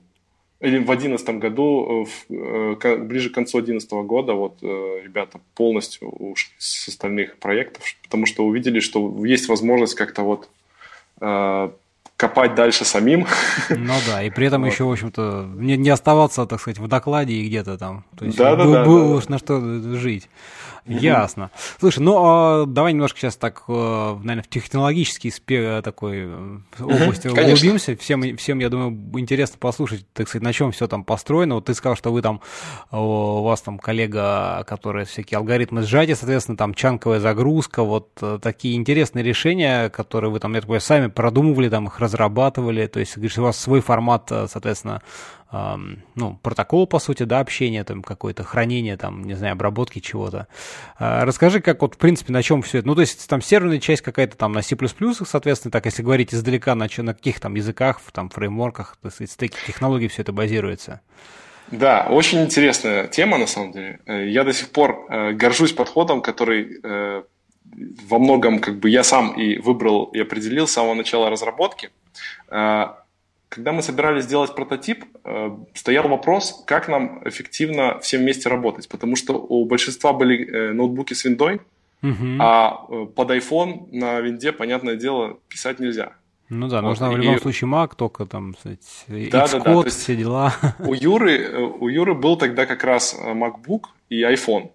или 0.61 0.77
в 0.77 0.85
2011 0.85 1.29
году, 1.39 2.07
э, 2.29 2.75
э, 2.81 2.95
ближе 2.97 3.29
к 3.29 3.33
концу 3.33 3.59
2011 3.59 3.91
года, 4.05 4.33
вот 4.33 4.57
э, 4.61 5.01
ребята 5.03 5.39
полностью 5.53 6.09
ушли 6.09 6.53
с 6.57 6.87
остальных 6.87 7.37
проектов, 7.37 7.83
потому 8.03 8.25
что 8.25 8.45
увидели, 8.45 8.79
что 8.79 9.25
есть 9.25 9.49
возможность 9.49 9.95
как-то 9.95 10.23
вот 10.23 10.49
копать 12.17 12.55
дальше 12.55 12.83
самим. 12.83 13.25
Ну 13.69 13.93
да, 14.05 14.21
и 14.21 14.29
при 14.29 14.47
этом 14.47 14.63
вот. 14.63 14.71
еще, 14.71 14.83
в 14.83 14.91
общем-то, 14.91 15.47
не, 15.55 15.77
не 15.77 15.89
оставаться, 15.89 16.45
так 16.45 16.59
сказать, 16.59 16.77
в 16.77 16.87
докладе 16.87 17.33
и 17.33 17.47
где-то 17.47 17.77
там. 17.77 18.03
То 18.17 18.25
есть 18.25 18.37
да, 18.37 18.55
да, 18.57 18.65
да, 18.65 18.85
было 18.85 19.21
да, 19.21 19.25
на 19.29 19.37
что 19.37 19.61
жить. 19.95 20.27
Ясно. 20.85 21.49
Слушай, 21.79 21.99
ну 21.99 22.15
а 22.17 22.65
давай 22.65 22.93
немножко 22.93 23.19
сейчас 23.19 23.35
так, 23.35 23.63
э, 23.67 23.71
наверное, 24.21 24.43
в 24.43 24.47
технологический 24.47 25.31
спе 25.31 25.81
такой 25.81 26.25
э, 26.25 26.57
области 26.79 27.27
углубимся. 27.27 27.97
Всем, 27.97 28.37
всем, 28.37 28.59
я 28.59 28.69
думаю, 28.69 28.91
интересно 29.19 29.57
послушать, 29.59 30.05
так 30.13 30.27
сказать, 30.27 30.43
на 30.43 30.53
чем 30.53 30.71
все 30.71 30.87
там 30.87 31.03
построено. 31.03 31.55
Вот 31.55 31.65
ты 31.65 31.73
сказал, 31.73 31.95
что 31.95 32.11
вы 32.11 32.21
там, 32.21 32.41
у 32.91 33.41
вас 33.41 33.61
там 33.61 33.79
коллега, 33.79 34.63
который 34.67 35.05
всякие 35.05 35.39
алгоритмы 35.39 35.81
сжатия, 35.81 36.15
соответственно, 36.15 36.57
там 36.57 36.75
чанковая 36.75 37.19
загрузка, 37.19 37.81
вот 37.81 38.09
э, 38.21 38.37
такие 38.39 38.75
интересные 38.75 39.23
решения, 39.23 39.89
которые 39.89 40.29
вы 40.29 40.39
там, 40.39 40.53
я 40.53 40.61
такой, 40.61 40.79
сами 40.79 41.07
продумывали, 41.07 41.69
там 41.69 41.87
их 41.87 41.99
разрабатывали. 41.99 42.85
То 42.85 42.99
есть, 42.99 43.15
говоришь, 43.15 43.37
у 43.39 43.43
вас 43.43 43.57
свой 43.57 43.81
формат, 43.81 44.29
соответственно, 44.29 45.01
ну, 45.51 46.39
протокол, 46.41 46.87
по 46.87 46.99
сути, 46.99 47.23
да, 47.23 47.39
общения, 47.39 47.83
там, 47.83 48.03
какое-то 48.03 48.43
хранение, 48.43 48.97
там, 48.97 49.23
не 49.23 49.35
знаю, 49.35 49.53
обработки 49.53 49.99
чего-то. 49.99 50.47
А, 50.97 51.23
расскажи, 51.23 51.61
как 51.61 51.81
вот, 51.81 51.95
в 51.95 51.97
принципе, 51.97 52.33
на 52.33 52.41
чем 52.43 52.61
все 52.61 52.79
это, 52.79 52.87
ну, 52.87 52.95
то 52.95 53.01
есть, 53.01 53.27
там, 53.29 53.41
серверная 53.41 53.79
часть 53.79 54.01
какая-то 54.01 54.35
там 54.35 54.51
на 54.51 54.61
C++, 54.61 54.75
соответственно, 55.25 55.71
так, 55.71 55.85
если 55.85 56.03
говорить 56.03 56.33
издалека, 56.33 56.75
на, 56.75 56.87
на 56.97 57.13
каких 57.13 57.39
там 57.39 57.55
языках, 57.55 58.01
там, 58.11 58.29
фреймворках, 58.29 58.97
стеки 59.25 59.55
технологий 59.65 60.07
все 60.07 60.23
это 60.23 60.33
базируется. 60.33 61.01
Да, 61.71 62.07
очень 62.09 62.43
интересная 62.43 63.07
тема, 63.07 63.37
на 63.37 63.47
самом 63.47 63.71
деле. 63.71 63.99
Э, 64.05 64.27
я 64.27 64.43
до 64.43 64.53
сих 64.53 64.69
пор 64.69 65.07
э, 65.09 65.31
горжусь 65.33 65.73
подходом, 65.73 66.21
который 66.21 66.79
э, 66.83 67.23
во 68.07 68.19
многом, 68.19 68.59
как 68.59 68.79
бы, 68.79 68.89
я 68.89 69.03
сам 69.03 69.33
и 69.33 69.57
выбрал 69.57 70.05
и 70.05 70.19
определил 70.19 70.67
с 70.67 70.71
самого 70.71 70.93
начала 70.93 71.29
разработки 71.29 71.89
когда 73.55 73.71
мы 73.71 73.81
собирались 73.81 74.25
сделать 74.25 74.53
прототип, 74.53 75.05
э, 75.23 75.57
стоял 75.73 76.09
вопрос, 76.09 76.63
как 76.67 76.89
нам 76.89 77.21
эффективно 77.25 77.99
всем 77.99 78.21
вместе 78.21 78.49
работать, 78.49 78.89
потому 78.89 79.15
что 79.15 79.33
у 79.35 79.65
большинства 79.65 80.11
были 80.11 80.45
э, 80.45 80.73
ноутбуки 80.73 81.13
с 81.13 81.23
виндой, 81.23 81.61
угу. 82.03 82.37
а 82.39 82.85
э, 82.89 83.05
под 83.15 83.31
iPhone 83.31 83.87
на 83.93 84.19
винде, 84.19 84.51
понятное 84.51 84.97
дело, 84.97 85.37
писать 85.47 85.79
нельзя. 85.79 86.11
Ну 86.49 86.67
да, 86.67 86.81
вот, 86.81 86.89
нужно 86.89 87.11
в 87.11 87.17
любом 87.17 87.39
случае 87.39 87.69
Mac, 87.69 87.93
только 87.95 88.25
там, 88.25 88.55
кстати, 88.55 89.29
да, 89.31 89.47
да, 89.47 89.59
да, 89.59 89.83
все 89.83 90.15
дела. 90.17 90.53
У 90.79 90.93
Юры, 90.93 91.57
у 91.57 91.87
Юры 91.87 92.13
был 92.13 92.35
тогда 92.35 92.65
как 92.65 92.83
раз 92.83 93.17
MacBook 93.17 93.85
и 94.09 94.21
iPhone. 94.21 94.71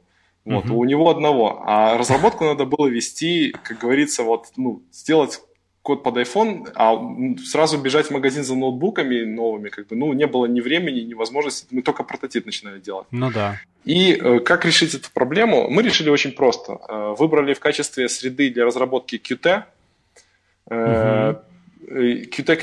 Вот, 0.47 0.65
угу. 0.65 0.79
у 0.79 0.85
него 0.85 1.11
одного. 1.11 1.63
А 1.67 1.99
разработку 1.99 2.45
надо 2.47 2.65
было 2.65 2.87
вести, 2.87 3.55
как 3.63 3.79
говорится, 3.79 4.23
вот, 4.23 4.47
ну, 4.57 4.83
сделать 4.91 5.43
код 5.83 6.03
под 6.03 6.17
iPhone, 6.17 6.71
а 6.75 6.99
сразу 7.45 7.79
бежать 7.79 8.07
в 8.07 8.11
магазин 8.11 8.45
за 8.45 8.55
ноутбуками 8.55 9.25
новыми, 9.25 9.71
как 9.71 9.87
бы, 9.87 9.97
ну, 9.97 10.13
не 10.13 10.27
было 10.27 10.47
ни 10.47 10.61
времени, 10.61 11.01
ни 11.01 11.15
возможности, 11.15 11.67
мы 11.71 11.83
только 11.83 12.03
прототип 12.03 12.47
начинали 12.47 12.81
делать. 12.81 13.07
Ну 13.11 13.31
да. 13.31 13.59
И 13.85 14.13
э, 14.13 14.41
как 14.41 14.67
решить 14.67 14.95
эту 14.95 15.11
проблему? 15.13 15.71
Мы 15.71 15.83
решили 15.83 16.11
очень 16.11 16.33
просто. 16.33 16.79
Э, 16.89 17.15
выбрали 17.19 17.55
в 17.55 17.61
качестве 17.61 18.09
среды 18.09 18.51
для 18.51 18.67
разработки 18.67 19.17
Qt. 19.17 19.65
Э, 20.71 21.35
Qt 21.91 22.61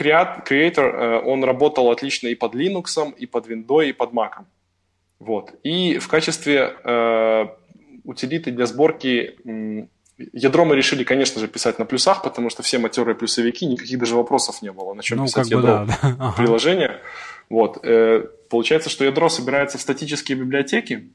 Creator, 0.48 0.84
э, 0.84 1.22
он 1.26 1.44
работал 1.44 1.90
отлично 1.90 2.28
и 2.28 2.36
под 2.36 2.54
Linux, 2.54 3.14
и 3.18 3.26
под 3.26 3.48
Windows, 3.48 3.90
и 3.90 3.94
под 3.94 4.14
Mac. 4.14 4.44
Вот. 5.20 5.54
И 5.64 5.98
в 5.98 6.08
качестве 6.08 6.76
э, 6.84 7.48
утилиты 8.04 8.52
для 8.52 8.68
сборки 8.68 9.90
Ядро 10.34 10.66
мы 10.66 10.76
решили, 10.76 11.04
конечно 11.04 11.40
же, 11.40 11.48
писать 11.48 11.78
на 11.78 11.86
плюсах, 11.86 12.24
потому 12.24 12.50
что 12.50 12.64
все 12.64 12.80
матерые 12.80 13.16
плюсовики, 13.16 13.66
никаких 13.66 14.00
даже 14.00 14.16
вопросов 14.16 14.62
не 14.62 14.72
было, 14.72 14.94
на 14.94 15.04
чем 15.04 15.20
ну, 15.20 15.26
писать 15.26 15.50
ядро 15.50 15.62
да, 15.62 15.86
да. 15.86 15.98
Ага. 16.02 16.34
приложения. 16.38 17.00
Вот. 17.50 17.80
Э, 17.84 18.26
получается, 18.50 18.90
что 18.90 19.06
ядро 19.06 19.30
собирается 19.30 19.78
в 19.78 19.82
статические 19.82 20.38
библиотеки 20.38 21.12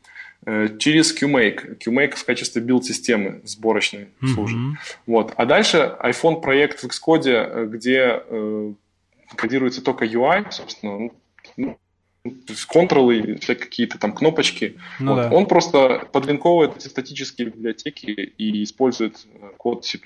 э, 0.47 0.79
через 0.79 1.15
QMake. 1.21 1.79
QMake 1.79 2.15
в 2.15 2.25
качестве 2.25 2.63
билд-системы 2.63 3.41
сборочной 3.45 4.09
mm-hmm. 4.21 4.27
служит. 4.29 4.59
Вот. 5.07 5.33
А 5.37 5.47
дальше 5.47 5.97
iPhone 6.01 6.41
проект 6.41 6.85
в 6.85 6.87
Xcode, 6.87 7.29
э, 7.29 7.67
где 7.67 8.23
кодируется 9.35 9.83
только 9.83 10.05
UI, 10.05 10.51
собственно, 10.51 11.11
ну, 11.57 11.79
контролы, 12.69 13.39
какие-то 13.45 13.99
там 13.99 14.13
кнопочки. 14.13 14.77
Ну, 15.01 15.15
вот. 15.15 15.23
да. 15.23 15.31
Он 15.37 15.47
просто 15.47 16.09
подлинковывает 16.13 16.77
эти 16.77 16.87
статические 16.87 17.49
библиотеки 17.49 18.11
и 18.11 18.63
использует 18.63 19.27
э, 19.35 19.51
код 19.57 19.85
C++ 19.85 19.99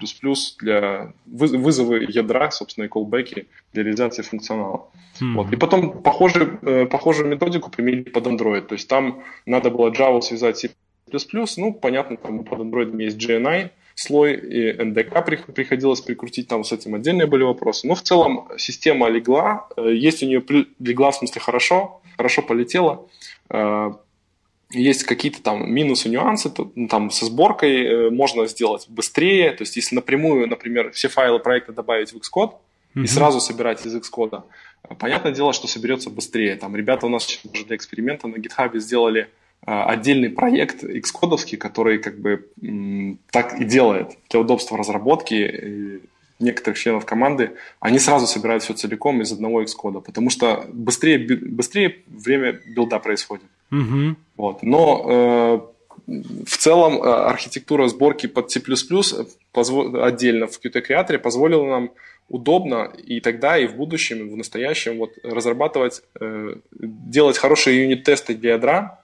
для 0.61 1.13
вызова 1.27 1.95
ядра, 1.97 2.51
собственно, 2.51 2.87
и 2.87 2.89
callback 2.89 3.47
для 3.73 3.83
реализации 3.83 4.23
функционала. 4.23 4.89
Mm-hmm. 5.21 5.35
Вот. 5.35 5.53
И 5.53 5.57
потом 5.57 6.03
похожую, 6.03 6.59
э, 6.63 6.87
похожую 6.87 7.29
методику 7.29 7.71
применили 7.71 8.09
под 8.09 8.27
Android. 8.27 8.63
То 8.63 8.75
есть 8.75 8.89
там 8.89 9.23
надо 9.45 9.71
было 9.71 9.91
Java 9.91 10.23
связать 10.23 10.57
C++, 10.57 10.71
ну, 11.59 11.75
понятно, 11.75 12.17
там 12.17 12.45
под 12.45 12.61
Android 12.61 13.03
есть 13.03 13.19
GNI, 13.19 13.71
слой, 13.95 14.35
и 14.37 14.73
НДК 14.73 15.25
приходилось 15.25 16.01
прикрутить, 16.01 16.49
там 16.49 16.65
с 16.65 16.73
этим 16.73 16.95
отдельные 16.95 17.27
были 17.27 17.43
вопросы. 17.43 17.87
Но 17.87 17.95
в 17.95 18.03
целом 18.03 18.49
система 18.57 19.09
легла, 19.09 19.69
э, 19.77 19.93
есть 19.93 20.23
у 20.23 20.27
нее 20.27 20.43
легла 20.79 21.11
в 21.11 21.17
смысле 21.17 21.41
хорошо, 21.43 22.01
хорошо 22.17 22.43
полетела. 22.43 23.07
Э, 23.51 23.93
есть 24.71 25.05
какие-то 25.05 25.43
там 25.43 25.73
минусы, 25.73 26.09
нюансы, 26.09 26.53
ну, 26.75 26.89
там 26.89 27.11
со 27.11 27.27
сборкой 27.27 27.87
э, 27.87 28.11
можно 28.11 28.47
сделать 28.47 28.87
быстрее, 28.89 29.53
то 29.53 29.63
есть 29.63 29.77
если 29.77 29.95
напрямую, 29.95 30.49
например, 30.49 30.91
все 30.93 31.09
файлы 31.09 31.39
проекта 31.39 31.73
добавить 31.73 32.13
в 32.13 32.17
Xcode 32.17 32.55
mm-hmm. 32.95 33.05
и 33.05 33.07
сразу 33.07 33.41
собирать 33.41 33.87
из 33.87 33.95
Xcode, 33.95 34.43
понятное 34.99 35.33
дело, 35.33 35.53
что 35.53 35.69
соберется 35.69 36.11
быстрее. 36.11 36.57
Там 36.57 36.75
ребята 36.75 37.07
у 37.07 37.09
нас 37.09 37.41
уже 37.53 37.65
для 37.65 37.77
эксперимента 37.77 38.27
на 38.27 38.37
GitHub 38.37 38.77
сделали 38.79 39.29
отдельный 39.63 40.31
проект 40.31 40.85
Xcode, 40.85 41.57
который 41.57 41.99
как 41.99 42.21
бы 42.21 42.49
так 43.31 43.61
и 43.61 43.65
делает 43.65 44.17
для 44.29 44.41
удобства 44.41 44.77
разработки 44.77 46.01
некоторых 46.39 46.79
членов 46.79 47.05
команды, 47.05 47.53
они 47.81 47.99
сразу 47.99 48.27
собирают 48.27 48.63
все 48.63 48.75
целиком 48.75 49.23
из 49.23 49.33
одного 49.33 49.63
Xcode, 49.63 50.01
потому 50.01 50.31
что 50.31 50.67
быстрее, 50.73 51.19
быстрее 51.19 52.03
время 52.07 52.61
билда 52.67 52.99
происходит. 52.99 53.47
Угу. 53.71 54.17
Вот. 54.37 54.63
Но 54.63 55.71
э, 56.07 56.13
в 56.47 56.57
целом 56.57 57.03
э, 57.03 57.07
архитектура 57.07 57.89
сборки 57.89 58.27
под 58.27 58.51
C++ 58.51 58.61
позво- 58.61 60.03
отдельно 60.03 60.47
в 60.47 60.61
Qt 60.63 60.87
Creator 60.87 61.19
позволила 61.19 61.65
нам 61.65 61.91
удобно 62.29 62.93
и 63.07 63.21
тогда, 63.21 63.57
и 63.59 63.67
в 63.67 63.77
будущем, 63.77 64.19
и 64.19 64.31
в 64.31 64.37
настоящем 64.37 64.99
вот, 64.99 65.13
разрабатывать, 65.23 66.03
э, 66.21 66.57
делать 66.73 67.39
хорошие 67.39 67.83
юнит-тесты 67.83 68.35
для 68.35 68.55
ядра, 68.55 69.01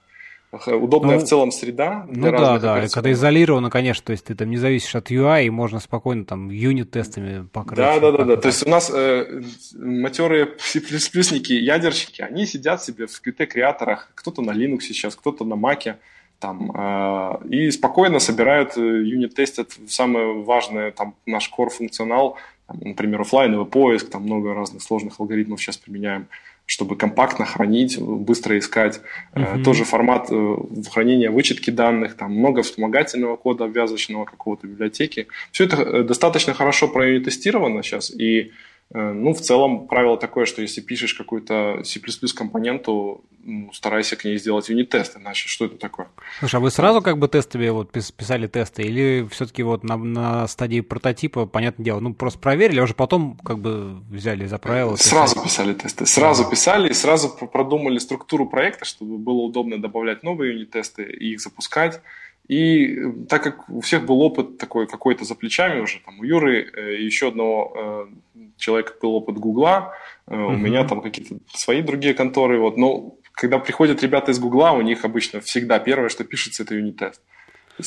удобная 0.67 1.15
ну, 1.15 1.21
в 1.21 1.27
целом 1.27 1.51
среда. 1.51 2.05
Для 2.09 2.31
ну 2.31 2.37
да, 2.37 2.59
да, 2.59 2.87
когда 2.87 3.11
изолировано, 3.11 3.69
конечно, 3.69 4.05
то 4.05 4.11
есть 4.11 4.25
ты 4.25 4.35
там 4.35 4.49
не 4.49 4.57
зависишь 4.57 4.95
от 4.95 5.09
UI, 5.09 5.45
и 5.45 5.49
можно 5.49 5.79
спокойно 5.79 6.25
там 6.25 6.49
юнит-тестами 6.49 7.47
покрыть. 7.51 7.77
Да, 7.77 7.99
да, 7.99 8.11
да, 8.11 8.23
да, 8.23 8.37
то 8.37 8.47
есть 8.47 8.65
у 8.65 8.69
нас 8.69 8.91
э, 8.93 9.41
матерые 9.75 10.53
C++-ники, 10.59 11.53
ядерщики, 11.53 12.21
они 12.21 12.45
сидят 12.45 12.83
себе 12.83 13.07
в 13.07 13.21
Qt-креаторах, 13.21 14.11
кто-то 14.15 14.41
на 14.41 14.51
Linux 14.51 14.81
сейчас, 14.81 15.15
кто-то 15.15 15.43
на 15.43 15.55
Mac, 15.55 15.95
там, 16.39 16.71
э, 16.75 17.47
и 17.49 17.71
спокойно 17.71 18.19
собирают, 18.19 18.77
э, 18.77 18.81
юнит-тестят 18.81 19.71
самое 19.87 20.43
важное, 20.43 20.91
там, 20.91 21.15
наш 21.25 21.49
core 21.57 21.69
функционал, 21.69 22.37
например, 22.67 23.21
офлайновый 23.21 23.65
поиск, 23.65 24.09
там 24.09 24.23
много 24.23 24.53
разных 24.53 24.81
сложных 24.81 25.19
алгоритмов 25.19 25.61
сейчас 25.61 25.77
применяем, 25.77 26.27
чтобы 26.65 26.95
компактно 26.95 27.45
хранить, 27.45 27.99
быстро 27.99 28.57
искать. 28.57 29.01
Uh-huh. 29.33 29.63
Тоже 29.63 29.83
формат 29.83 30.27
э, 30.31 30.55
хранения 30.91 31.29
вычетки 31.29 31.69
данных, 31.69 32.15
там 32.15 32.33
много 32.33 32.63
вспомогательного 32.63 33.35
кода, 33.35 33.65
обвязочного 33.65 34.25
какого-то 34.25 34.67
библиотеки. 34.67 35.27
Все 35.51 35.65
это 35.65 35.77
э, 35.77 36.03
достаточно 36.03 36.53
хорошо 36.53 36.87
проинтестировано 36.87 37.83
сейчас, 37.83 38.11
и 38.11 38.51
Э, 38.51 38.51
ну, 38.93 39.33
в 39.33 39.41
целом, 39.41 39.87
правило 39.87 40.17
такое, 40.17 40.45
что 40.45 40.61
если 40.61 40.79
пишешь 40.79 41.15
какую-то 41.15 41.83
C++ 41.83 41.99
компоненту, 42.35 43.23
ну, 43.43 43.73
старайся 43.73 44.15
к 44.15 44.23
ней 44.23 44.37
сделать 44.37 44.69
юнит-тест, 44.69 45.17
иначе 45.17 45.47
что 45.49 45.65
это 45.65 45.77
такое? 45.77 46.07
Слушай, 46.39 46.57
а 46.57 46.59
вы 46.59 46.69
сразу 46.69 47.01
как 47.01 47.17
бы 47.17 47.27
тестами 47.27 47.69
вот 47.69 47.91
писали 47.91 48.45
тесты, 48.47 48.83
или 48.83 49.27
все-таки 49.31 49.63
вот 49.63 49.83
на, 49.83 49.97
на 49.97 50.47
стадии 50.47 50.81
прототипа, 50.81 51.47
понятное 51.47 51.83
дело, 51.83 51.99
ну, 52.01 52.13
просто 52.13 52.39
проверили, 52.39 52.79
а 52.79 52.83
уже 52.83 52.93
потом 52.93 53.37
как 53.43 53.59
бы 53.59 53.99
взяли 54.11 54.45
за 54.45 54.59
правило? 54.59 54.95
Сразу 54.95 55.41
писали 55.41 55.73
тесты, 55.73 56.05
сразу 56.05 56.47
писали 56.47 56.89
и 56.89 56.93
сразу 56.93 57.29
продумали 57.29 57.97
структуру 57.97 58.47
проекта, 58.47 58.85
чтобы 58.85 59.17
было 59.17 59.41
удобно 59.41 59.81
добавлять 59.81 60.21
новые 60.21 60.53
юнит-тесты 60.53 61.03
и 61.03 61.33
их 61.33 61.41
запускать. 61.41 61.99
И 62.47 62.99
так 63.29 63.41
как 63.41 63.69
у 63.69 63.79
всех 63.79 64.05
был 64.05 64.21
опыт 64.21 64.57
такой 64.57 64.85
какой-то 64.85 65.23
за 65.23 65.35
плечами 65.35 65.79
уже, 65.79 65.99
там 66.05 66.19
у 66.19 66.23
Юры 66.23 66.69
э, 66.73 67.01
еще 67.01 67.29
одного 67.29 68.09
э, 68.35 68.41
человека 68.57 68.93
был 69.01 69.15
опыт 69.15 69.37
Гугла, 69.37 69.93
э, 70.27 70.35
у 70.35 70.51
меня 70.51 70.83
там 70.85 71.01
какие-то 71.01 71.37
свои 71.53 71.81
другие 71.81 72.13
конторы, 72.13 72.59
вот, 72.59 72.77
но 72.77 73.15
когда 73.31 73.59
приходят 73.59 74.03
ребята 74.03 74.31
из 74.31 74.39
Гугла, 74.39 74.71
у 74.71 74.81
них 74.81 75.05
обычно 75.05 75.39
всегда 75.39 75.79
первое, 75.79 76.09
что 76.09 76.25
пишется, 76.25 76.63
это 76.63 76.75
юнит-тест. 76.75 77.21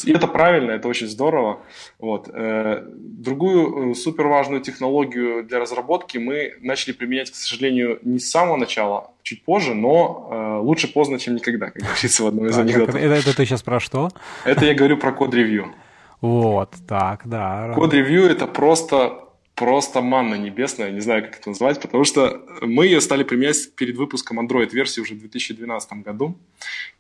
И 0.04 0.12
это 0.12 0.26
правильно, 0.26 0.72
это 0.72 0.88
очень 0.88 1.06
здорово. 1.06 1.60
Вот. 1.98 2.28
Э, 2.32 2.82
другую 2.86 3.92
э, 3.92 3.94
супер 3.94 4.26
важную 4.26 4.60
технологию 4.60 5.44
для 5.44 5.60
разработки 5.60 6.18
мы 6.18 6.54
начали 6.60 6.92
применять, 6.92 7.30
к 7.30 7.34
сожалению, 7.34 7.98
не 8.02 8.18
с 8.18 8.30
самого 8.30 8.56
начала, 8.56 9.10
чуть 9.22 9.44
позже, 9.44 9.74
но 9.74 10.28
э, 10.30 10.60
лучше 10.62 10.92
поздно, 10.92 11.18
чем 11.18 11.36
никогда, 11.36 11.70
как 11.70 11.82
говорится 11.82 12.22
в 12.22 12.26
одном 12.26 12.46
из 12.46 12.58
анекдотов. 12.58 12.96
Это, 12.96 13.14
это 13.14 13.36
ты 13.36 13.44
сейчас 13.44 13.62
про 13.62 13.80
что? 13.80 14.10
Это 14.44 14.64
я 14.64 14.74
говорю 14.74 14.96
про 14.96 15.12
код-ревью. 15.12 15.74
Вот, 16.20 16.74
так, 16.88 17.22
да. 17.24 17.72
Код-ревью 17.74 18.26
это 18.26 18.46
просто 18.46 19.22
просто 19.54 20.02
манна 20.02 20.34
небесная, 20.34 20.90
не 20.90 21.00
знаю, 21.00 21.24
как 21.24 21.38
это 21.38 21.48
назвать, 21.48 21.80
потому 21.80 22.04
что 22.04 22.42
мы 22.60 22.84
ее 22.84 23.00
стали 23.00 23.24
применять 23.24 23.74
перед 23.74 23.96
выпуском 23.96 24.38
Android-версии 24.38 25.00
уже 25.00 25.14
в 25.14 25.18
2012 25.18 25.92
году, 26.04 26.36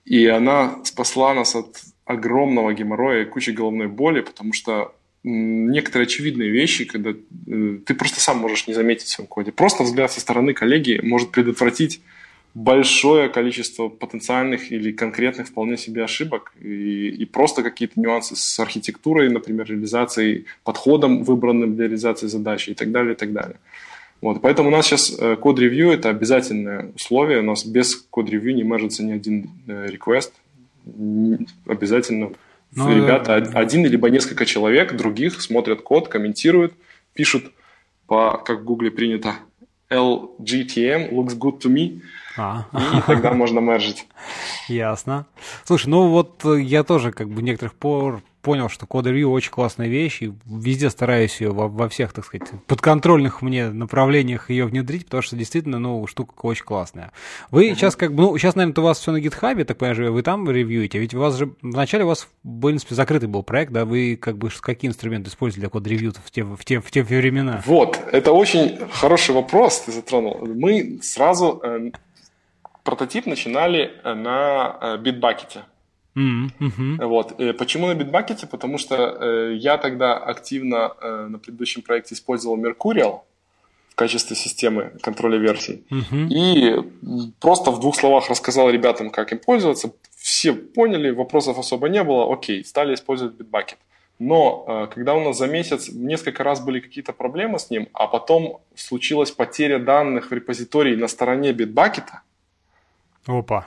и 0.06 0.26
она 0.26 0.82
спасла 0.84 1.34
нас 1.34 1.54
от 1.54 1.76
огромного 2.06 2.72
геморроя 2.72 3.22
и 3.22 3.26
кучи 3.26 3.50
головной 3.50 3.88
боли, 3.88 4.20
потому 4.20 4.52
что 4.52 4.94
некоторые 5.24 6.06
очевидные 6.06 6.50
вещи, 6.50 6.84
когда 6.84 7.10
э, 7.10 7.78
ты 7.84 7.94
просто 7.94 8.20
сам 8.20 8.38
можешь 8.38 8.68
не 8.68 8.74
заметить 8.74 9.06
в 9.06 9.10
своем 9.10 9.26
коде. 9.26 9.52
Просто 9.52 9.82
взгляд 9.82 10.12
со 10.12 10.20
стороны 10.20 10.54
коллеги 10.54 11.00
может 11.02 11.32
предотвратить 11.32 12.00
большое 12.54 13.28
количество 13.28 13.88
потенциальных 13.88 14.72
или 14.72 14.92
конкретных 14.92 15.48
вполне 15.48 15.76
себе 15.76 16.04
ошибок 16.04 16.54
и, 16.58 17.08
и 17.08 17.24
просто 17.26 17.62
какие-то 17.62 18.00
нюансы 18.00 18.34
с 18.34 18.58
архитектурой, 18.60 19.28
например, 19.28 19.66
реализацией, 19.66 20.46
подходом, 20.64 21.24
выбранным 21.24 21.74
для 21.74 21.84
реализации 21.84 22.28
задачи 22.28 22.70
и 22.70 22.74
так 22.74 22.92
далее, 22.92 23.12
и 23.12 23.16
так 23.16 23.32
далее. 23.32 23.56
Вот, 24.22 24.40
поэтому 24.40 24.68
у 24.68 24.72
нас 24.72 24.86
сейчас 24.86 25.14
э, 25.18 25.36
код-ревью– 25.36 25.90
это 25.92 26.08
обязательное 26.08 26.92
условие. 26.94 27.40
У 27.40 27.42
нас 27.42 27.66
без 27.66 27.96
код-ревью 27.96 28.54
не 28.54 28.62
мержится 28.62 29.04
ни 29.04 29.12
один 29.12 29.50
э, 29.66 29.88
request, 29.88 30.32
обязательно 31.66 32.30
Но... 32.74 32.88
Ну, 32.88 32.96
ребята, 32.96 33.36
один 33.36 33.86
либо 33.86 34.10
несколько 34.10 34.44
человек, 34.44 34.96
других 34.96 35.40
смотрят 35.40 35.82
код, 35.82 36.08
комментируют, 36.08 36.74
пишут 37.14 37.52
по, 38.06 38.38
как 38.38 38.60
в 38.60 38.64
Гугле 38.64 38.90
принято, 38.90 39.34
LGTM, 39.90 41.10
looks 41.10 41.38
good 41.38 41.60
to 41.60 41.70
me, 41.72 42.02
а. 42.36 42.66
и 42.72 43.00
тогда 43.06 43.32
можно 43.34 43.60
мержить. 43.60 44.06
Ясно. 44.68 45.26
Слушай, 45.64 45.88
ну 45.88 46.08
вот 46.08 46.44
я 46.44 46.82
тоже 46.82 47.12
как 47.12 47.28
бы 47.28 47.42
некоторых 47.42 47.74
пор 47.74 48.22
понял, 48.46 48.68
что 48.68 48.86
Code 48.86 49.06
Review 49.06 49.24
очень 49.24 49.50
классная 49.50 49.88
вещь, 49.88 50.22
и 50.22 50.32
везде 50.44 50.88
стараюсь 50.88 51.40
ее 51.40 51.50
во, 51.50 51.66
во 51.66 51.88
всех, 51.88 52.12
так 52.12 52.24
сказать, 52.24 52.48
подконтрольных 52.68 53.42
мне 53.42 53.70
направлениях 53.70 54.50
ее 54.50 54.66
внедрить, 54.66 55.06
потому 55.06 55.22
что 55.22 55.34
действительно, 55.34 55.80
ну, 55.80 56.06
штука 56.06 56.32
очень 56.42 56.64
классная. 56.64 57.10
Вы 57.50 57.66
uh-huh. 57.66 57.74
сейчас 57.74 57.96
как 57.96 58.14
бы, 58.14 58.22
ну, 58.22 58.38
сейчас, 58.38 58.54
наверное, 58.54 58.80
у 58.80 58.84
вас 58.84 59.00
все 59.00 59.10
на 59.10 59.16
GitHub, 59.16 59.64
так 59.64 59.78
понимаю, 59.78 60.12
вы 60.12 60.22
там 60.22 60.48
ревьюете, 60.48 61.00
ведь 61.00 61.12
у 61.12 61.18
вас 61.18 61.34
же, 61.34 61.50
вначале 61.60 62.04
у 62.04 62.06
вас, 62.06 62.28
в 62.44 62.60
принципе, 62.60 62.94
закрытый 62.94 63.28
был 63.28 63.42
проект, 63.42 63.72
да, 63.72 63.84
вы 63.84 64.14
как 64.14 64.38
бы 64.38 64.48
какие 64.60 64.88
инструменты 64.88 65.28
использовали 65.28 65.62
для 65.62 65.68
код-ревью 65.68 66.12
в 66.24 66.30
те, 66.30 66.44
в, 66.44 66.64
те, 66.64 66.80
в 66.80 66.88
те 66.88 67.02
времена? 67.02 67.64
Вот, 67.66 67.98
это 68.12 68.30
очень 68.30 68.78
хороший 68.92 69.34
вопрос 69.34 69.80
ты 69.80 69.90
затронул. 69.90 70.46
Мы 70.46 71.00
сразу 71.02 71.60
э, 71.64 71.90
прототип 72.84 73.26
начинали 73.26 73.90
э, 74.04 74.14
на 74.14 74.78
э, 74.80 74.96
Bitbucket. 74.98 75.64
Mm-hmm. 76.16 77.06
Вот. 77.06 77.40
Э, 77.40 77.52
почему 77.52 77.86
на 77.88 77.92
Bitbucket? 77.92 78.46
Потому 78.46 78.78
что 78.78 78.94
э, 78.94 79.54
я 79.54 79.76
тогда 79.76 80.16
активно 80.16 80.92
э, 81.00 81.26
на 81.28 81.38
предыдущем 81.38 81.82
проекте 81.82 82.14
использовал 82.14 82.56
Mercurial 82.58 83.20
в 83.90 83.94
качестве 83.94 84.36
системы 84.36 84.92
контроля 85.02 85.38
версий. 85.38 85.84
Mm-hmm. 85.90 86.28
И 86.30 87.32
просто 87.40 87.70
в 87.70 87.80
двух 87.80 87.96
словах 87.96 88.30
рассказал 88.30 88.70
ребятам, 88.70 89.10
как 89.10 89.32
им 89.32 89.38
пользоваться. 89.38 89.92
Все 90.16 90.52
поняли, 90.52 91.10
вопросов 91.10 91.58
особо 91.58 91.88
не 91.88 92.02
было. 92.02 92.32
Окей, 92.32 92.64
стали 92.64 92.94
использовать 92.94 93.36
Bitbucket. 93.36 93.76
Но 94.18 94.88
когда 94.94 95.14
у 95.14 95.20
нас 95.20 95.36
за 95.36 95.46
месяц 95.46 95.90
несколько 95.90 96.42
раз 96.42 96.64
были 96.64 96.80
какие-то 96.80 97.12
проблемы 97.12 97.58
с 97.58 97.68
ним, 97.68 97.88
а 97.92 98.06
потом 98.06 98.62
случилась 98.74 99.30
потеря 99.30 99.78
данных 99.78 100.30
в 100.30 100.32
репозитории 100.32 100.96
на 100.96 101.06
стороне 101.06 101.50
Bitbucket. 101.50 102.06
Опа. 103.26 103.66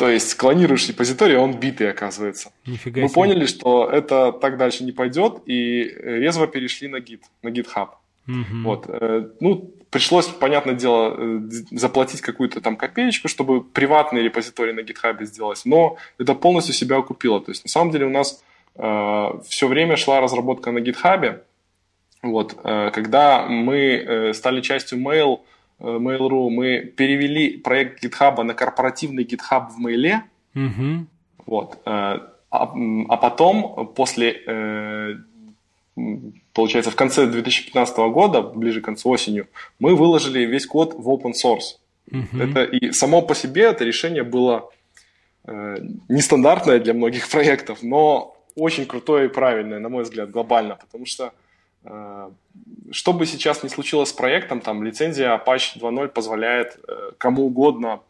То 0.00 0.08
есть 0.08 0.34
клонируешь 0.34 0.88
репозиторий, 0.88 1.36
а 1.36 1.40
он 1.40 1.60
битый 1.60 1.90
оказывается. 1.90 2.50
Нифига 2.66 3.02
Мы 3.02 3.08
себе. 3.08 3.14
поняли, 3.14 3.44
что 3.44 3.86
это 3.86 4.32
так 4.32 4.56
дальше 4.56 4.82
не 4.82 4.92
пойдет, 4.92 5.42
и 5.44 5.82
резво 6.02 6.46
перешли 6.46 6.88
на 6.88 6.96
Git, 6.96 7.20
на 7.42 7.50
GitHub. 7.50 7.88
Угу. 8.26 8.62
Вот. 8.64 8.86
Э, 8.88 9.28
ну, 9.40 9.70
пришлось, 9.90 10.26
понятное 10.26 10.74
дело, 10.74 11.14
э, 11.18 11.40
заплатить 11.70 12.22
какую-то 12.22 12.62
там 12.62 12.78
копеечку, 12.78 13.28
чтобы 13.28 13.62
приватный 13.62 14.22
репозиторий 14.22 14.72
на 14.72 14.80
GitHub 14.80 15.22
сделать, 15.24 15.60
но 15.66 15.98
это 16.16 16.34
полностью 16.34 16.74
себя 16.74 16.96
окупило. 16.96 17.38
То 17.42 17.50
есть, 17.50 17.64
на 17.64 17.68
самом 17.68 17.90
деле, 17.90 18.06
у 18.06 18.10
нас 18.10 18.42
э, 18.76 19.28
все 19.50 19.68
время 19.68 19.96
шла 19.96 20.22
разработка 20.22 20.70
на 20.70 20.78
GitHub. 20.78 21.42
Вот. 22.22 22.56
Э, 22.64 22.90
когда 22.94 23.46
мы 23.46 23.76
э, 23.76 24.32
стали 24.32 24.62
частью 24.62 24.98
Mail, 24.98 25.40
Mail.ru, 25.80 26.50
мы 26.50 26.80
перевели 26.80 27.56
проект 27.56 28.04
GitHub 28.04 28.42
на 28.42 28.54
корпоративный 28.54 29.24
GitHub 29.24 29.68
в 29.70 29.84
Mail. 29.84 30.20
Угу. 30.54 31.06
Вот. 31.46 31.78
Э, 31.86 32.18
а, 32.50 32.74
а 33.08 33.16
потом, 33.16 33.92
после 33.94 34.42
э, 34.46 35.14
получается, 36.52 36.90
в 36.90 36.96
конце 36.96 37.26
2015 37.26 37.96
года, 38.12 38.42
ближе 38.42 38.80
к 38.80 38.84
концу 38.84 39.08
осенью, 39.10 39.48
мы 39.78 39.94
выложили 39.94 40.40
весь 40.40 40.66
код 40.66 40.94
в 40.94 41.08
open 41.08 41.32
source. 41.32 41.78
Uh-huh. 42.10 42.50
Это 42.50 42.64
и 42.64 42.90
само 42.92 43.22
по 43.22 43.34
себе 43.34 43.62
это 43.62 43.84
решение 43.84 44.24
было 44.24 44.70
э, 45.44 45.76
нестандартное 46.08 46.80
для 46.80 46.92
многих 46.94 47.28
проектов, 47.30 47.82
но 47.82 48.36
очень 48.56 48.86
крутое 48.86 49.26
и 49.26 49.32
правильное, 49.32 49.78
на 49.78 49.88
мой 49.88 50.02
взгляд, 50.02 50.30
глобально, 50.30 50.76
потому 50.76 51.06
что 51.06 51.24
э, 51.24 51.30
что 51.82 53.12
бы 53.12 53.26
сейчас 53.26 53.62
ни 53.62 53.68
случилось 53.68 54.10
с 54.10 54.12
проектом, 54.12 54.60
там 54.60 54.82
лицензия 54.82 55.34
Apache 55.34 55.78
2.0 55.80 56.08
позволяет 56.08 56.78
э, 56.86 57.12
кому 57.16 57.46
угодно 57.46 58.00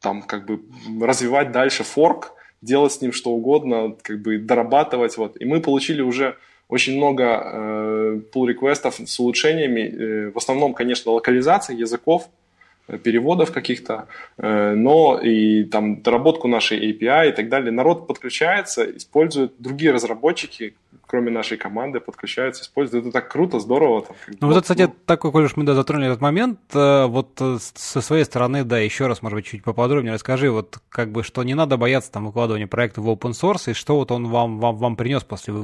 там 0.00 0.22
как 0.22 0.46
бы 0.46 0.60
развивать 1.00 1.52
дальше 1.52 1.84
форк, 1.84 2.32
делать 2.60 2.92
с 2.92 3.00
ним 3.00 3.12
что 3.12 3.30
угодно, 3.30 3.96
как 4.02 4.20
бы 4.20 4.38
дорабатывать. 4.38 5.16
Вот. 5.16 5.40
И 5.40 5.44
мы 5.44 5.60
получили 5.60 6.02
уже 6.02 6.36
очень 6.68 6.96
много 6.96 7.24
э, 7.24 8.20
pull 8.32 8.48
реквестов 8.48 9.00
с 9.04 9.20
улучшениями, 9.20 9.80
э, 9.80 10.30
в 10.30 10.38
основном, 10.38 10.74
конечно, 10.74 11.12
локализации 11.12 11.76
языков, 11.76 12.28
э, 12.28 12.43
переводов 12.86 13.52
каких-то, 13.52 14.08
э, 14.36 14.74
но 14.74 15.18
и 15.18 15.64
там 15.64 16.02
доработку 16.02 16.48
нашей 16.48 16.92
API 16.92 17.30
и 17.30 17.32
так 17.32 17.48
далее. 17.48 17.72
Народ 17.72 18.06
подключается, 18.06 18.84
использует 18.96 19.54
другие 19.58 19.92
разработчики, 19.92 20.74
кроме 21.06 21.30
нашей 21.30 21.56
команды, 21.56 22.00
подключаются, 22.00 22.62
используют. 22.62 23.06
Это 23.06 23.12
так 23.12 23.30
круто, 23.30 23.58
здорово. 23.58 24.02
Там, 24.02 24.16
ну, 24.40 24.48
вот, 24.48 24.62
кстати, 24.62 24.82
ну... 24.82 24.94
такой, 25.06 25.32
коль 25.32 25.44
уж 25.44 25.56
мы 25.56 25.64
да, 25.64 25.74
затронули 25.74 26.08
этот 26.08 26.20
момент, 26.20 26.58
э, 26.74 27.06
вот 27.06 27.40
э, 27.40 27.56
со 27.60 28.00
своей 28.00 28.24
стороны, 28.24 28.64
да, 28.64 28.78
еще 28.78 29.06
раз, 29.06 29.22
может 29.22 29.36
быть, 29.36 29.46
чуть 29.46 29.64
поподробнее 29.64 30.12
расскажи, 30.12 30.50
вот 30.50 30.78
как 30.90 31.10
бы, 31.10 31.22
что 31.22 31.42
не 31.42 31.54
надо 31.54 31.76
бояться 31.76 32.12
там 32.12 32.26
выкладывания 32.26 32.66
проекта 32.66 33.00
в 33.00 33.08
open 33.08 33.30
source, 33.30 33.70
и 33.70 33.74
что 33.74 33.96
вот 33.96 34.10
он 34.10 34.28
вам, 34.28 34.58
вам, 34.58 34.76
вам 34.76 34.96
принес 34.96 35.24
после 35.24 35.54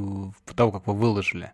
того, 0.55 0.71
как 0.71 0.87
вы 0.87 0.93
выложили. 0.93 1.51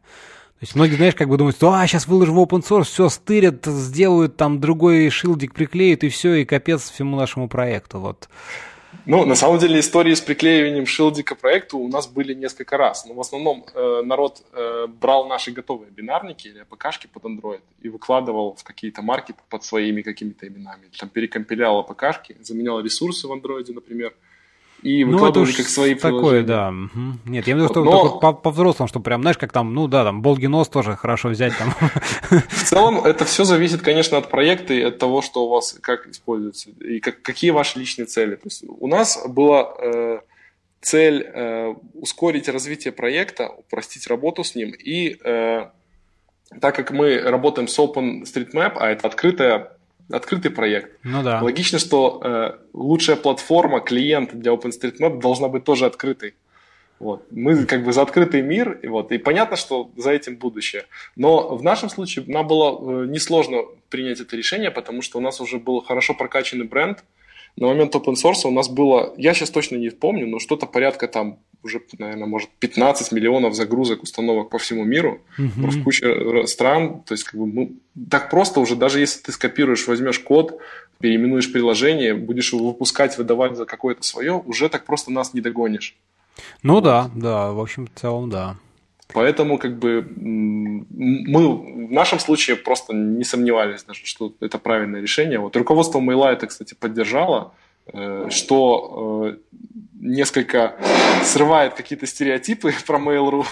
То 0.59 0.63
есть 0.63 0.73
многие, 0.73 0.95
знаешь, 0.95 1.13
как 1.13 1.29
бы 1.29 1.37
думают, 1.37 1.55
что 1.55 1.71
а, 1.71 1.85
сейчас 1.85 2.07
выложу 2.07 2.33
в 2.33 2.39
open 2.39 2.63
source, 2.67 2.85
все 2.85 3.09
стырят, 3.09 3.63
сделают 3.67 4.37
там 4.37 4.59
другой 4.59 5.07
шилдик, 5.11 5.53
приклеют, 5.53 6.03
и 6.03 6.09
все, 6.09 6.33
и 6.33 6.45
капец 6.45 6.89
всему 6.89 7.15
нашему 7.15 7.47
проекту. 7.47 7.99
Вот. 7.99 8.27
Ну, 9.05 9.23
на 9.23 9.35
самом 9.35 9.59
деле, 9.59 9.79
истории 9.79 10.15
с 10.15 10.19
приклеиванием 10.21 10.87
шилдика 10.87 11.35
проекту 11.35 11.77
у 11.77 11.87
нас 11.87 12.07
были 12.07 12.33
несколько 12.33 12.75
раз. 12.75 13.05
Но 13.05 13.13
в 13.13 13.21
основном 13.21 13.65
э, 13.71 14.01
народ 14.03 14.41
э, 14.51 14.87
брал 14.87 15.27
наши 15.27 15.51
готовые 15.51 15.91
бинарники 15.91 16.47
или 16.47 16.59
АПКшки 16.59 17.05
под 17.05 17.25
Android 17.25 17.61
и 17.83 17.89
выкладывал 17.89 18.55
в 18.55 18.63
какие-то 18.63 19.03
марки 19.03 19.35
под 19.49 19.63
своими 19.63 20.01
какими-то 20.01 20.47
именами. 20.47 20.89
Там 20.97 21.09
перекомпилял 21.09 21.77
АПКшки, 21.77 22.35
заменял 22.41 22.79
ресурсы 22.81 23.27
в 23.27 23.31
Android, 23.31 23.71
например– 23.71 24.15
и 24.83 25.03
ну, 25.03 25.13
выкладывали 25.13 25.51
как 25.51 25.67
свои 25.67 25.95
такое, 25.95 26.43
да. 26.43 26.71
Нет, 27.25 27.47
я 27.47 27.53
имею 27.53 27.67
в 27.67 27.69
виду, 27.71 27.81
что 27.81 27.83
Но... 27.83 28.33
по-взрослому, 28.33 28.87
что 28.87 28.99
прям, 28.99 29.21
знаешь, 29.21 29.37
как 29.37 29.51
там, 29.51 29.73
ну 29.73 29.87
да, 29.87 30.03
там, 30.03 30.21
Болгинос 30.21 30.69
тоже 30.69 30.95
хорошо 30.95 31.29
взять 31.29 31.53
там. 31.57 31.73
В 32.49 32.63
целом, 32.63 32.99
это 33.03 33.25
все 33.25 33.43
зависит, 33.43 33.81
конечно, 33.81 34.17
от 34.17 34.29
проекта 34.29 34.73
и 34.73 34.81
от 34.81 34.99
того, 34.99 35.21
что 35.21 35.45
у 35.45 35.49
вас, 35.49 35.77
как 35.81 36.07
используется, 36.07 36.69
и 36.69 36.99
как, 36.99 37.21
какие 37.21 37.49
ваши 37.49 37.79
личные 37.79 38.05
цели. 38.05 38.35
То 38.35 38.45
есть 38.45 38.63
у 38.67 38.87
нас 38.87 39.19
была 39.27 39.73
э, 39.81 40.19
цель 40.81 41.23
э, 41.23 41.73
ускорить 41.95 42.47
развитие 42.47 42.91
проекта, 42.91 43.49
упростить 43.49 44.07
работу 44.07 44.43
с 44.43 44.53
ним, 44.53 44.71
и 44.71 45.17
э, 45.23 45.69
так 46.61 46.75
как 46.75 46.91
мы 46.91 47.19
работаем 47.19 47.67
с 47.67 47.77
OpenStreetMap, 47.79 48.73
а 48.75 48.89
это 48.89 49.07
открытая 49.07 49.76
открытый 50.09 50.51
проект. 50.51 50.97
Ну 51.03 51.23
да. 51.23 51.41
Логично, 51.41 51.79
что 51.79 52.21
э, 52.23 52.51
лучшая 52.73 53.15
платформа, 53.15 53.79
клиент 53.79 54.33
для 54.33 54.53
OpenStreetMap 54.53 55.19
должна 55.19 55.47
быть 55.47 55.63
тоже 55.63 55.85
открытой. 55.85 56.35
Вот. 56.99 57.25
Мы 57.31 57.65
как 57.65 57.83
бы 57.83 57.93
за 57.93 58.01
открытый 58.01 58.41
мир, 58.41 58.79
и, 58.81 58.87
вот, 58.87 59.11
и 59.11 59.17
понятно, 59.17 59.55
что 59.55 59.91
за 59.95 60.11
этим 60.11 60.37
будущее. 60.37 60.85
Но 61.15 61.55
в 61.55 61.63
нашем 61.63 61.89
случае 61.89 62.25
нам 62.27 62.47
было 62.47 63.03
э, 63.03 63.07
несложно 63.07 63.63
принять 63.89 64.19
это 64.19 64.35
решение, 64.35 64.71
потому 64.71 65.01
что 65.01 65.19
у 65.19 65.21
нас 65.21 65.39
уже 65.39 65.57
был 65.57 65.81
хорошо 65.81 66.13
прокачанный 66.13 66.65
бренд, 66.65 67.03
на 67.57 67.67
момент 67.67 67.93
open 67.95 68.13
source 68.13 68.45
у 68.45 68.51
нас 68.51 68.69
было, 68.69 69.13
я 69.17 69.33
сейчас 69.33 69.49
точно 69.49 69.77
не 69.77 69.89
помню, 69.89 70.27
но 70.27 70.39
что-то 70.39 70.67
порядка 70.67 71.07
там 71.07 71.39
уже, 71.63 71.81
наверное, 71.97 72.27
может 72.27 72.49
15 72.59 73.11
миллионов 73.11 73.55
загрузок 73.55 74.03
установок 74.03 74.49
по 74.49 74.59
всему 74.59 74.83
миру, 74.85 75.21
угу. 75.37 75.67
в 75.67 75.83
куче 75.83 76.45
стран. 76.47 77.01
То 77.03 77.13
есть, 77.13 77.23
как 77.23 77.39
бы 77.39 77.47
мы 77.47 77.71
так 78.09 78.29
просто 78.29 78.59
уже, 78.59 78.75
даже 78.75 78.99
если 78.99 79.21
ты 79.21 79.31
скопируешь, 79.31 79.87
возьмешь 79.87 80.19
код, 80.19 80.59
переименуешь 80.99 81.51
приложение, 81.51 82.13
будешь 82.13 82.53
его 82.53 82.67
выпускать, 82.67 83.17
выдавать 83.17 83.57
за 83.57 83.65
какое-то 83.65 84.03
свое, 84.03 84.33
уже 84.33 84.69
так 84.69 84.85
просто 84.85 85.11
нас 85.11 85.33
не 85.33 85.41
догонишь. 85.41 85.97
Ну 86.61 86.75
вот. 86.75 86.83
да, 86.83 87.09
да, 87.15 87.51
в 87.51 87.59
общем, 87.59 87.87
в 87.87 87.99
целом, 87.99 88.29
да. 88.29 88.57
Поэтому 89.13 89.57
как 89.57 89.79
бы 89.79 90.05
мы 90.17 91.87
в 91.87 91.91
нашем 91.91 92.19
случае 92.19 92.57
просто 92.57 92.93
не 92.93 93.23
сомневались 93.23 93.83
даже, 93.83 94.05
что 94.05 94.33
это 94.41 94.57
правильное 94.57 95.01
решение. 95.01 95.39
Вот 95.39 95.55
руководство 95.55 95.99
Мейла 95.99 96.33
это, 96.33 96.47
кстати, 96.47 96.73
поддержало, 96.73 97.53
э, 97.93 98.27
что 98.29 99.31
э, 99.31 99.37
несколько 99.99 100.75
срывает 101.23 101.73
какие-то 101.73 102.05
стереотипы 102.05 102.73
про 102.85 102.99
Mail.ru. 102.99 103.45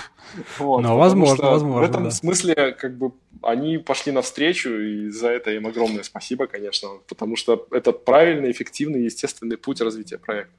Вот, 0.59 0.81
Но 0.81 0.97
возможно, 0.97 1.51
возможно. 1.51 1.87
В 1.87 1.89
этом 1.89 2.03
да. 2.05 2.11
смысле 2.11 2.73
как 2.73 2.97
бы 2.97 3.13
они 3.41 3.77
пошли 3.77 4.11
навстречу, 4.11 4.69
и 4.69 5.09
за 5.09 5.29
это 5.29 5.51
им 5.51 5.67
огромное 5.67 6.03
спасибо, 6.03 6.47
конечно, 6.47 6.89
потому 7.07 7.35
что 7.37 7.67
это 7.71 7.93
правильный, 7.93 8.51
эффективный, 8.51 9.03
естественный 9.03 9.57
путь 9.57 9.81
развития 9.81 10.17
проекта. 10.17 10.53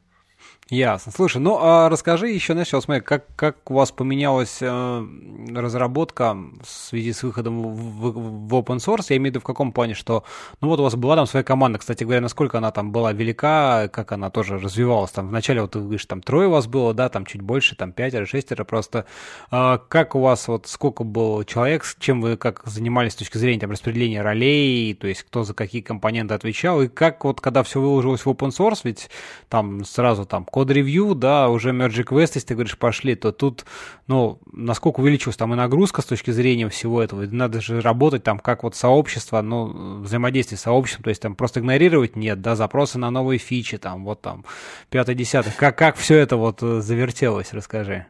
Ясно. 0.68 1.12
Слушай, 1.12 1.38
ну 1.38 1.58
а 1.60 1.88
расскажи 1.88 2.28
еще, 2.28 2.52
знаешь, 2.54 2.72
вот 2.72 2.82
смотри, 2.82 3.00
как, 3.00 3.24
как 3.36 3.70
у 3.70 3.74
вас 3.74 3.92
поменялась 3.92 4.58
э, 4.60 5.06
разработка 5.54 6.34
в 6.34 6.68
связи 6.68 7.12
с 7.12 7.22
выходом 7.22 7.62
в, 7.62 7.76
в, 7.76 8.48
в 8.48 8.52
open 8.52 8.78
source? 8.78 9.06
Я 9.10 9.18
имею 9.18 9.30
в 9.30 9.34
виду 9.34 9.40
в 9.40 9.44
каком 9.44 9.70
плане, 9.70 9.94
что, 9.94 10.24
ну 10.60 10.66
вот 10.66 10.80
у 10.80 10.82
вас 10.82 10.96
была 10.96 11.14
там 11.14 11.28
своя 11.28 11.44
команда, 11.44 11.78
кстати 11.78 12.02
говоря, 12.02 12.20
насколько 12.20 12.58
она 12.58 12.72
там 12.72 12.90
была 12.90 13.12
велика, 13.12 13.86
как 13.92 14.10
она 14.10 14.28
тоже 14.28 14.58
развивалась? 14.58 15.12
Там 15.12 15.28
вначале, 15.28 15.60
вот 15.60 15.70
ты 15.70 15.78
говоришь, 15.78 16.04
там 16.04 16.20
трое 16.20 16.48
у 16.48 16.50
вас 16.50 16.66
было, 16.66 16.92
да, 16.92 17.10
там 17.10 17.26
чуть 17.26 17.42
больше, 17.42 17.76
там 17.76 17.92
пятеро, 17.92 18.26
шестеро 18.26 18.64
просто. 18.64 19.06
Э, 19.52 19.78
как 19.88 20.16
у 20.16 20.20
вас, 20.20 20.48
вот 20.48 20.66
сколько 20.66 21.04
было 21.04 21.44
человек, 21.44 21.84
чем 22.00 22.20
вы 22.20 22.36
как 22.36 22.62
занимались 22.64 23.12
с 23.12 23.16
точки 23.16 23.38
зрения 23.38 23.60
там 23.60 23.70
распределения 23.70 24.20
ролей, 24.20 24.94
то 24.94 25.06
есть 25.06 25.22
кто 25.22 25.44
за 25.44 25.54
какие 25.54 25.80
компоненты 25.80 26.34
отвечал, 26.34 26.82
и 26.82 26.88
как 26.88 27.24
вот 27.24 27.40
когда 27.40 27.62
все 27.62 27.80
выложилось 27.80 28.22
в 28.22 28.28
open 28.28 28.48
source, 28.48 28.80
ведь 28.82 29.10
там 29.48 29.84
сразу 29.84 30.26
там 30.26 30.44
код-ревью, 30.56 31.14
да, 31.14 31.50
уже 31.50 31.72
merge 31.72 32.02
request, 32.02 32.30
если 32.36 32.40
ты 32.40 32.54
говоришь, 32.54 32.78
пошли, 32.78 33.14
то 33.14 33.30
тут, 33.30 33.66
ну, 34.06 34.38
насколько 34.50 35.00
увеличилась 35.00 35.36
там 35.36 35.52
и 35.52 35.56
нагрузка 35.56 36.00
с 36.00 36.06
точки 36.06 36.30
зрения 36.30 36.66
всего 36.70 37.02
этого, 37.02 37.26
надо 37.30 37.60
же 37.60 37.82
работать 37.82 38.22
там 38.22 38.38
как 38.38 38.62
вот 38.62 38.74
сообщество, 38.74 39.42
ну, 39.42 40.00
взаимодействие 40.00 40.56
с 40.56 40.62
сообществом, 40.62 41.04
то 41.04 41.10
есть 41.10 41.20
там 41.20 41.34
просто 41.34 41.60
игнорировать 41.60 42.16
нет, 42.16 42.40
да, 42.40 42.56
запросы 42.56 42.96
на 42.98 43.10
новые 43.10 43.36
фичи, 43.38 43.76
там, 43.76 44.06
вот 44.06 44.22
там, 44.22 44.46
пятое-десятое, 44.88 45.52
как, 45.54 45.76
как 45.76 45.96
все 45.96 46.16
это 46.16 46.38
вот 46.38 46.62
э, 46.62 46.80
завертелось, 46.80 47.52
расскажи. 47.52 48.06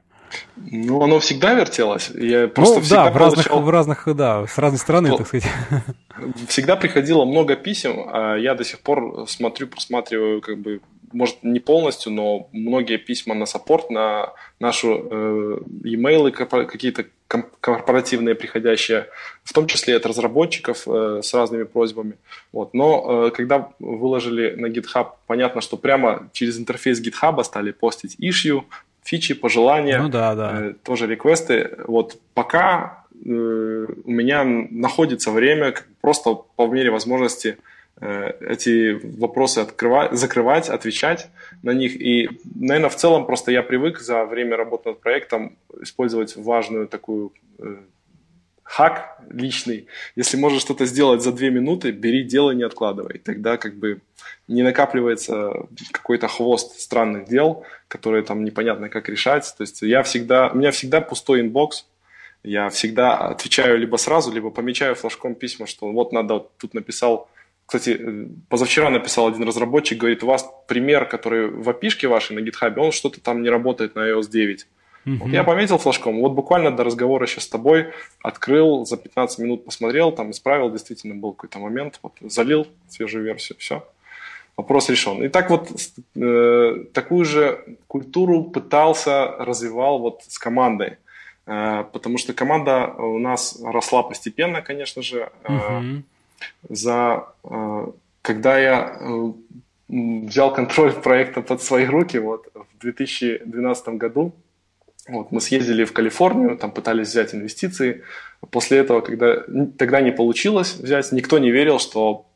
Ну, 0.57 1.03
оно 1.03 1.19
всегда 1.19 1.55
вертелось. 1.55 2.11
Я 2.15 2.49
просто 2.49 2.77
ну, 2.77 2.81
всегда 2.83 3.05
да, 3.07 3.11
в 3.11 3.17
разных, 3.17 3.49
получал... 3.49 3.63
в 3.63 3.71
разных, 3.71 4.09
да, 4.15 4.47
с 4.47 4.59
разной 4.59 4.79
стороны, 4.79 5.09
ну, 5.09 5.17
так 5.19 5.27
сказать. 5.27 5.51
Всегда 6.49 6.77
приходило 6.77 7.25
много 7.25 7.57
писем, 7.57 8.09
а 8.13 8.37
я 8.37 8.55
до 8.55 8.65
сих 8.65 8.81
пор 8.81 9.27
смотрю, 9.29 9.67
просматриваю 9.67 10.41
как 10.41 10.59
бы 10.59 10.81
может, 11.17 11.43
не 11.43 11.61
полностью, 11.61 12.13
но 12.13 12.49
многие 12.53 12.99
письма 12.99 13.35
на 13.35 13.47
саппорт, 13.47 13.91
на 13.91 14.33
нашу 14.61 15.09
э, 15.11 15.59
e-mail, 15.85 16.31
какие-то 16.31 17.07
корпоративные 17.61 18.35
приходящие, 18.35 19.09
в 19.43 19.53
том 19.53 19.67
числе 19.67 19.97
от 19.97 20.07
разработчиков 20.07 20.87
э, 20.87 21.21
с 21.23 21.35
разными 21.35 21.65
просьбами. 21.65 22.17
Вот. 22.53 22.75
Но 22.75 23.29
э, 23.29 23.31
когда 23.31 23.71
выложили 23.79 24.55
на 24.57 24.67
GitHub, 24.67 25.09
понятно, 25.27 25.61
что 25.61 25.77
прямо 25.77 26.29
через 26.33 26.59
интерфейс 26.59 27.01
GitHub 27.01 27.43
стали 27.45 27.73
постить 27.73 28.17
issue, 28.21 28.63
фичи, 29.03 29.35
пожелания, 29.35 30.03
ну, 30.03 30.09
да, 30.09 30.35
да. 30.35 30.67
Э, 30.67 30.75
тоже 30.85 31.07
реквесты. 31.07 31.71
Вот 31.87 32.19
пока 32.35 33.05
э, 33.15 33.29
у 33.29 34.11
меня 34.11 34.45
находится 34.45 35.31
время 35.31 35.75
просто 36.01 36.35
по 36.35 36.67
мере 36.67 36.91
возможности 36.91 37.57
эти 38.01 38.93
вопросы 39.17 39.61
открывать, 39.61 40.13
закрывать, 40.13 40.69
отвечать 40.69 41.29
на 41.63 41.71
них. 41.71 42.01
И, 42.01 42.29
наверное, 42.55 42.91
в 42.91 42.97
целом 42.97 43.27
просто 43.27 43.53
я 43.53 43.63
привык 43.63 44.01
за 44.01 44.25
время 44.25 44.57
работы 44.57 44.91
над 44.91 45.01
проектом 45.01 45.57
использовать 45.81 46.37
важную 46.37 46.89
такую 46.89 47.33
э, 47.59 47.77
хак 48.63 49.19
личный. 49.31 49.87
Если 50.15 50.37
можешь 50.37 50.61
что-то 50.61 50.85
сделать 50.85 51.23
за 51.23 51.33
две 51.33 51.51
минуты, 51.51 51.91
бери, 51.91 52.23
делай, 52.23 52.55
не 52.55 52.65
откладывай. 52.65 53.19
Тогда 53.19 53.57
как 53.57 53.77
бы 53.77 54.01
не 54.49 54.63
накапливается 54.63 55.67
какой-то 55.93 56.29
хвост 56.29 56.79
странных 56.79 57.29
дел, 57.29 57.65
которые 57.89 58.23
там 58.25 58.45
непонятно 58.45 58.89
как 58.91 59.09
решать. 59.09 59.55
То 59.57 59.63
есть 59.63 59.81
я 59.83 60.03
всегда, 60.03 60.49
у 60.49 60.57
меня 60.57 60.71
всегда 60.71 61.01
пустой 61.01 61.41
инбокс, 61.41 61.87
я 62.43 62.69
всегда 62.69 63.17
отвечаю 63.17 63.79
либо 63.79 63.97
сразу, 63.97 64.31
либо 64.31 64.51
помечаю 64.51 64.95
флажком 64.95 65.35
письма, 65.35 65.67
что 65.67 65.91
вот 65.91 66.13
надо, 66.13 66.47
тут 66.59 66.75
написал 66.75 67.29
кстати, 67.67 67.97
э, 67.99 68.27
позавчера 68.49 68.91
написал 68.91 69.27
один 69.27 69.43
разработчик, 69.43 69.99
говорит, 69.99 70.23
у 70.23 70.27
вас 70.27 70.49
пример, 70.69 71.07
который 71.07 71.49
в 71.49 71.69
API 71.69 72.09
вашей 72.09 72.37
на 72.37 72.41
GitHub, 72.41 72.79
он 72.79 72.93
что-то 72.93 73.21
там 73.21 73.43
не 73.43 73.51
работает 73.51 73.97
на 73.97 74.09
iOS 74.09 74.31
9. 74.31 74.67
Uh-huh. 75.07 75.17
Вот 75.19 75.29
я 75.31 75.45
пометил 75.45 75.79
флажком, 75.79 76.21
вот 76.21 76.33
буквально 76.33 76.71
до 76.71 76.85
разговора 76.85 77.27
сейчас 77.27 77.45
с 77.45 77.49
тобой 77.49 77.93
открыл, 78.23 78.85
за 78.87 78.97
15 78.97 79.39
минут 79.41 79.65
посмотрел, 79.65 80.13
там 80.13 80.31
исправил, 80.31 80.71
действительно 80.71 81.15
был 81.15 81.33
какой-то 81.33 81.59
момент, 81.59 81.99
вот, 82.03 82.13
залил 82.21 82.67
свежую 82.89 83.25
версию, 83.25 83.59
все, 83.59 83.87
вопрос 84.57 84.89
решен. 84.89 85.23
И 85.23 85.29
так 85.29 85.51
вот 85.51 85.71
э, 86.17 86.85
такую 86.93 87.25
же 87.25 87.65
культуру 87.89 88.45
пытался, 88.45 89.29
развивал 89.39 89.99
вот 89.99 90.23
с 90.27 90.39
командой. 90.39 90.97
Э, 91.47 91.85
потому 91.93 92.19
что 92.19 92.33
команда 92.33 92.87
у 92.99 93.19
нас 93.19 93.61
росла 93.63 94.03
постепенно, 94.03 94.63
конечно 94.63 95.03
же. 95.03 95.31
Uh-huh. 95.45 96.03
За, 96.69 97.29
э, 97.45 97.87
когда 98.23 98.59
я 98.59 99.01
взял 99.89 100.53
контроль 100.53 100.93
проекта 100.93 101.43
под 101.43 101.63
свои 101.63 101.87
руки 101.87 102.19
вот, 102.19 102.47
в 102.55 102.81
2012 102.81 103.89
году, 103.91 104.33
вот, 105.09 105.31
мы 105.31 105.41
съездили 105.41 105.85
в 105.85 105.93
Калифорнию, 105.93 106.59
там 106.59 106.73
пытались 106.73 107.09
взять 107.09 107.35
инвестиции. 107.35 108.03
После 108.51 108.79
этого, 108.79 109.01
когда 109.01 109.45
тогда 109.79 110.01
не 110.01 110.11
получилось 110.11 110.75
взять, 110.75 111.13
никто 111.13 111.39
не 111.39 111.53
верил, 111.53 111.79
что 111.79 112.27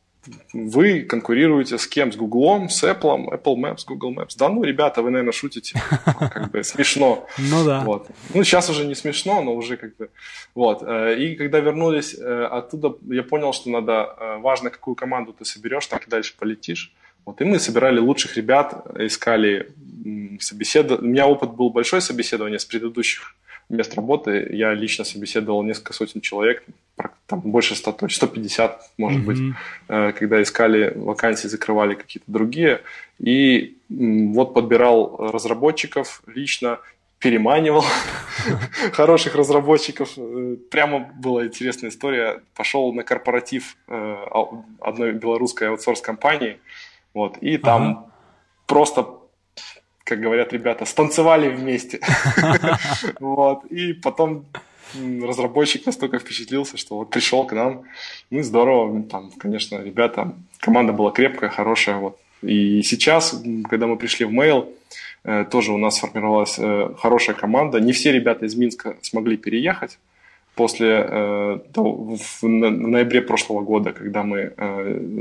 вы 0.53 1.01
конкурируете 1.01 1.77
с 1.77 1.87
кем? 1.87 2.11
С 2.11 2.15
Гуглом, 2.15 2.69
с 2.69 2.83
Apple, 2.83 3.29
Apple 3.31 3.55
Maps, 3.55 3.83
Google 3.87 4.13
Maps. 4.13 4.35
Да 4.37 4.49
ну, 4.49 4.63
ребята, 4.63 5.01
вы, 5.01 5.09
наверное, 5.09 5.31
шутите. 5.31 5.81
Как 6.05 6.51
бы 6.51 6.63
смешно. 6.63 7.27
Ну 7.37 7.65
да. 7.65 7.81
Вот. 7.81 8.07
Ну, 8.33 8.43
сейчас 8.43 8.69
уже 8.69 8.85
не 8.85 8.95
смешно, 8.95 9.41
но 9.41 9.55
уже 9.55 9.77
как 9.77 9.95
бы... 9.97 10.09
Вот. 10.53 10.83
Э, 10.83 11.15
и 11.17 11.35
когда 11.35 11.59
вернулись 11.59 12.15
э, 12.15 12.45
оттуда, 12.45 12.95
я 13.09 13.23
понял, 13.23 13.53
что 13.53 13.69
надо... 13.69 14.15
Э, 14.19 14.37
важно, 14.37 14.69
какую 14.69 14.95
команду 14.95 15.33
ты 15.33 15.45
соберешь, 15.45 15.87
так 15.87 16.07
дальше 16.07 16.35
полетишь. 16.37 16.93
Вот. 17.25 17.41
И 17.41 17.43
мы 17.43 17.59
собирали 17.59 17.99
лучших 17.99 18.37
ребят, 18.37 18.85
искали 18.99 19.71
собеседование. 20.39 21.09
У 21.09 21.11
меня 21.11 21.27
опыт 21.27 21.51
был 21.51 21.69
большой 21.69 22.01
собеседование 22.01 22.59
с 22.59 22.65
предыдущих 22.65 23.35
мест 23.69 23.93
работы 23.95 24.49
я 24.51 24.73
лично 24.73 25.05
собеседовал 25.05 25.63
несколько 25.63 25.93
сотен 25.93 26.21
человек, 26.21 26.63
там 27.27 27.39
больше 27.39 27.75
100, 27.75 28.09
150, 28.09 28.91
может 28.97 29.21
mm-hmm. 29.21 29.25
быть, 29.25 29.55
э, 29.87 30.11
когда 30.11 30.41
искали 30.41 30.93
вакансии, 30.95 31.47
закрывали 31.47 31.95
какие-то 31.95 32.29
другие. 32.29 32.81
И 33.19 33.77
вот 33.89 34.53
подбирал 34.53 35.15
разработчиков 35.31 36.21
лично, 36.27 36.79
переманивал 37.19 37.85
хороших 38.93 39.35
разработчиков. 39.35 40.11
Э, 40.17 40.57
прямо 40.69 41.09
была 41.15 41.45
интересная 41.45 41.89
история. 41.89 42.41
Пошел 42.55 42.91
на 42.93 43.03
корпоратив 43.03 43.77
э, 43.87 44.15
одной 44.81 45.13
белорусской 45.13 45.69
аутсорс-компании, 45.69 46.59
вот, 47.13 47.37
и 47.37 47.57
там 47.57 47.81
ага. 47.83 48.11
просто 48.67 49.20
как 50.11 50.19
говорят 50.19 50.51
ребята, 50.51 50.83
станцевали 50.85 51.47
вместе. 51.47 51.99
Вот. 53.21 53.65
И 53.71 53.93
потом 53.93 54.43
разработчик 55.23 55.85
настолько 55.85 56.19
впечатлился, 56.19 56.75
что 56.77 56.97
вот 56.97 57.09
пришел 57.09 57.45
к 57.47 57.53
нам, 57.53 57.83
ну 58.29 58.43
здорово, 58.43 59.03
там, 59.03 59.31
конечно, 59.39 59.81
ребята, 59.81 60.33
команда 60.59 60.91
была 60.91 61.11
крепкая, 61.11 61.49
хорошая, 61.49 61.95
вот. 61.95 62.17
И 62.41 62.81
сейчас, 62.81 63.41
когда 63.69 63.87
мы 63.87 63.95
пришли 63.95 64.25
в 64.25 64.31
Mail, 64.31 64.67
э, 65.23 65.45
тоже 65.49 65.71
у 65.71 65.77
нас 65.77 65.95
сформировалась 65.95 66.59
э, 66.59 66.89
хорошая 66.99 67.35
команда. 67.35 67.79
Не 67.79 67.93
все 67.93 68.11
ребята 68.11 68.45
из 68.45 68.55
Минска 68.55 68.97
смогли 69.01 69.37
переехать 69.37 69.97
после 70.55 71.07
э, 71.07 71.59
в 71.73 72.47
ноябре 72.47 73.21
прошлого 73.21 73.61
года, 73.61 73.93
когда 73.93 74.23
мы 74.23 74.51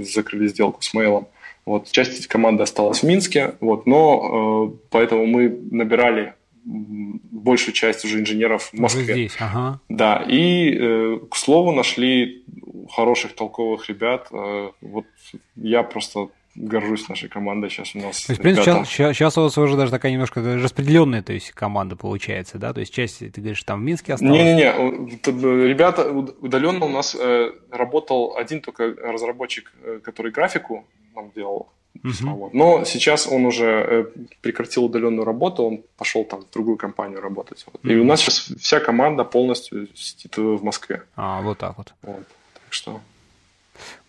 закрыли 0.03 0.49
сделку 0.49 0.83
с 0.83 0.95
Mail. 0.95 1.27
Вот, 1.71 1.89
часть 1.93 2.27
команды 2.27 2.65
осталась 2.65 3.05
в 3.05 3.07
Минске, 3.07 3.55
вот, 3.61 3.87
но 3.87 4.73
э, 4.73 4.79
поэтому 4.91 5.25
мы 5.25 5.49
набирали 5.71 6.35
большую 6.65 7.73
часть 7.75 8.05
уже 8.05 8.19
инженеров 8.19 8.71
в 8.73 8.75
Москве. 8.75 9.15
Здесь, 9.15 9.37
ага. 9.39 9.81
Да, 9.89 10.25
и, 10.29 10.75
э, 10.75 11.19
к 11.31 11.37
слову, 11.37 11.71
нашли 11.71 12.45
хороших, 12.91 13.37
толковых 13.37 13.89
ребят. 13.89 14.27
Э, 14.33 14.71
вот 14.81 15.07
я 15.55 15.85
просто 15.85 16.31
горжусь 16.57 17.09
нашей 17.09 17.29
командой 17.29 17.71
сейчас 17.71 17.95
у 17.95 17.99
нас. 17.99 18.25
То 18.25 18.33
есть, 18.33 18.41
в 18.41 18.43
принципе, 18.43 18.85
сейчас, 18.85 19.17
сейчас 19.17 19.39
у 19.39 19.43
вас 19.43 19.57
уже 19.57 19.77
даже 19.77 19.93
такая 19.93 20.11
немножко 20.13 20.41
распределенная, 20.41 21.23
то 21.23 21.33
есть 21.33 21.53
команда 21.53 21.97
получается, 21.97 22.59
да? 22.59 22.73
То 22.73 22.81
есть 22.81 22.93
часть, 22.93 23.21
ты 23.21 23.41
говоришь, 23.41 23.63
там 23.63 23.81
в 23.81 23.83
Минске 23.85 24.15
осталась? 24.15 24.37
Не-не-не, 24.37 24.65
э, 24.65 25.69
ребята, 25.69 26.11
удаленно 26.11 26.87
у 26.87 26.89
нас 26.89 27.17
э, 27.19 27.53
работал 27.71 28.37
один 28.37 28.61
только 28.61 28.89
разработчик, 28.89 29.73
э, 29.83 30.01
который 30.03 30.33
графику 30.33 30.85
нам 31.15 31.31
делал. 31.35 31.69
Uh-huh. 32.03 32.51
Но 32.53 32.85
сейчас 32.85 33.27
он 33.27 33.45
уже 33.45 33.67
э, 33.67 34.05
прекратил 34.41 34.85
удаленную 34.85 35.25
работу, 35.25 35.65
он 35.65 35.85
пошел 35.99 36.25
там 36.25 36.43
в 36.43 36.51
другую 36.51 36.77
компанию 36.77 37.21
работать. 37.21 37.65
Вот. 37.67 37.85
Uh-huh. 37.85 37.93
И 37.93 37.97
у 37.97 38.05
нас 38.05 38.21
сейчас 38.21 38.53
вся 38.61 38.81
команда 38.81 39.25
полностью 39.25 39.89
сидит 39.95 40.37
в 40.37 40.63
Москве. 40.63 41.03
А, 41.17 41.43
вот 41.43 41.59
так 41.59 41.77
вот. 41.77 41.93
вот. 42.03 42.27
Так 42.55 42.73
что... 42.73 43.01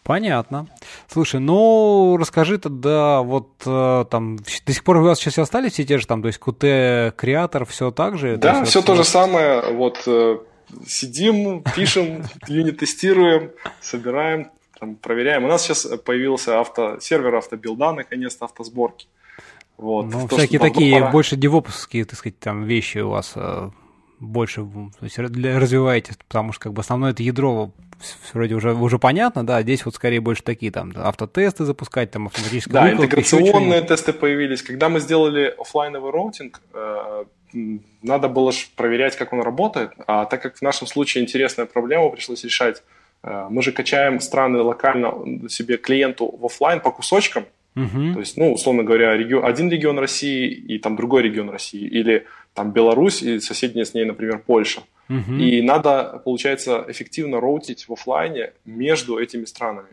Понятно. 0.04 0.68
Слушай, 1.08 1.40
ну 1.40 2.18
расскажи 2.18 2.58
тогда, 2.58 3.22
вот 3.22 3.50
э, 3.66 4.06
там 4.10 4.38
до 4.38 4.74
сих 4.74 4.84
пор 4.84 4.98
у 4.98 5.04
вас 5.04 5.20
сейчас 5.20 5.38
остались 5.38 5.74
все 5.74 5.86
те 5.86 6.00
же 6.00 6.08
там, 6.08 6.24
то 6.24 6.28
есть 6.28 6.40
Qt 6.40 7.12
креатор, 7.16 7.66
все 7.66 7.92
так 7.92 8.18
же? 8.18 8.38
Да, 8.38 8.60
то 8.60 8.66
все 8.66 8.82
то 8.82 8.96
же 8.96 9.04
самое. 9.04 9.62
Вот 9.74 10.02
э, 10.08 10.40
сидим, 10.88 11.64
пишем, 11.76 12.24
юнит 12.48 12.80
тестируем, 12.80 13.52
собираем, 13.80 14.50
там, 14.82 14.96
проверяем. 14.96 15.46
У 15.46 15.48
нас 15.48 15.62
сейчас 15.62 15.86
появился 16.04 16.60
авто, 16.60 17.00
сервер 17.00 17.36
автобилда, 17.36 17.94
наконец-то 17.94 18.46
автосборки. 18.46 19.08
Вот. 19.78 20.08
Ну, 20.08 20.28
То, 20.28 20.38
всякие 20.38 20.60
такие 20.60 21.00
пора... 21.00 21.12
больше 21.12 21.36
девопские, 21.36 22.04
так 22.06 22.18
сказать, 22.18 22.40
там 22.40 22.64
вещи 22.64 22.98
у 22.98 23.10
вас 23.10 23.34
э, 23.36 23.70
больше 24.20 24.62
то 24.64 25.06
есть, 25.06 25.20
развиваете, 25.20 26.14
потому 26.28 26.52
что 26.52 26.64
как 26.64 26.74
бы 26.74 26.82
основное 26.82 27.12
это 27.12 27.22
ядро 27.22 27.72
вроде 28.34 28.56
уже, 28.56 28.74
уже 28.74 28.98
понятно, 28.98 29.46
да, 29.46 29.62
здесь 29.62 29.86
вот 29.86 29.94
скорее 29.94 30.20
больше 30.20 30.42
такие 30.42 30.72
там 30.72 30.92
автотесты 30.96 31.64
запускать, 31.66 32.10
там 32.10 32.26
автоматические 32.26 32.74
Да, 32.74 32.92
интеграционные 32.92 33.82
тесты 33.82 34.14
появились. 34.14 34.64
Когда 34.64 34.90
мы 34.90 35.00
сделали 35.00 35.54
офлайновый 35.60 36.12
роутинг, 36.12 36.60
э, 36.74 37.26
надо 38.02 38.30
было 38.30 38.52
проверять, 38.76 39.16
как 39.16 39.32
он 39.32 39.42
работает, 39.42 39.92
а 40.08 40.26
так 40.26 40.42
как 40.42 40.58
в 40.58 40.62
нашем 40.64 40.88
случае 40.88 41.24
интересная 41.24 41.68
проблема 41.68 42.10
пришлось 42.10 42.44
решать 42.44 42.82
Э, 42.82 43.01
мы 43.24 43.62
же 43.62 43.72
качаем 43.72 44.20
страны 44.20 44.60
локально 44.62 45.48
себе 45.50 45.78
клиенту 45.78 46.36
в 46.38 46.46
офлайн 46.46 46.80
по 46.80 46.92
кусочкам. 46.92 47.46
Uh-huh. 47.76 48.14
То 48.14 48.20
есть, 48.20 48.36
ну, 48.36 48.52
условно 48.52 48.84
говоря, 48.84 49.16
регион, 49.16 49.46
один 49.46 49.70
регион 49.70 49.98
России 50.00 50.50
и 50.50 50.78
там 50.78 50.96
другой 50.96 51.22
регион 51.22 51.50
России. 51.50 51.88
Или 51.88 52.26
там 52.54 52.72
Беларусь 52.72 53.22
и 53.22 53.40
соседняя 53.40 53.86
с 53.86 53.94
ней, 53.94 54.04
например, 54.04 54.40
Польша. 54.46 54.82
Uh-huh. 55.08 55.38
И 55.40 55.62
надо, 55.62 56.22
получается, 56.26 56.84
эффективно 56.88 57.40
роутить 57.40 57.88
в 57.88 57.94
офлайне 57.94 58.54
между 58.66 59.18
этими 59.18 59.46
странами. 59.46 59.90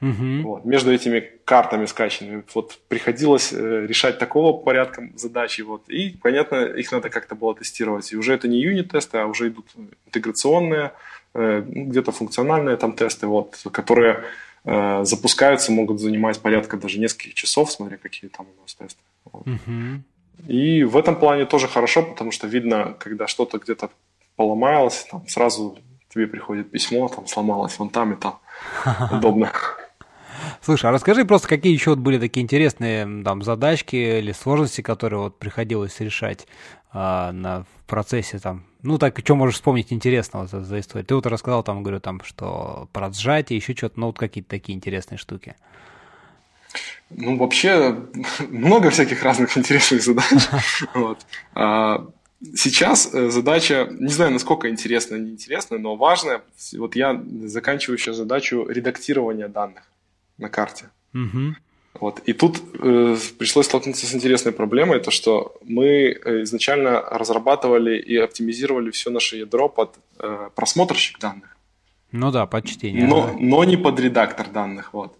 Uh-huh. 0.00 0.42
Вот, 0.42 0.64
между 0.64 0.92
этими 0.92 1.20
картами 1.44 1.86
скачанными. 1.86 2.42
Вот 2.54 2.80
приходилось 2.88 3.52
э, 3.52 3.86
решать 3.86 4.18
такого 4.18 4.58
порядка 4.60 5.10
задачи. 5.14 5.60
Вот, 5.60 5.88
и, 5.88 6.16
понятно, 6.20 6.64
их 6.64 6.90
надо 6.90 7.08
как-то 7.08 7.36
было 7.36 7.54
тестировать. 7.54 8.12
И 8.12 8.16
уже 8.16 8.34
это 8.34 8.48
не 8.48 8.58
юнит-тесты, 8.60 9.18
а 9.18 9.26
уже 9.26 9.48
идут 9.48 9.66
интеграционные 10.06 10.86
Э, 10.86 10.90
где-то 11.34 12.12
функциональные 12.12 12.76
там 12.76 12.92
тесты, 12.92 13.26
вот, 13.26 13.58
которые 13.72 14.24
э, 14.64 15.04
запускаются, 15.04 15.72
могут 15.72 16.00
занимать 16.00 16.40
порядка 16.40 16.76
даже 16.76 16.98
нескольких 17.00 17.34
часов, 17.34 17.70
смотря 17.72 17.96
какие 17.96 18.30
там 18.30 18.46
у 18.58 18.62
нас 18.62 18.74
тесты. 18.74 19.00
Вот. 19.24 19.46
Uh-huh. 19.46 20.00
И 20.48 20.84
в 20.84 20.96
этом 20.96 21.16
плане 21.16 21.46
тоже 21.46 21.68
хорошо, 21.68 22.02
потому 22.02 22.32
что 22.32 22.46
видно, 22.46 22.94
когда 22.98 23.26
что-то 23.26 23.58
где-то 23.58 23.90
поломалось, 24.36 25.06
там 25.10 25.26
сразу 25.28 25.78
тебе 26.08 26.26
приходит 26.26 26.70
письмо, 26.70 27.08
там 27.08 27.26
сломалось 27.26 27.78
вон 27.78 27.90
там 27.90 28.12
и 28.12 28.16
там. 28.16 28.38
Удобно. 29.12 29.52
Слушай, 30.60 30.90
а 30.90 30.92
расскажи 30.92 31.24
просто, 31.24 31.48
какие 31.48 31.72
еще 31.72 31.90
вот 31.90 31.98
были 31.98 32.18
такие 32.18 32.42
интересные 32.42 33.22
там 33.24 33.42
задачки 33.42 33.96
или 33.96 34.32
сложности, 34.32 34.80
которые 34.80 35.20
вот 35.20 35.38
приходилось 35.38 35.98
решать 36.00 36.46
а, 36.92 37.32
на, 37.32 37.62
в 37.62 37.86
процессе 37.86 38.38
там. 38.38 38.64
Ну, 38.82 38.98
так, 38.98 39.18
что 39.18 39.34
можешь 39.34 39.56
вспомнить 39.56 39.92
интересного 39.92 40.46
за, 40.46 40.62
за 40.62 40.80
историю? 40.80 41.06
Ты 41.06 41.14
вот 41.14 41.26
рассказал 41.26 41.62
там, 41.62 41.82
говорю, 41.82 42.00
там, 42.00 42.20
что 42.24 42.88
про 42.92 43.12
сжатие, 43.12 43.56
еще 43.56 43.74
что-то, 43.74 43.98
ну, 43.98 44.06
вот 44.06 44.18
какие-то 44.18 44.50
такие 44.50 44.76
интересные 44.76 45.18
штуки. 45.18 45.54
Ну, 47.10 47.36
вообще, 47.38 47.96
много 48.48 48.90
всяких 48.90 49.22
разных 49.22 49.56
интересных 49.56 50.02
задач. 50.02 50.48
вот. 50.94 51.18
а, 51.54 52.08
сейчас 52.54 53.14
э, 53.14 53.30
задача, 53.30 53.88
не 53.98 54.12
знаю, 54.12 54.32
насколько 54.32 54.68
интересная, 54.68 55.20
неинтересная, 55.20 55.78
но 55.78 55.96
важная. 55.96 56.42
Вот 56.76 56.96
я 56.96 57.22
заканчиваю 57.44 57.98
сейчас 57.98 58.16
задачу 58.16 58.66
редактирования 58.68 59.48
данных 59.48 59.84
на 60.42 60.48
карте. 60.48 60.84
Угу. 61.14 61.54
Вот. 62.00 62.20
И 62.28 62.32
тут 62.32 62.58
э, 62.80 63.16
пришлось 63.38 63.66
столкнуться 63.66 64.06
с 64.06 64.14
интересной 64.14 64.52
проблемой, 64.52 65.00
то 65.00 65.10
что 65.10 65.56
мы 65.64 65.86
э, 65.86 66.42
изначально 66.42 67.00
разрабатывали 67.00 67.98
и 67.98 68.16
оптимизировали 68.16 68.90
все 68.90 69.10
наше 69.10 69.36
ядро 69.36 69.68
под 69.68 69.90
э, 70.18 70.48
просмотрщик 70.54 71.18
данных. 71.18 71.56
Ну 72.12 72.30
да, 72.30 72.46
под 72.46 72.66
чтение. 72.66 73.06
Но, 73.06 73.36
но 73.38 73.64
не 73.64 73.76
под 73.76 74.00
редактор 74.00 74.48
данных. 74.48 74.92
Вот. 74.92 75.16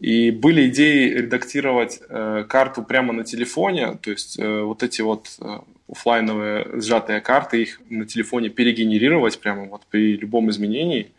И 0.00 0.30
были 0.30 0.68
идеи 0.68 1.10
редактировать 1.10 2.00
э, 2.08 2.44
карту 2.48 2.82
прямо 2.82 3.12
на 3.12 3.24
телефоне, 3.24 3.98
то 4.00 4.10
есть 4.10 4.38
э, 4.38 4.62
вот 4.62 4.82
эти 4.82 5.02
вот 5.02 5.26
э, 5.40 5.58
офлайновые 5.90 6.80
сжатые 6.80 7.20
карты, 7.20 7.62
их 7.62 7.80
на 7.90 8.06
телефоне 8.06 8.48
перегенерировать 8.48 9.38
прямо 9.40 9.64
вот 9.66 9.82
при 9.90 10.16
любом 10.16 10.48
изменении. 10.50 11.12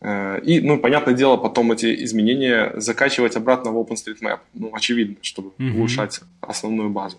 Э, 0.00 0.40
и, 0.40 0.60
ну, 0.60 0.78
понятное 0.78 1.14
дело, 1.14 1.36
потом 1.36 1.72
эти 1.72 2.04
изменения 2.04 2.72
закачивать 2.76 3.36
обратно 3.36 3.70
в 3.70 3.78
OpenStreetMap. 3.78 4.38
Ну, 4.54 4.70
очевидно, 4.72 5.16
чтобы 5.22 5.50
mm-hmm. 5.58 5.76
улучшать 5.76 6.20
основную 6.40 6.90
базу. 6.90 7.18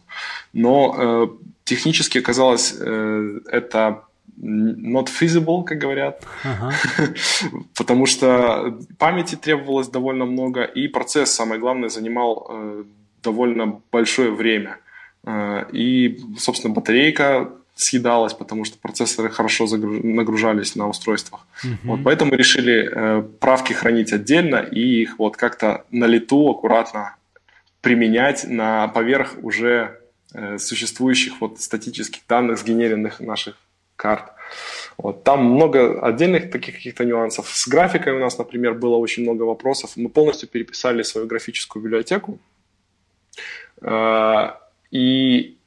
Но 0.54 0.96
э, 0.98 1.28
технически 1.64 2.20
оказалось 2.20 2.76
э, 2.80 3.40
это 3.52 4.04
not 4.40 5.08
feasible, 5.08 5.64
как 5.64 5.80
говорят, 5.80 6.24
ага. 6.44 6.74
потому 7.78 8.06
что 8.06 8.80
памяти 8.98 9.36
требовалось 9.36 9.88
довольно 9.88 10.26
много, 10.26 10.64
и 10.64 10.88
процесс, 10.88 11.32
самое 11.32 11.60
главное, 11.60 11.90
занимал 11.90 12.48
э, 12.50 12.84
довольно 13.24 13.82
большое 13.92 14.32
время. 14.32 14.78
Э, 15.26 15.66
и, 15.72 16.20
собственно, 16.38 16.74
батарейка 16.74 17.52
съедалась, 17.78 18.34
потому 18.34 18.66
что 18.66 18.78
процессоры 18.78 19.30
хорошо 19.30 19.68
загруж... 19.68 20.00
нагружались 20.04 20.76
на 20.76 20.90
устройствах. 20.90 21.48
Угу. 21.64 21.78
Вот, 21.84 22.00
поэтому 22.04 22.32
мы 22.32 22.38
решили 22.38 22.90
э, 22.92 23.22
правки 23.22 23.74
хранить 23.74 24.12
отдельно 24.12 24.58
и 24.58 25.02
их 25.02 25.20
вот 25.20 25.38
как-то 25.38 25.86
на 25.92 26.06
лету 26.06 26.50
аккуратно 26.50 27.16
применять 27.82 28.46
на 28.48 28.88
поверх 28.88 29.36
уже 29.44 30.00
э, 30.34 30.58
существующих 30.58 31.40
вот 31.40 31.62
статических 31.62 32.22
данных, 32.28 32.58
сгенеренных 32.58 33.20
наших 33.20 33.56
карт. 33.96 34.32
Вот. 34.98 35.24
Там 35.24 35.46
много 35.46 36.02
отдельных 36.02 36.50
таких 36.52 36.76
каких-то 36.76 37.06
нюансов. 37.06 37.48
С 37.48 37.68
графикой 37.68 38.14
у 38.14 38.20
нас, 38.20 38.38
например, 38.38 38.74
было 38.74 38.96
очень 38.96 39.24
много 39.24 39.44
вопросов. 39.44 39.92
Мы 39.96 40.10
полностью 40.10 40.50
переписали 40.50 41.04
свою 41.04 41.28
графическую 41.28 41.84
библиотеку. 41.84 42.40
Э, 43.82 44.54
и 44.90 45.58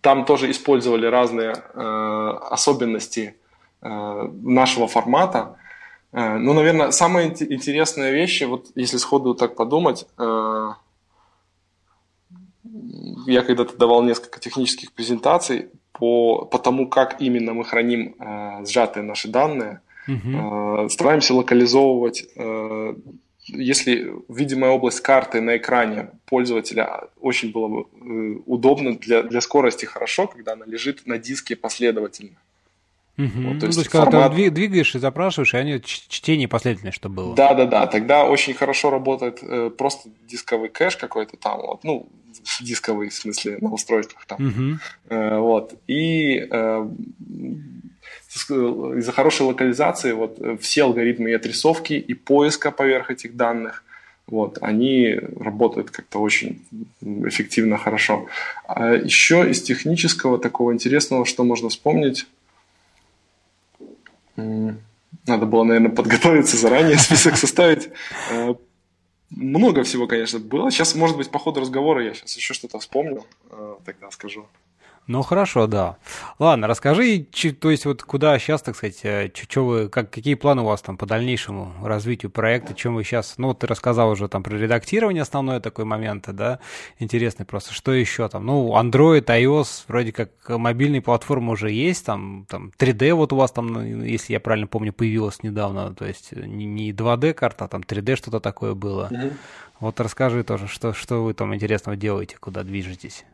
там 0.00 0.24
тоже 0.24 0.50
использовали 0.50 1.06
разные 1.06 1.52
э, 1.52 2.38
особенности 2.50 3.36
э, 3.80 4.28
нашего 4.42 4.88
формата. 4.88 5.56
Ну, 6.10 6.54
наверное, 6.54 6.90
самые 6.90 7.28
интересные 7.28 8.14
вещи, 8.14 8.44
вот 8.44 8.68
если 8.74 8.96
сходу 8.96 9.34
так 9.34 9.56
подумать, 9.56 10.06
я 13.26 13.42
когда-то 13.42 13.76
давал 13.76 14.02
несколько 14.02 14.40
технических 14.40 14.92
презентаций 14.92 15.68
по, 15.92 16.44
по 16.44 16.58
тому, 16.58 16.88
как 16.88 17.20
именно 17.20 17.54
мы 17.54 17.64
храним 17.64 18.14
э, 18.18 18.64
сжатые 18.66 19.02
наши 19.02 19.28
данные. 19.28 19.80
Угу. 20.06 20.84
Э, 20.84 20.88
стараемся 20.88 21.34
локализовывать, 21.34 22.24
э, 22.36 22.94
если 23.48 24.12
видимая 24.28 24.70
область 24.70 25.00
карты 25.00 25.40
на 25.40 25.56
экране 25.56 26.10
пользователя 26.26 27.08
очень 27.20 27.52
было 27.52 27.68
бы 27.68 27.80
э, 27.80 28.40
удобно 28.46 28.96
для, 28.96 29.22
для 29.22 29.40
скорости 29.40 29.84
хорошо, 29.84 30.26
когда 30.26 30.52
она 30.52 30.64
лежит 30.66 31.06
на 31.06 31.18
диске 31.18 31.56
последовательно. 31.56 32.36
Угу. 33.18 33.26
Вот, 33.26 33.32
то, 33.32 33.38
есть, 33.38 33.52
ну, 33.52 33.60
то 33.60 33.66
есть, 33.66 33.90
формат... 33.90 34.12
когда 34.12 34.28
ты 34.28 34.50
двигаешь 34.50 34.94
и 34.94 34.98
запрашиваешь, 34.98 35.52
и 35.52 35.56
они 35.56 35.80
чтение 35.82 36.46
последовательное, 36.46 36.92
чтобы 36.92 37.16
было. 37.16 37.34
Да, 37.34 37.52
да, 37.54 37.66
да. 37.66 37.86
Тогда 37.88 38.24
очень 38.24 38.54
хорошо 38.54 38.90
работает 38.90 39.40
э, 39.42 39.70
просто 39.70 40.08
дисковый 40.28 40.68
кэш 40.68 40.96
какой-то 40.96 41.36
там. 41.36 41.60
Вот, 41.60 41.82
ну, 41.82 42.08
дисковый, 42.60 43.08
в 43.08 43.14
смысле, 43.14 43.58
на 43.60 43.72
устройствах 43.72 44.24
там. 44.26 44.46
Угу. 44.46 44.78
Э, 45.08 45.38
вот. 45.38 45.74
И 45.88 46.46
э, 46.48 46.88
из-за 48.38 49.12
хорошей 49.12 49.42
локализации 49.42 50.12
вот 50.12 50.38
э, 50.40 50.56
все 50.60 50.84
алгоритмы 50.84 51.30
и 51.30 51.34
отрисовки, 51.34 51.94
и 51.94 52.14
поиска 52.14 52.70
поверх 52.70 53.10
этих 53.10 53.36
данных, 53.36 53.84
вот, 54.26 54.58
они 54.60 55.18
работают 55.40 55.90
как-то 55.90 56.20
очень 56.20 56.62
эффективно, 57.00 57.78
хорошо. 57.78 58.26
А 58.66 58.92
еще 58.92 59.50
из 59.50 59.62
технического 59.62 60.38
такого 60.38 60.74
интересного, 60.74 61.24
что 61.24 61.44
можно 61.44 61.70
вспомнить, 61.70 62.26
надо 64.36 65.46
было, 65.46 65.64
наверное, 65.64 65.90
подготовиться 65.90 66.56
заранее, 66.56 66.98
список 66.98 67.36
составить. 67.36 67.88
Э, 68.30 68.54
много 69.30 69.82
всего, 69.82 70.06
конечно, 70.06 70.38
было. 70.38 70.70
Сейчас, 70.70 70.94
может 70.94 71.16
быть, 71.16 71.30
по 71.30 71.38
ходу 71.38 71.60
разговора 71.60 72.04
я 72.04 72.14
сейчас 72.14 72.36
еще 72.36 72.54
что-то 72.54 72.78
вспомню, 72.78 73.24
э, 73.50 73.76
тогда 73.84 74.10
скажу. 74.10 74.46
Ну 75.08 75.22
хорошо, 75.22 75.66
да. 75.66 75.96
Ладно, 76.38 76.66
расскажи, 76.66 77.26
то 77.60 77.70
есть 77.70 77.86
вот 77.86 78.02
куда 78.02 78.38
сейчас, 78.38 78.60
так 78.60 78.76
сказать, 78.76 79.00
э, 79.04 79.30
что 79.34 79.64
вы, 79.64 79.88
как, 79.88 80.10
какие 80.10 80.34
планы 80.34 80.60
у 80.60 80.66
вас 80.66 80.82
там 80.82 80.98
по 80.98 81.06
дальнейшему 81.06 81.72
развитию 81.82 82.30
проекта, 82.30 82.74
чем 82.74 82.94
вы 82.94 83.04
сейчас, 83.04 83.38
ну 83.38 83.48
вот 83.48 83.60
ты 83.60 83.66
рассказал 83.66 84.10
уже 84.10 84.28
там 84.28 84.42
про 84.42 84.54
редактирование 84.54 85.22
основной 85.22 85.60
такой 85.60 85.86
момент, 85.86 86.26
да, 86.28 86.58
интересный 86.98 87.46
просто, 87.46 87.72
что 87.72 87.92
еще 87.92 88.28
там, 88.28 88.44
ну 88.44 88.76
Android, 88.78 89.24
iOS, 89.24 89.84
вроде 89.88 90.12
как 90.12 90.30
мобильные 90.46 91.00
платформы 91.00 91.52
уже 91.52 91.70
есть, 91.70 92.04
там, 92.04 92.44
там 92.46 92.70
3D 92.78 93.14
вот 93.14 93.32
у 93.32 93.36
вас 93.36 93.50
там, 93.50 93.66
ну, 93.68 94.04
если 94.04 94.34
я 94.34 94.40
правильно 94.40 94.66
помню, 94.66 94.92
появилась 94.92 95.42
недавно, 95.42 95.94
то 95.94 96.04
есть 96.04 96.32
не, 96.32 96.66
не 96.66 96.92
2D 96.92 97.32
карта, 97.32 97.64
а 97.64 97.68
там 97.68 97.80
3D 97.80 98.14
что-то 98.16 98.40
такое 98.40 98.74
было. 98.74 99.08
Mm-hmm. 99.10 99.32
Вот 99.80 100.00
расскажи 100.00 100.44
тоже, 100.44 100.66
что, 100.66 100.92
что 100.92 101.24
вы 101.24 101.32
там 101.32 101.54
интересного 101.54 101.96
делаете, 101.96 102.36
куда 102.38 102.62
движетесь. 102.62 103.24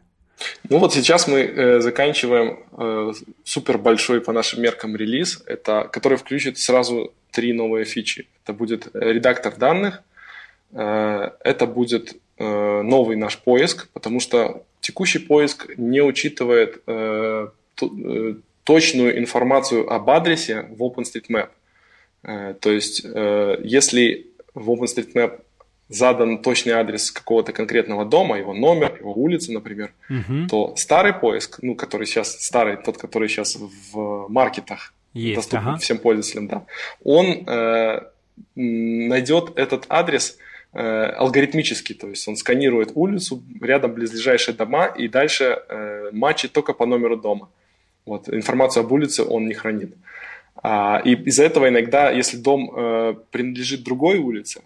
Ну 0.68 0.78
вот 0.78 0.92
сейчас 0.92 1.28
мы 1.28 1.40
э, 1.40 1.80
заканчиваем 1.80 2.58
э, 2.72 3.12
супер 3.44 3.78
большой 3.78 4.20
по 4.20 4.32
нашим 4.32 4.62
меркам 4.62 4.96
релиз, 4.96 5.42
это, 5.46 5.88
который 5.92 6.18
включит 6.18 6.58
сразу 6.58 7.12
три 7.30 7.52
новые 7.52 7.84
фичи. 7.84 8.26
Это 8.42 8.52
будет 8.52 8.88
редактор 8.94 9.54
данных, 9.56 10.02
э, 10.72 11.30
это 11.40 11.66
будет 11.66 12.16
э, 12.38 12.82
новый 12.82 13.16
наш 13.16 13.38
поиск, 13.38 13.88
потому 13.92 14.20
что 14.20 14.64
текущий 14.80 15.18
поиск 15.18 15.70
не 15.76 16.02
учитывает 16.02 16.82
э, 16.86 17.48
т, 17.74 17.86
э, 17.86 18.34
точную 18.64 19.18
информацию 19.18 19.90
об 19.90 20.10
адресе 20.10 20.66
в 20.70 20.82
OpenStreetMap. 20.82 21.48
Э, 22.22 22.54
то 22.60 22.70
есть, 22.70 23.02
э, 23.04 23.56
если 23.62 24.26
в 24.54 24.70
OpenStreetMap 24.70 25.40
задан 25.88 26.38
точный 26.38 26.72
адрес 26.72 27.10
какого-то 27.10 27.52
конкретного 27.52 28.04
дома, 28.04 28.38
его 28.38 28.54
номер, 28.54 28.96
его 28.98 29.12
улица, 29.12 29.52
например, 29.52 29.92
угу. 30.08 30.46
то 30.48 30.76
старый 30.76 31.12
поиск, 31.12 31.58
ну, 31.62 31.74
который 31.74 32.06
сейчас 32.06 32.42
старый, 32.42 32.76
тот, 32.76 32.96
который 32.96 33.28
сейчас 33.28 33.56
в 33.92 34.26
маркетах 34.28 34.94
Есть, 35.12 35.36
доступен 35.36 35.68
ага. 35.68 35.78
всем 35.78 35.98
пользователям, 35.98 36.48
да, 36.48 36.66
он 37.02 37.46
э, 37.46 38.00
найдет 38.54 39.52
этот 39.56 39.84
адрес 39.88 40.38
э, 40.72 40.80
алгоритмически, 40.80 41.92
то 41.92 42.08
есть 42.08 42.26
он 42.28 42.36
сканирует 42.36 42.92
улицу, 42.94 43.42
рядом 43.60 43.92
близлежащие 43.92 44.56
дома 44.56 44.86
и 44.86 45.08
дальше 45.08 45.62
э, 45.68 46.10
матчит 46.12 46.52
только 46.52 46.72
по 46.72 46.86
номеру 46.86 47.16
дома. 47.16 47.50
Вот, 48.06 48.28
информацию 48.28 48.84
об 48.84 48.92
улице 48.92 49.22
он 49.22 49.46
не 49.46 49.54
хранит. 49.54 49.94
А, 50.62 51.00
и 51.04 51.14
из-за 51.14 51.44
этого 51.44 51.68
иногда, 51.68 52.10
если 52.10 52.36
дом 52.36 52.70
э, 52.74 53.14
принадлежит 53.30 53.82
другой 53.82 54.18
улице, 54.18 54.62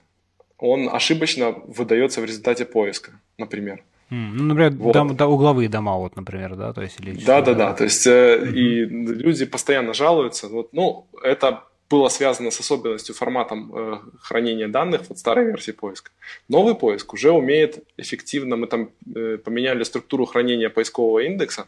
он 0.59 0.89
ошибочно 0.93 1.51
выдается 1.67 2.21
в 2.21 2.25
результате 2.25 2.65
поиска, 2.65 3.13
например. 3.39 3.83
Mm, 4.11 4.31
ну, 4.33 4.45
например, 4.45 4.73
вот. 4.73 4.93
дом, 4.93 5.17
да, 5.17 5.27
угловые 5.27 5.69
дома, 5.69 5.97
вот, 5.97 6.17
например, 6.17 6.57
да, 6.57 6.73
то 6.73 6.83
есть 6.83 6.99
или 7.01 7.13
да, 7.25 7.43
да, 7.43 7.55
да, 7.55 7.75
то 7.75 7.85
есть 7.85 8.07
э, 8.07 8.11
mm-hmm. 8.11 8.53
и 8.53 8.85
люди 8.87 9.45
постоянно 9.45 9.93
жалуются, 9.93 10.49
вот, 10.49 10.73
ну, 10.73 11.07
это 11.23 11.65
было 11.91 12.09
связано 12.09 12.51
с 12.51 12.61
особенностью 12.61 13.15
форматом 13.15 13.73
э, 13.75 13.99
хранения 14.21 14.69
данных 14.69 15.03
вот 15.09 15.19
старой 15.19 15.47
версии 15.47 15.73
поиска. 15.73 16.11
Новый 16.49 16.75
поиск 16.75 17.15
уже 17.15 17.31
умеет 17.31 17.85
эффективно, 17.97 18.57
мы 18.57 18.67
там 18.67 18.91
э, 19.15 19.39
поменяли 19.39 19.85
структуру 19.85 20.27
хранения 20.27 20.69
поискового 20.69 21.21
индекса, 21.21 21.67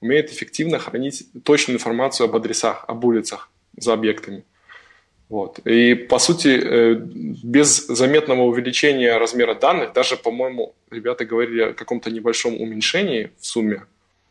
умеет 0.00 0.32
эффективно 0.32 0.78
хранить 0.78 1.26
точную 1.44 1.76
информацию 1.76 2.26
об 2.26 2.36
адресах, 2.36 2.84
об 2.88 3.04
улицах 3.04 3.48
за 3.76 3.92
объектами. 3.92 4.44
Вот. 5.28 5.58
И, 5.66 5.94
по 5.94 6.18
сути, 6.18 6.48
э, 6.48 6.94
без 6.94 7.86
заметного 7.88 8.42
увеличения 8.42 9.18
размера 9.18 9.54
данных, 9.54 9.92
даже, 9.92 10.16
по-моему, 10.16 10.74
ребята 10.90 11.24
говорили 11.24 11.62
о 11.62 11.72
каком-то 11.72 12.10
небольшом 12.10 12.60
уменьшении 12.60 13.30
в 13.40 13.46
сумме, 13.46 13.82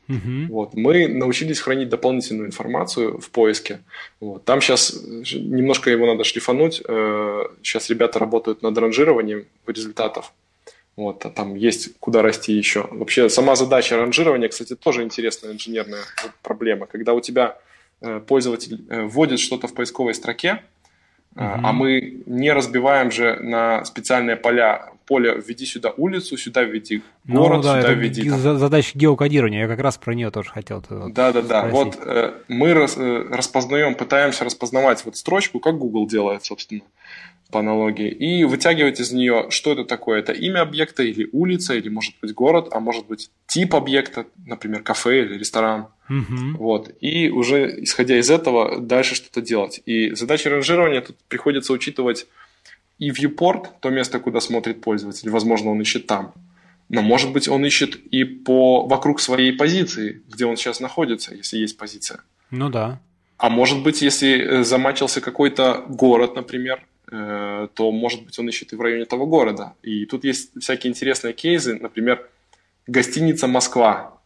угу. 0.07 0.47
вот, 0.49 0.73
мы 0.73 1.09
научились 1.09 1.59
хранить 1.59 1.89
дополнительную 1.89 2.47
информацию 2.47 3.19
в 3.19 3.29
поиске. 3.29 3.79
Вот. 4.21 4.45
Там 4.45 4.61
сейчас 4.61 5.03
немножко 5.03 5.89
его 5.89 6.05
надо 6.05 6.23
шлифануть. 6.23 6.75
Сейчас 6.75 7.89
э, 7.89 7.93
ребята 7.93 8.19
работают 8.19 8.61
над 8.61 8.77
ранжированием 8.77 9.45
результатов. 9.67 10.31
Вот, 10.95 11.25
а 11.25 11.29
там 11.29 11.55
есть 11.55 11.89
куда 11.99 12.21
расти 12.21 12.53
еще. 12.53 12.87
Вообще, 12.89 13.27
сама 13.27 13.57
задача 13.57 13.97
ранжирования, 13.97 14.47
кстати, 14.47 14.77
тоже 14.77 15.03
интересная 15.03 15.51
инженерная 15.51 16.03
проблема. 16.41 16.85
Когда 16.85 17.13
у 17.13 17.19
тебя 17.19 17.57
э, 17.99 18.21
пользователь 18.25 18.85
вводит 18.87 19.39
что-то 19.39 19.67
в 19.67 19.73
поисковой 19.73 20.13
строке, 20.13 20.61
Uh-huh. 21.35 21.59
А 21.63 21.73
мы 21.73 22.21
не 22.25 22.51
разбиваем 22.53 23.11
же 23.11 23.37
на 23.41 23.83
специальные 23.85 24.37
поля. 24.37 24.91
Поле 25.05 25.35
введи 25.35 25.67
сюда 25.67 25.91
улицу, 25.95 26.35
сюда 26.35 26.63
введи 26.63 27.03
ну 27.25 27.41
город, 27.41 27.57
ну, 27.57 27.63
да, 27.63 27.81
сюда 27.81 27.93
введи. 27.93 28.27
Там. 28.27 28.57
Задача 28.57 28.97
геокодирования, 28.97 29.61
я 29.61 29.67
как 29.67 29.79
раз 29.79 29.97
про 29.97 30.15
нее 30.15 30.31
тоже 30.31 30.49
хотел. 30.49 30.83
Да, 30.89 31.31
да, 31.31 31.41
да. 31.43 31.67
Вот 31.67 31.99
э, 32.03 32.33
мы 32.47 32.73
рас, 32.73 32.97
э, 32.97 33.27
распознаем, 33.29 33.93
пытаемся 33.93 34.43
распознавать 34.45 35.05
вот 35.05 35.15
строчку, 35.15 35.59
как 35.59 35.77
Google 35.77 36.07
делает, 36.07 36.43
собственно. 36.43 36.81
По 37.51 37.59
аналогии, 37.59 38.09
и 38.09 38.43
вытягивать 38.43 38.99
из 38.99 39.11
нее, 39.11 39.47
что 39.49 39.71
это 39.71 39.85
такое. 39.85 40.19
Это 40.19 40.33
имя 40.33 40.61
объекта 40.61 41.03
или 41.03 41.29
улица, 41.31 41.75
или 41.75 41.89
может 41.89 42.15
быть 42.21 42.33
город, 42.33 42.69
а 42.71 42.79
может 42.79 43.07
быть 43.07 43.29
тип 43.47 43.75
объекта, 43.75 44.25
например, 44.45 44.81
кафе 44.81 45.25
или 45.25 45.37
ресторан. 45.37 45.87
Угу. 46.09 46.57
Вот. 46.57 46.91
И 47.01 47.29
уже 47.29 47.83
исходя 47.83 48.17
из 48.19 48.29
этого 48.29 48.79
дальше 48.79 49.15
что-то 49.15 49.41
делать. 49.41 49.81
И 49.85 50.11
задача 50.15 50.49
ранжирования 50.49 51.01
тут 51.01 51.17
приходится 51.27 51.73
учитывать 51.73 52.27
и 52.97 53.09
viewport, 53.09 53.67
то 53.79 53.89
место, 53.89 54.19
куда 54.19 54.39
смотрит 54.39 54.81
пользователь, 54.81 55.29
возможно, 55.29 55.71
он 55.71 55.81
ищет 55.81 56.07
там. 56.07 56.33
Но, 56.87 57.01
может 57.01 57.31
быть, 57.31 57.47
он 57.47 57.65
ищет 57.65 57.95
и 57.95 58.23
по 58.23 58.85
вокруг 58.85 59.19
своей 59.19 59.51
позиции, 59.51 60.21
где 60.27 60.45
он 60.45 60.55
сейчас 60.55 60.79
находится, 60.79 61.33
если 61.33 61.57
есть 61.57 61.77
позиция. 61.77 62.21
Ну 62.51 62.69
да. 62.69 62.99
А 63.37 63.49
может 63.49 63.83
быть, 63.83 64.01
если 64.01 64.39
э, 64.39 64.63
замачился 64.63 65.19
какой-то 65.19 65.83
город, 65.89 66.35
например, 66.35 66.85
то, 67.07 67.91
может 67.91 68.25
быть, 68.25 68.39
он 68.39 68.49
ищет 68.49 68.73
и 68.73 68.75
в 68.75 68.81
районе 68.81 69.05
того 69.05 69.25
города. 69.25 69.73
И 69.83 70.05
тут 70.05 70.23
есть 70.23 70.51
всякие 70.59 70.89
интересные 70.89 71.33
кейсы, 71.33 71.77
например, 71.79 72.27
гостиница 72.87 73.47
«Москва». 73.47 74.19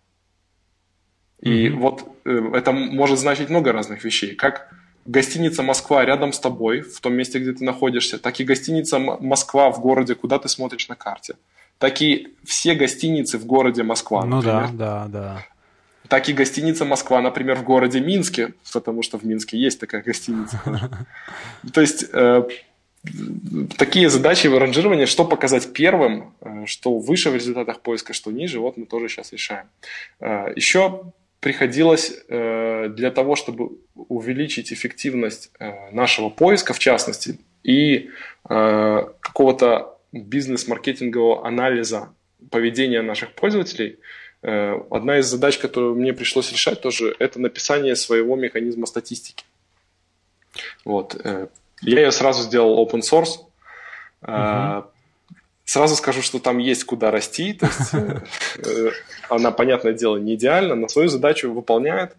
И 1.42 1.68
mm-hmm. 1.68 1.76
вот 1.76 2.04
э, 2.26 2.52
это 2.54 2.72
может 2.72 3.18
значить 3.20 3.50
много 3.50 3.72
разных 3.72 4.04
вещей. 4.04 4.36
Как 4.36 4.74
гостиница 5.06 5.64
«Москва» 5.64 6.04
рядом 6.04 6.34
с 6.34 6.40
тобой, 6.40 6.82
в 6.82 7.00
том 7.00 7.14
месте, 7.14 7.40
где 7.40 7.54
ты 7.54 7.64
находишься, 7.64 8.20
так 8.20 8.40
и 8.40 8.44
гостиница 8.44 9.00
«Москва» 9.00 9.72
в 9.72 9.80
городе, 9.80 10.16
куда 10.16 10.38
ты 10.38 10.50
смотришь 10.50 10.90
на 10.90 10.96
карте. 10.96 11.36
Так 11.78 12.02
и 12.02 12.36
все 12.44 12.76
гостиницы 12.76 13.38
в 13.38 13.46
городе 13.46 13.84
Москва. 13.84 14.26
Ну 14.26 14.38
например. 14.38 14.70
да, 14.74 15.08
да, 15.08 15.08
да 15.08 15.46
так 16.10 16.28
и 16.28 16.34
гостиница 16.34 16.86
Москва, 16.86 17.22
например, 17.22 17.56
в 17.56 17.64
городе 17.64 18.02
Минске, 18.02 18.54
потому 18.74 19.04
что 19.04 19.20
в 19.20 19.24
Минске 19.24 19.58
есть 19.58 19.80
такая 19.80 20.02
гостиница. 20.02 20.60
То 21.74 21.82
есть 21.82 22.06
э, 22.12 22.44
такие 23.78 24.10
задачи 24.10 24.47
в 24.47 24.58
ранжировании, 24.58 25.06
что 25.06 25.26
показать 25.26 25.74
первым, 25.74 26.34
э, 26.41 26.66
что 26.66 26.97
выше 26.97 27.30
в 27.30 27.36
результатах 27.36 27.82
поиска, 27.82 28.14
что 28.14 28.32
ниже, 28.32 28.60
вот 28.60 28.78
мы 28.78 28.86
тоже 28.86 29.08
сейчас 29.08 29.34
решаем. 29.34 29.68
Э, 30.20 30.52
еще 30.56 31.12
приходилось 31.39 32.26
для 32.28 33.12
того, 33.16 33.38
чтобы 33.38 33.78
увеличить 33.95 34.74
эффективность 34.74 35.52
нашего 35.93 36.30
поиска, 36.30 36.74
в 36.74 36.80
частности, 36.80 37.39
и 37.64 38.10
какого-то 38.43 39.97
бизнес-маркетингового 40.12 41.47
анализа 41.47 42.10
поведения 42.52 43.02
наших 43.02 43.32
пользователей– 43.32 44.00
Э, 44.41 44.82
одна 44.89 45.20
из 45.20 45.26
задач, 45.26 45.58
которую 45.58 45.95
мне 45.95 46.14
пришлось 46.14 46.52
решать 46.52 46.82
тоже, 46.82 47.16
это 47.20 47.39
написание 47.39 47.95
своего 47.95 48.36
механизма 48.36 48.86
статистики. 48.86 49.43
Вот. 50.86 51.16
Э, 51.82 51.90
я 51.90 52.02
ее 52.02 52.12
сразу 52.12 52.44
сделал 52.44 52.86
open 52.86 53.02
source. 53.02 53.40
Угу. 54.22 54.90
Сразу 55.66 55.96
скажу, 55.96 56.22
что 56.22 56.40
там 56.40 56.58
есть 56.58 56.84
куда 56.84 57.12
расти. 57.12 57.54
То 57.54 57.68
есть 57.68 58.94
она, 59.30 59.52
понятное 59.52 59.94
дело, 59.94 60.18
не 60.18 60.36
идеальна, 60.36 60.76
но 60.76 60.88
свою 60.88 61.10
задачу 61.10 61.52
выполняет. 61.52 62.16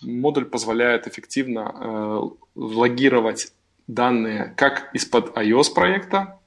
Модуль 0.00 0.44
позволяет 0.46 1.06
эффективно 1.06 2.30
логировать 2.54 3.52
данные 3.86 4.54
как 4.56 4.88
из-под 4.94 5.36
iOS 5.36 5.74
проекта, 5.74 6.38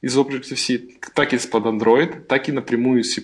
из 0.00 0.16
Objective-C, 0.16 1.00
так 1.14 1.32
и 1.32 1.36
из-под 1.36 1.66
Android, 1.66 2.22
так 2.22 2.48
и 2.48 2.52
напрямую 2.52 3.00
из 3.00 3.12
C++. 3.12 3.22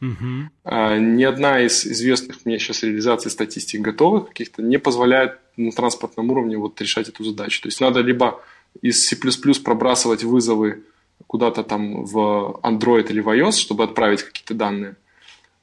Угу. 0.00 0.96
ни 1.00 1.24
одна 1.24 1.60
из 1.60 1.84
известных 1.84 2.44
мне 2.44 2.60
сейчас 2.60 2.84
реализаций 2.84 3.30
статистик 3.30 3.80
готовых 3.80 4.28
каких-то 4.28 4.62
не 4.62 4.78
позволяет 4.78 5.38
на 5.56 5.72
транспортном 5.72 6.30
уровне 6.30 6.56
вот 6.56 6.80
решать 6.80 7.08
эту 7.08 7.24
задачу. 7.24 7.62
То 7.62 7.68
есть 7.68 7.80
надо 7.80 8.00
либо 8.00 8.40
из 8.80 9.04
C++ 9.06 9.16
пробрасывать 9.64 10.22
вызовы 10.22 10.84
куда-то 11.26 11.64
там 11.64 12.04
в 12.04 12.60
Android 12.62 13.10
или 13.10 13.20
в 13.20 13.28
iOS, 13.28 13.52
чтобы 13.52 13.84
отправить 13.84 14.22
какие-то 14.22 14.54
данные, 14.54 14.96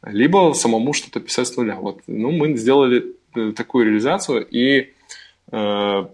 либо 0.03 0.53
самому 0.53 0.93
что-то 0.93 1.19
писать 1.19 1.47
с 1.47 1.55
нуля. 1.55 1.75
Вот. 1.75 2.01
Ну, 2.07 2.31
мы 2.31 2.57
сделали 2.57 3.15
э, 3.35 3.53
такую 3.55 3.85
реализацию, 3.85 4.45
и 4.45 4.93
э, 5.51 6.05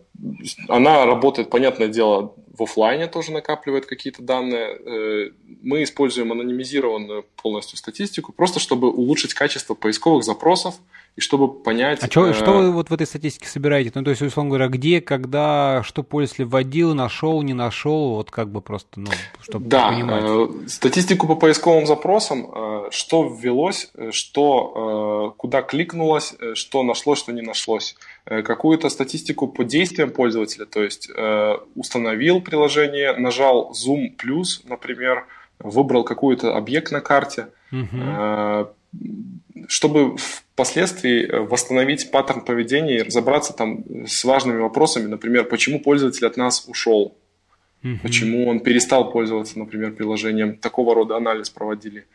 она 0.68 1.06
работает, 1.06 1.50
понятное 1.50 1.88
дело, 1.88 2.34
в 2.54 2.64
офлайне 2.64 3.08
тоже 3.08 3.32
накапливает 3.32 3.86
какие-то 3.86 4.22
данные. 4.22 4.76
Э, 4.76 5.32
мы 5.62 5.84
используем 5.84 6.32
анонимизированную 6.32 7.26
полностью 7.42 7.78
статистику, 7.78 8.34
просто 8.34 8.60
чтобы 8.60 8.92
улучшить 8.92 9.34
качество 9.34 9.74
поисковых 9.74 10.24
запросов 10.24 10.76
и 11.18 11.22
чтобы 11.22 11.54
понять... 11.62 12.02
А 12.04 12.08
что, 12.08 12.28
э... 12.28 12.34
что 12.34 12.54
вы 12.54 12.72
вот 12.72 12.90
в 12.90 12.94
этой 12.94 13.06
статистике 13.06 13.48
собираете? 13.48 13.92
Ну, 13.94 14.04
то 14.04 14.12
есть, 14.12 14.22
условно 14.22 14.50
говоря, 14.50 14.68
где, 14.68 15.02
когда, 15.02 15.84
что 15.84 16.04
пользователь 16.04 16.46
вводил, 16.46 16.96
нашел, 16.96 17.42
не 17.42 17.54
нашел, 17.54 18.16
вот 18.16 18.32
как 18.32 18.50
бы 18.50 18.62
просто, 18.62 19.02
ну, 19.02 19.12
чтобы 19.42 19.68
да, 19.68 19.90
понимать. 19.90 20.24
Э, 20.26 20.68
статистику 20.68 21.28
по 21.28 21.36
поисковым 21.36 21.86
запросам, 21.86 22.50
э, 22.54 22.90
что 22.92 23.24
ввелось, 23.28 23.92
что, 24.12 25.36
куда 25.38 25.62
кликнулось, 25.62 26.34
что 26.54 26.84
нашлось, 26.84 27.20
что 27.20 27.34
не 27.34 27.42
нашлось. 27.42 27.96
Какую-то 28.26 28.90
статистику 28.90 29.48
по 29.48 29.64
действиям 29.64 30.12
пользователя, 30.12 30.66
то 30.66 30.84
есть 30.84 31.10
установил 31.76 32.42
приложение, 32.42 33.16
нажал 33.18 33.72
Zoom 33.72 34.12
плюс, 34.18 34.62
например, 34.66 35.26
выбрал 35.60 36.04
какой-то 36.04 36.56
объект 36.56 36.92
на 36.92 37.02
карте, 37.02 37.48
угу. 37.72 38.68
чтобы 39.68 40.16
впоследствии 40.62 41.28
восстановить 41.28 42.12
паттерн 42.12 42.42
поведения 42.42 42.98
и 42.98 43.02
разобраться 43.02 43.52
там 43.52 43.84
с 44.06 44.24
важными 44.24 44.60
вопросами, 44.60 45.08
например, 45.08 45.46
почему 45.46 45.80
пользователь 45.80 46.28
от 46.28 46.38
нас 46.38 46.66
ушел, 46.68 47.18
угу. 47.84 47.98
почему 48.04 48.48
он 48.48 48.60
перестал 48.60 49.12
пользоваться, 49.12 49.58
например, 49.58 49.94
приложением, 49.94 50.56
такого 50.58 50.94
рода 50.94 51.18
анализ 51.18 51.50
проводили. 51.50 52.06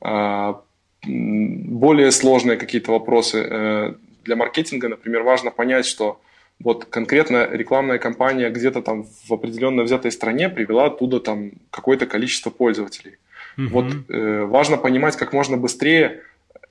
А, 0.00 0.60
более 1.04 2.10
сложные 2.10 2.56
какие-то 2.56 2.90
вопросы 2.90 3.38
э, 3.38 3.94
для 4.24 4.36
маркетинга, 4.36 4.88
например, 4.88 5.22
важно 5.22 5.52
понять, 5.52 5.86
что 5.86 6.20
вот 6.58 6.86
конкретно 6.86 7.48
рекламная 7.50 7.98
кампания 7.98 8.50
где-то 8.50 8.82
там 8.82 9.04
в 9.04 9.32
определенно 9.32 9.84
взятой 9.84 10.10
стране 10.10 10.48
привела 10.48 10.86
оттуда 10.86 11.20
там 11.20 11.52
какое-то 11.70 12.06
количество 12.06 12.50
пользователей. 12.50 13.18
Угу. 13.58 13.66
Вот 13.68 13.94
э, 14.08 14.44
важно 14.44 14.76
понимать 14.76 15.16
как 15.16 15.32
можно 15.32 15.56
быстрее, 15.56 16.22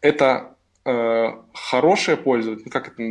это 0.01 0.55
э, 0.85 1.27
хорошее 1.53 2.17
пользователь, 2.17 2.63
ну, 2.65 2.71
как 2.71 2.87
это, 2.87 3.01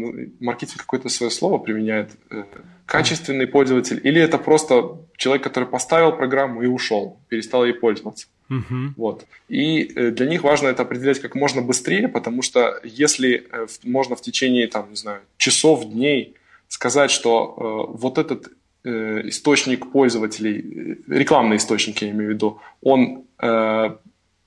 маркетинг 0.41 0.79
какое-то 0.79 1.09
свое 1.09 1.31
слово 1.31 1.59
применяет, 1.59 2.11
э, 2.31 2.45
качественный 2.87 3.47
пользователь, 3.47 4.01
или 4.03 4.21
это 4.21 4.39
просто 4.39 4.99
человек, 5.17 5.45
который 5.45 5.69
поставил 5.69 6.13
программу 6.13 6.63
и 6.63 6.67
ушел, 6.67 7.19
перестал 7.29 7.65
ей 7.65 7.75
пользоваться. 7.75 8.27
Uh-huh. 8.49 8.89
Вот. 8.97 9.27
И 9.49 9.93
э, 9.95 10.11
для 10.11 10.27
них 10.27 10.43
важно 10.43 10.69
это 10.69 10.83
определять 10.83 11.21
как 11.21 11.35
можно 11.37 11.63
быстрее, 11.63 12.09
потому 12.09 12.43
что 12.43 12.81
если 12.83 13.47
можно 13.85 14.17
в 14.17 14.23
течение, 14.23 14.67
там, 14.67 14.91
не 14.91 14.97
знаю, 14.97 15.21
часов, 15.37 15.85
дней 15.85 16.35
сказать, 16.71 17.11
что 17.11 17.89
э, 17.93 17.97
вот 17.97 18.19
этот 18.19 18.49
э, 18.85 19.29
источник 19.29 19.93
пользователей, 19.93 20.59
э, 20.59 21.15
рекламный 21.19 21.57
источник, 21.57 22.03
я 22.03 22.11
имею 22.11 22.31
в 22.31 22.35
виду, 22.35 22.61
он 22.81 23.25
э, 23.41 23.97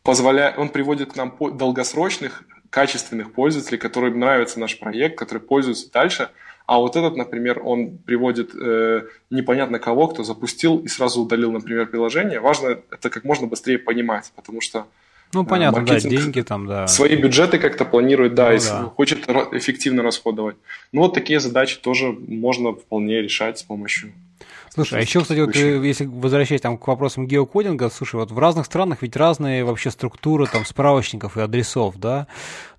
позволяет, 0.04 0.58
он 0.58 0.70
приводит 0.70 1.14
к 1.14 1.16
нам 1.16 1.36
долгосрочных, 1.58 2.44
качественных 2.74 3.34
пользователей, 3.34 3.78
которым 3.78 4.20
нравится 4.20 4.60
наш 4.60 4.80
проект, 4.80 5.16
которые 5.16 5.44
пользуются 5.44 5.92
дальше, 5.92 6.30
а 6.66 6.80
вот 6.80 6.96
этот, 6.96 7.16
например, 7.16 7.62
он 7.64 8.00
приводит 8.00 8.56
э, 8.56 9.04
непонятно 9.30 9.78
кого, 9.78 10.08
кто 10.08 10.24
запустил 10.24 10.80
и 10.80 10.88
сразу 10.88 11.22
удалил, 11.22 11.52
например, 11.52 11.86
приложение. 11.86 12.40
Важно 12.40 12.80
это 12.90 13.12
как 13.12 13.26
можно 13.26 13.46
быстрее 13.46 13.78
понимать, 13.78 14.32
потому 14.36 14.60
что 14.60 14.88
ну, 15.34 15.44
э, 15.44 15.46
понятно, 15.46 15.86
да, 15.86 16.00
деньги 16.00 16.42
там, 16.42 16.66
да. 16.66 16.88
Свои 16.88 17.16
бюджеты 17.16 17.60
как-то 17.60 17.86
планирует, 17.86 18.34
да, 18.34 18.50
ну, 18.50 18.56
и 18.56 18.60
да. 18.60 18.84
хочет 18.96 19.30
эффективно 19.30 20.02
расходовать. 20.02 20.56
Ну, 20.92 21.02
вот 21.02 21.14
такие 21.14 21.40
задачи 21.40 21.78
тоже 21.80 22.12
можно 22.28 22.74
вполне 22.74 23.22
решать 23.22 23.60
с 23.60 23.64
помощью 23.64 24.14
Слушай, 24.74 25.00
а 25.00 25.02
еще, 25.02 25.22
кстати, 25.22 25.40
вот 25.40 25.56
э, 25.56 25.86
если 25.86 26.06
возвращаясь 26.06 26.62
там 26.62 26.80
к 26.80 26.88
вопросам 26.88 27.28
геокодинга, 27.28 27.92
слушай, 27.92 28.16
вот 28.16 28.32
в 28.32 28.40
разных 28.40 28.66
странах 28.66 29.04
ведь 29.04 29.16
разные 29.16 29.64
вообще 29.64 29.92
структуры 29.92 30.48
там 30.48 30.66
справочников 30.66 31.38
и 31.38 31.42
адресов, 31.42 32.00
да? 32.00 32.26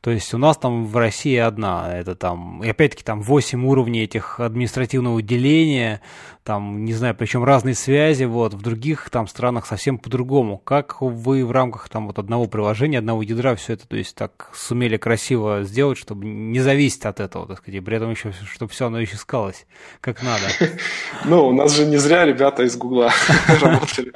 То 0.04 0.10
есть 0.10 0.34
у 0.34 0.38
нас 0.38 0.58
там 0.58 0.84
в 0.86 0.94
России 0.98 1.38
одна, 1.38 1.90
это 1.98 2.14
там, 2.14 2.62
и 2.62 2.68
опять-таки 2.68 3.02
там 3.02 3.22
8 3.22 3.64
уровней 3.64 4.02
этих 4.02 4.38
административного 4.38 5.22
деления, 5.22 6.02
там, 6.42 6.84
не 6.84 6.92
знаю, 6.92 7.14
причем 7.14 7.42
разные 7.42 7.74
связи, 7.74 8.24
вот, 8.24 8.52
в 8.52 8.60
других 8.60 9.08
там 9.08 9.26
странах 9.26 9.64
совсем 9.64 9.96
по-другому. 9.96 10.58
Как 10.58 11.00
вы 11.00 11.42
в 11.46 11.50
рамках 11.52 11.88
там 11.88 12.06
вот 12.06 12.18
одного 12.18 12.46
приложения, 12.48 12.98
одного 12.98 13.22
ядра 13.22 13.54
все 13.54 13.72
это, 13.72 13.88
то 13.88 13.96
есть 13.96 14.14
так 14.14 14.50
сумели 14.52 14.98
красиво 14.98 15.62
сделать, 15.62 15.96
чтобы 15.96 16.26
не 16.26 16.60
зависеть 16.60 17.06
от 17.06 17.20
этого, 17.20 17.46
так 17.46 17.56
сказать, 17.56 17.80
и 17.80 17.80
при 17.80 17.96
этом 17.96 18.10
еще, 18.10 18.30
чтобы 18.52 18.70
все 18.72 18.88
оно 18.88 19.00
еще 19.00 19.14
искалось 19.14 19.64
как 20.04 20.22
надо? 20.22 20.44
Ну, 21.24 21.48
у 21.48 21.52
нас 21.52 21.74
же 21.74 21.86
не 21.86 21.96
зря 21.96 22.26
ребята 22.26 22.64
из 22.64 22.76
Гугла 22.76 23.10
работали, 23.62 24.12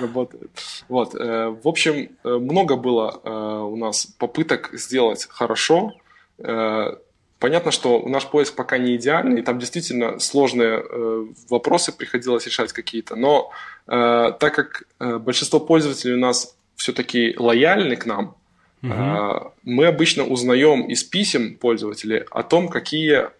работают. 0.00 0.50
Вот, 0.88 1.14
э, 1.14 1.54
в 1.62 1.68
общем, 1.68 2.10
э, 2.24 2.28
много 2.28 2.74
было 2.76 3.20
э, 3.22 3.30
у 3.30 3.76
нас 3.76 4.06
попыток 4.06 4.70
сделать 4.72 5.27
хорошо. 5.28 5.94
Э, 6.38 6.96
понятно, 7.38 7.70
что 7.70 8.06
наш 8.08 8.26
поиск 8.26 8.54
пока 8.54 8.78
не 8.78 8.96
идеальный, 8.96 9.40
и 9.40 9.44
там 9.44 9.58
действительно 9.58 10.18
сложные 10.18 10.82
э, 10.82 11.26
вопросы 11.48 11.92
приходилось 11.92 12.46
решать 12.46 12.72
какие-то, 12.72 13.16
но 13.16 13.50
э, 13.86 14.32
так 14.38 14.54
как 14.54 14.84
э, 14.98 15.18
большинство 15.18 15.60
пользователей 15.60 16.14
у 16.14 16.18
нас 16.18 16.56
все-таки 16.76 17.34
лояльны 17.38 17.96
к 17.96 18.06
нам, 18.06 18.36
угу. 18.82 19.52
мы 19.64 19.86
обычно 19.86 20.24
узнаем 20.24 20.82
из 20.82 21.02
писем 21.02 21.56
пользователей 21.56 22.22
о 22.30 22.44
том, 22.44 22.68
какие 22.68 23.30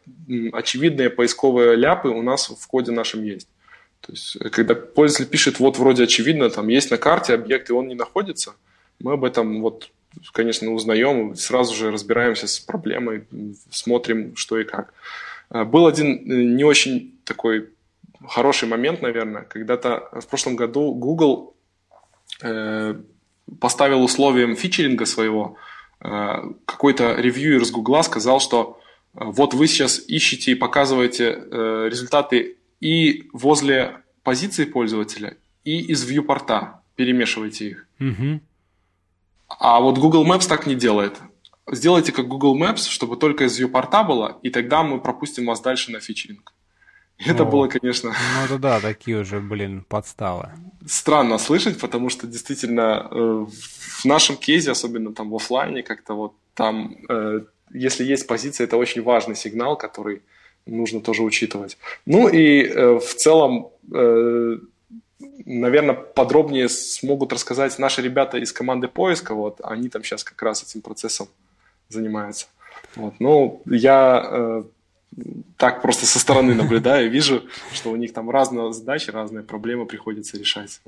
очевидные 0.53 1.09
поисковые 1.09 1.77
ляпы 1.77 2.09
у 2.09 2.23
нас 2.23 2.51
в 2.51 2.67
коде 2.67 2.91
нашем 2.91 3.23
есть. 3.23 3.49
То 4.01 4.13
есть, 4.13 4.39
когда 4.51 4.75
пользователь 4.75 5.31
пишет, 5.31 5.61
вот 5.61 5.79
вроде 5.79 6.05
очевидно, 6.05 6.51
там 6.51 6.69
есть 6.69 6.91
на 6.91 6.99
карте 6.99 7.35
объект, 7.35 7.71
и 7.71 7.73
он 7.73 7.87
не 7.89 7.95
находится, 7.95 8.55
мы 9.01 9.13
об 9.13 9.25
этом 9.25 9.61
вот, 9.61 9.91
конечно, 10.33 10.73
узнаем, 10.73 11.35
сразу 11.35 11.75
же 11.75 11.91
разбираемся 11.91 12.47
с 12.47 12.59
проблемой, 12.59 13.25
смотрим, 13.71 14.37
что 14.37 14.59
и 14.59 14.65
как. 14.65 14.93
А, 15.51 15.65
был 15.65 15.87
один 15.87 16.31
э, 16.31 16.43
не 16.45 16.65
очень 16.65 17.19
такой 17.25 17.71
хороший 18.27 18.69
момент, 18.69 19.03
наверное, 19.03 19.43
когда-то 19.43 20.09
в 20.13 20.27
прошлом 20.27 20.57
году 20.57 20.93
Google 20.93 21.55
э, 22.43 22.95
поставил 23.61 24.03
условием 24.03 24.57
фичеринга 24.57 25.07
своего, 25.07 25.57
э, 26.01 26.43
какой-то 26.65 27.15
ревьюер 27.15 27.65
с 27.65 27.71
Google 27.71 28.03
сказал, 28.03 28.41
что 28.41 28.81
вот 29.15 29.55
вы 29.55 29.67
сейчас 29.67 30.01
ищете 30.07 30.53
и 30.53 30.55
показываете 30.55 31.43
результаты 31.89 32.57
и 32.79 33.29
возле 33.33 34.03
позиции 34.23 34.65
пользователя, 34.65 35.37
и 35.65 35.81
из 35.81 36.05
вьюпорта. 36.05 36.83
Перемешивайте 36.95 37.69
их. 37.71 37.87
Угу. 37.99 38.41
А 39.49 39.81
вот 39.81 39.99
Google 39.99 40.27
Maps 40.27 40.49
так 40.49 40.67
не 40.67 40.75
делает. 40.75 41.15
Сделайте 41.71 42.13
как 42.13 42.29
Google 42.29 42.59
Maps, 42.59 42.89
чтобы 42.89 43.17
только 43.17 43.45
из 43.45 43.59
вьюпорта 43.59 44.03
было, 44.03 44.39
и 44.43 44.51
тогда 44.51 44.83
мы 44.83 45.01
пропустим 45.01 45.47
вас 45.47 45.61
дальше 45.61 45.93
на 45.93 46.01
фичеринг. 46.01 46.55
Это 47.19 47.43
О, 47.43 47.47
было, 47.47 47.67
конечно... 47.67 48.11
Ну, 48.11 48.45
это 48.45 48.59
да, 48.59 48.81
такие 48.81 49.19
уже, 49.19 49.41
блин, 49.41 49.85
подставы. 49.89 50.51
Странно 50.87 51.39
слышать, 51.39 51.81
потому 51.81 52.11
что 52.11 52.27
действительно 52.29 53.09
э, 53.11 53.47
в 54.01 54.05
нашем 54.05 54.37
кейсе, 54.37 54.71
особенно 54.71 55.13
там 55.13 55.31
в 55.31 55.35
офлайне, 55.35 55.83
как-то 55.83 56.15
вот 56.15 56.35
там, 56.55 56.95
э, 57.09 57.41
если 57.73 58.05
есть 58.05 58.29
позиция, 58.29 58.65
это 58.65 58.77
очень 58.77 59.03
важный 59.03 59.35
сигнал, 59.35 59.77
который 59.77 60.23
нужно 60.65 61.01
тоже 61.01 61.23
учитывать. 61.23 61.77
Ну 62.07 62.29
и 62.29 62.63
э, 62.63 62.99
в 63.01 63.15
целом, 63.15 63.71
наверное, 65.21 65.95
подробнее 65.95 66.69
смогут 66.69 67.33
рассказать 67.33 67.79
наши 67.79 68.03
ребята 68.03 68.39
из 68.39 68.53
команды 68.53 68.89
поиска. 68.89 69.35
Вот, 69.35 69.61
они 69.63 69.89
там 69.89 70.05
сейчас 70.05 70.25
как 70.25 70.41
раз 70.43 70.63
этим 70.63 70.81
процессом 70.81 71.29
занимаются. 71.89 72.47
Вот. 72.97 73.15
Ну, 73.19 73.63
я 73.67 74.23
э, 74.25 74.63
так 75.57 75.83
просто 75.83 76.07
со 76.07 76.19
стороны 76.19 76.55
наблюдаю, 76.55 77.11
вижу, 77.11 77.45
что 77.73 77.91
у 77.91 77.97
них 77.97 78.13
там 78.13 78.31
разные 78.31 78.73
задачи, 78.73 79.11
разные 79.11 79.45
проблемы 79.45 79.87
приходится 79.87 80.39
решать. 80.39 80.81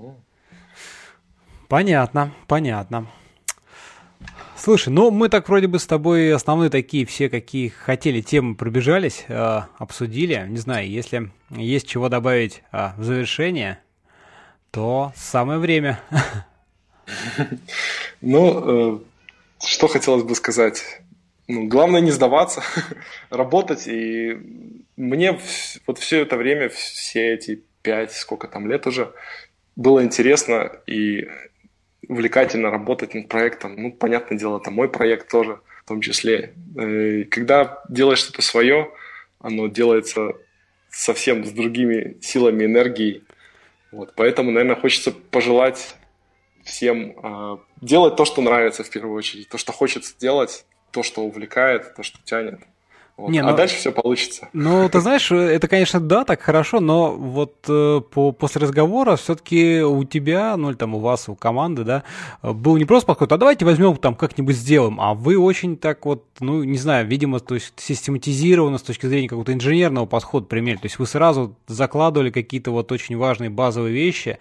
Понятно, 1.68 2.32
понятно. 2.46 3.06
Слушай, 4.56 4.90
ну 4.90 5.10
мы 5.10 5.30
так 5.30 5.48
вроде 5.48 5.68
бы 5.68 5.78
с 5.78 5.86
тобой 5.86 6.34
основные 6.34 6.68
такие 6.68 7.06
все, 7.06 7.30
какие 7.30 7.68
хотели 7.68 8.20
темы 8.20 8.54
пробежались, 8.54 9.24
э, 9.26 9.60
обсудили. 9.78 10.44
Не 10.48 10.58
знаю, 10.58 10.86
если 10.86 11.30
есть 11.48 11.88
чего 11.88 12.10
добавить 12.10 12.62
э, 12.70 12.90
в 12.98 13.04
завершение, 13.04 13.78
то 14.70 15.12
самое 15.16 15.58
время. 15.58 16.00
Ну, 18.20 18.98
э, 18.98 18.98
что 19.64 19.88
хотелось 19.88 20.22
бы 20.22 20.36
сказать? 20.36 21.00
Ну, 21.48 21.66
главное 21.66 22.00
не 22.00 22.12
сдаваться, 22.12 22.62
работать. 23.30 23.88
И 23.88 24.38
мне 24.96 25.40
вот 25.86 25.98
все 25.98 26.20
это 26.20 26.36
время, 26.36 26.68
все 26.68 27.34
эти 27.34 27.64
пять, 27.82 28.12
сколько 28.12 28.46
там 28.46 28.70
лет 28.70 28.86
уже, 28.86 29.12
было 29.74 30.04
интересно. 30.04 30.70
И 30.86 31.26
увлекательно 32.08 32.70
работать 32.70 33.14
над 33.14 33.28
проектом. 33.28 33.76
Ну, 33.76 33.92
понятное 33.92 34.38
дело, 34.38 34.58
это 34.58 34.70
мой 34.70 34.88
проект 34.88 35.30
тоже 35.30 35.60
в 35.84 35.88
том 35.88 36.00
числе. 36.00 36.52
Э, 36.76 37.24
когда 37.24 37.82
делаешь 37.88 38.18
что-то 38.18 38.42
свое, 38.42 38.90
оно 39.38 39.68
делается 39.68 40.32
совсем 40.90 41.44
с 41.44 41.50
другими 41.50 42.16
силами, 42.20 42.64
энергией. 42.64 43.24
Вот, 43.92 44.14
поэтому, 44.14 44.50
наверное, 44.50 44.80
хочется 44.80 45.10
пожелать 45.10 45.96
всем 46.64 47.14
э, 47.22 47.58
делать 47.80 48.16
то, 48.16 48.24
что 48.24 48.42
нравится 48.42 48.84
в 48.84 48.90
первую 48.90 49.16
очередь, 49.16 49.48
то, 49.48 49.58
что 49.58 49.72
хочется 49.72 50.14
делать, 50.18 50.64
то, 50.90 51.02
что 51.02 51.22
увлекает, 51.22 51.94
то, 51.94 52.02
что 52.02 52.18
тянет. 52.22 52.60
Вот. 53.20 53.30
Не, 53.30 53.40
а 53.40 53.50
ну, 53.50 53.56
дальше 53.56 53.76
все 53.76 53.92
получится. 53.92 54.48
Ну, 54.54 54.88
ты 54.88 55.00
знаешь, 55.00 55.30
это, 55.30 55.68
конечно, 55.68 56.00
да, 56.00 56.24
так 56.24 56.40
хорошо, 56.40 56.80
но 56.80 57.12
вот 57.12 57.54
э, 57.68 58.00
по, 58.10 58.32
после 58.32 58.62
разговора 58.62 59.16
все-таки 59.16 59.82
у 59.82 60.04
тебя, 60.04 60.56
ну 60.56 60.70
или 60.70 60.76
там 60.76 60.94
у 60.94 61.00
вас, 61.00 61.28
у 61.28 61.34
команды, 61.34 61.84
да, 61.84 62.02
был 62.42 62.78
не 62.78 62.86
просто 62.86 63.08
подход, 63.08 63.30
а 63.32 63.36
давайте 63.36 63.66
возьмем 63.66 63.96
там 63.96 64.14
как-нибудь 64.14 64.56
сделаем, 64.56 64.98
а 65.00 65.12
вы 65.12 65.36
очень 65.38 65.76
так 65.76 66.06
вот, 66.06 66.24
ну, 66.40 66.64
не 66.64 66.78
знаю, 66.78 67.06
видимо, 67.06 67.40
то 67.40 67.56
есть 67.56 67.74
систематизированно 67.76 68.78
с 68.78 68.82
точки 68.82 69.04
зрения 69.04 69.28
какого-то 69.28 69.52
инженерного 69.52 70.06
подхода 70.06 70.46
примерили, 70.46 70.80
то 70.80 70.86
есть 70.86 70.98
вы 70.98 71.06
сразу 71.06 71.54
закладывали 71.66 72.30
какие-то 72.30 72.70
вот 72.70 72.90
очень 72.90 73.18
важные 73.18 73.50
базовые 73.50 73.92
вещи, 73.92 74.38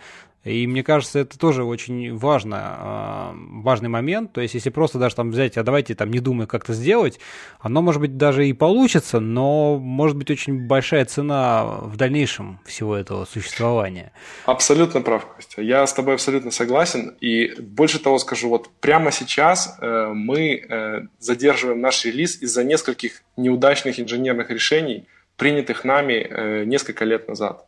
и 0.49 0.67
мне 0.67 0.83
кажется, 0.83 1.19
это 1.19 1.37
тоже 1.37 1.63
очень 1.63 2.17
важно, 2.17 2.57
а, 2.61 3.35
важный 3.35 3.89
момент. 3.89 4.33
То 4.33 4.41
есть, 4.41 4.53
если 4.53 4.69
просто 4.69 4.97
даже 4.97 5.15
там 5.15 5.31
взять, 5.31 5.57
а 5.57 5.63
давайте 5.63 5.95
там 5.95 6.09
не 6.11 6.19
думая 6.19 6.47
как-то 6.47 6.73
сделать, 6.73 7.19
оно 7.59 7.81
может 7.81 8.01
быть 8.01 8.17
даже 8.17 8.47
и 8.47 8.53
получится, 8.53 9.19
но 9.19 9.77
может 9.77 10.17
быть 10.17 10.31
очень 10.31 10.67
большая 10.67 11.05
цена 11.05 11.65
в 11.65 11.97
дальнейшем 11.97 12.59
всего 12.65 12.95
этого 12.95 13.25
существования. 13.25 14.11
Абсолютно 14.45 15.01
прав, 15.01 15.25
Костя. 15.25 15.61
Я 15.61 15.85
с 15.85 15.93
тобой 15.93 16.15
абсолютно 16.15 16.51
согласен. 16.51 17.15
И 17.21 17.53
больше 17.59 17.99
того 17.99 18.17
скажу, 18.17 18.49
вот 18.49 18.69
прямо 18.79 19.11
сейчас 19.11 19.77
э, 19.79 20.11
мы 20.13 20.55
э, 20.55 21.01
задерживаем 21.19 21.81
наш 21.81 22.05
релиз 22.05 22.41
из-за 22.41 22.63
нескольких 22.63 23.23
неудачных 23.37 23.99
инженерных 23.99 24.49
решений, 24.49 25.07
принятых 25.37 25.83
нами 25.83 26.13
э, 26.13 26.63
несколько 26.65 27.05
лет 27.05 27.27
назад. 27.27 27.65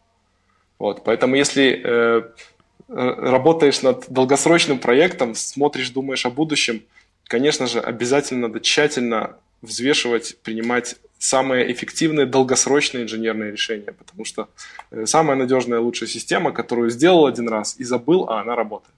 Вот, 0.79 1.03
поэтому 1.03 1.35
если 1.35 2.33
работаешь 2.93 3.81
над 3.81 4.05
долгосрочным 4.09 4.79
проектом, 4.79 5.35
смотришь, 5.35 5.89
думаешь 5.89 6.25
о 6.25 6.29
будущем, 6.29 6.83
конечно 7.25 7.67
же, 7.67 7.79
обязательно 7.79 8.47
надо 8.47 8.59
тщательно 8.59 9.37
взвешивать, 9.61 10.37
принимать 10.43 10.95
самые 11.17 11.71
эффективные 11.71 12.25
долгосрочные 12.25 13.03
инженерные 13.03 13.51
решения, 13.51 13.91
потому 13.91 14.25
что 14.25 14.49
э, 14.89 15.05
самая 15.05 15.37
надежная 15.37 15.79
лучшая 15.79 16.09
система, 16.09 16.51
которую 16.51 16.89
сделал 16.89 17.27
один 17.27 17.47
раз 17.47 17.75
и 17.77 17.83
забыл, 17.83 18.27
а 18.27 18.41
она 18.41 18.55
работает. 18.55 18.95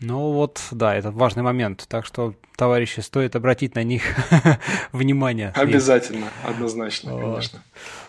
Ну 0.00 0.32
вот, 0.32 0.60
да, 0.70 0.94
это 0.94 1.10
важный 1.10 1.42
момент. 1.42 1.86
Так 1.88 2.04
что, 2.06 2.34
товарищи, 2.56 3.00
стоит 3.00 3.34
обратить 3.34 3.74
на 3.74 3.82
них 3.82 4.02
внимание. 4.92 5.52
Обязательно, 5.56 6.28
однозначно, 6.46 7.18
конечно. 7.18 7.62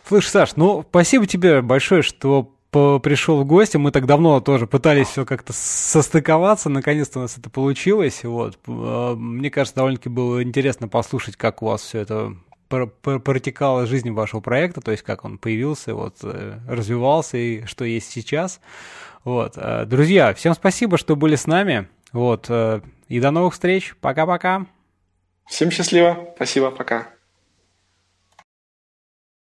Слышь, 0.07 0.29
Саш, 0.29 0.55
ну 0.55 0.85
спасибо 0.87 1.25
тебе 1.25 1.61
большое, 1.61 2.01
что 2.01 2.53
пришел 2.71 3.41
в 3.41 3.45
гости, 3.45 3.77
мы 3.77 3.91
так 3.91 4.05
давно 4.05 4.39
тоже 4.39 4.67
пытались 4.67 5.07
все 5.07 5.25
как-то 5.25 5.53
состыковаться, 5.53 6.69
наконец-то 6.69 7.19
у 7.19 7.21
нас 7.23 7.37
это 7.37 7.49
получилось, 7.49 8.23
вот. 8.23 8.59
А, 8.67 9.15
мне 9.15 9.49
кажется, 9.49 9.75
довольно-таки 9.75 10.09
было 10.09 10.43
интересно 10.43 10.87
послушать, 10.87 11.35
как 11.35 11.61
у 11.61 11.67
вас 11.67 11.81
все 11.81 11.99
это 11.99 12.35
протекала 12.69 13.87
жизнь 13.87 14.11
вашего 14.11 14.41
проекта, 14.41 14.81
то 14.81 14.91
есть 14.91 15.03
как 15.03 15.25
он 15.25 15.39
появился, 15.39 15.95
вот, 15.95 16.17
э, 16.21 16.59
развивался 16.67 17.37
и 17.37 17.65
что 17.65 17.83
есть 17.83 18.11
сейчас. 18.11 18.61
Вот. 19.23 19.53
Э, 19.57 19.85
друзья, 19.85 20.33
всем 20.33 20.53
спасибо, 20.53 20.97
что 20.97 21.15
были 21.15 21.35
с 21.35 21.47
нами. 21.47 21.87
Вот. 22.11 22.45
Э, 22.49 22.81
и 23.07 23.19
до 23.19 23.31
новых 23.31 23.53
встреч. 23.53 23.95
Пока-пока. 24.01 24.65
Всем 25.47 25.71
счастливо. 25.71 26.29
Спасибо. 26.35 26.71
Пока. 26.71 27.07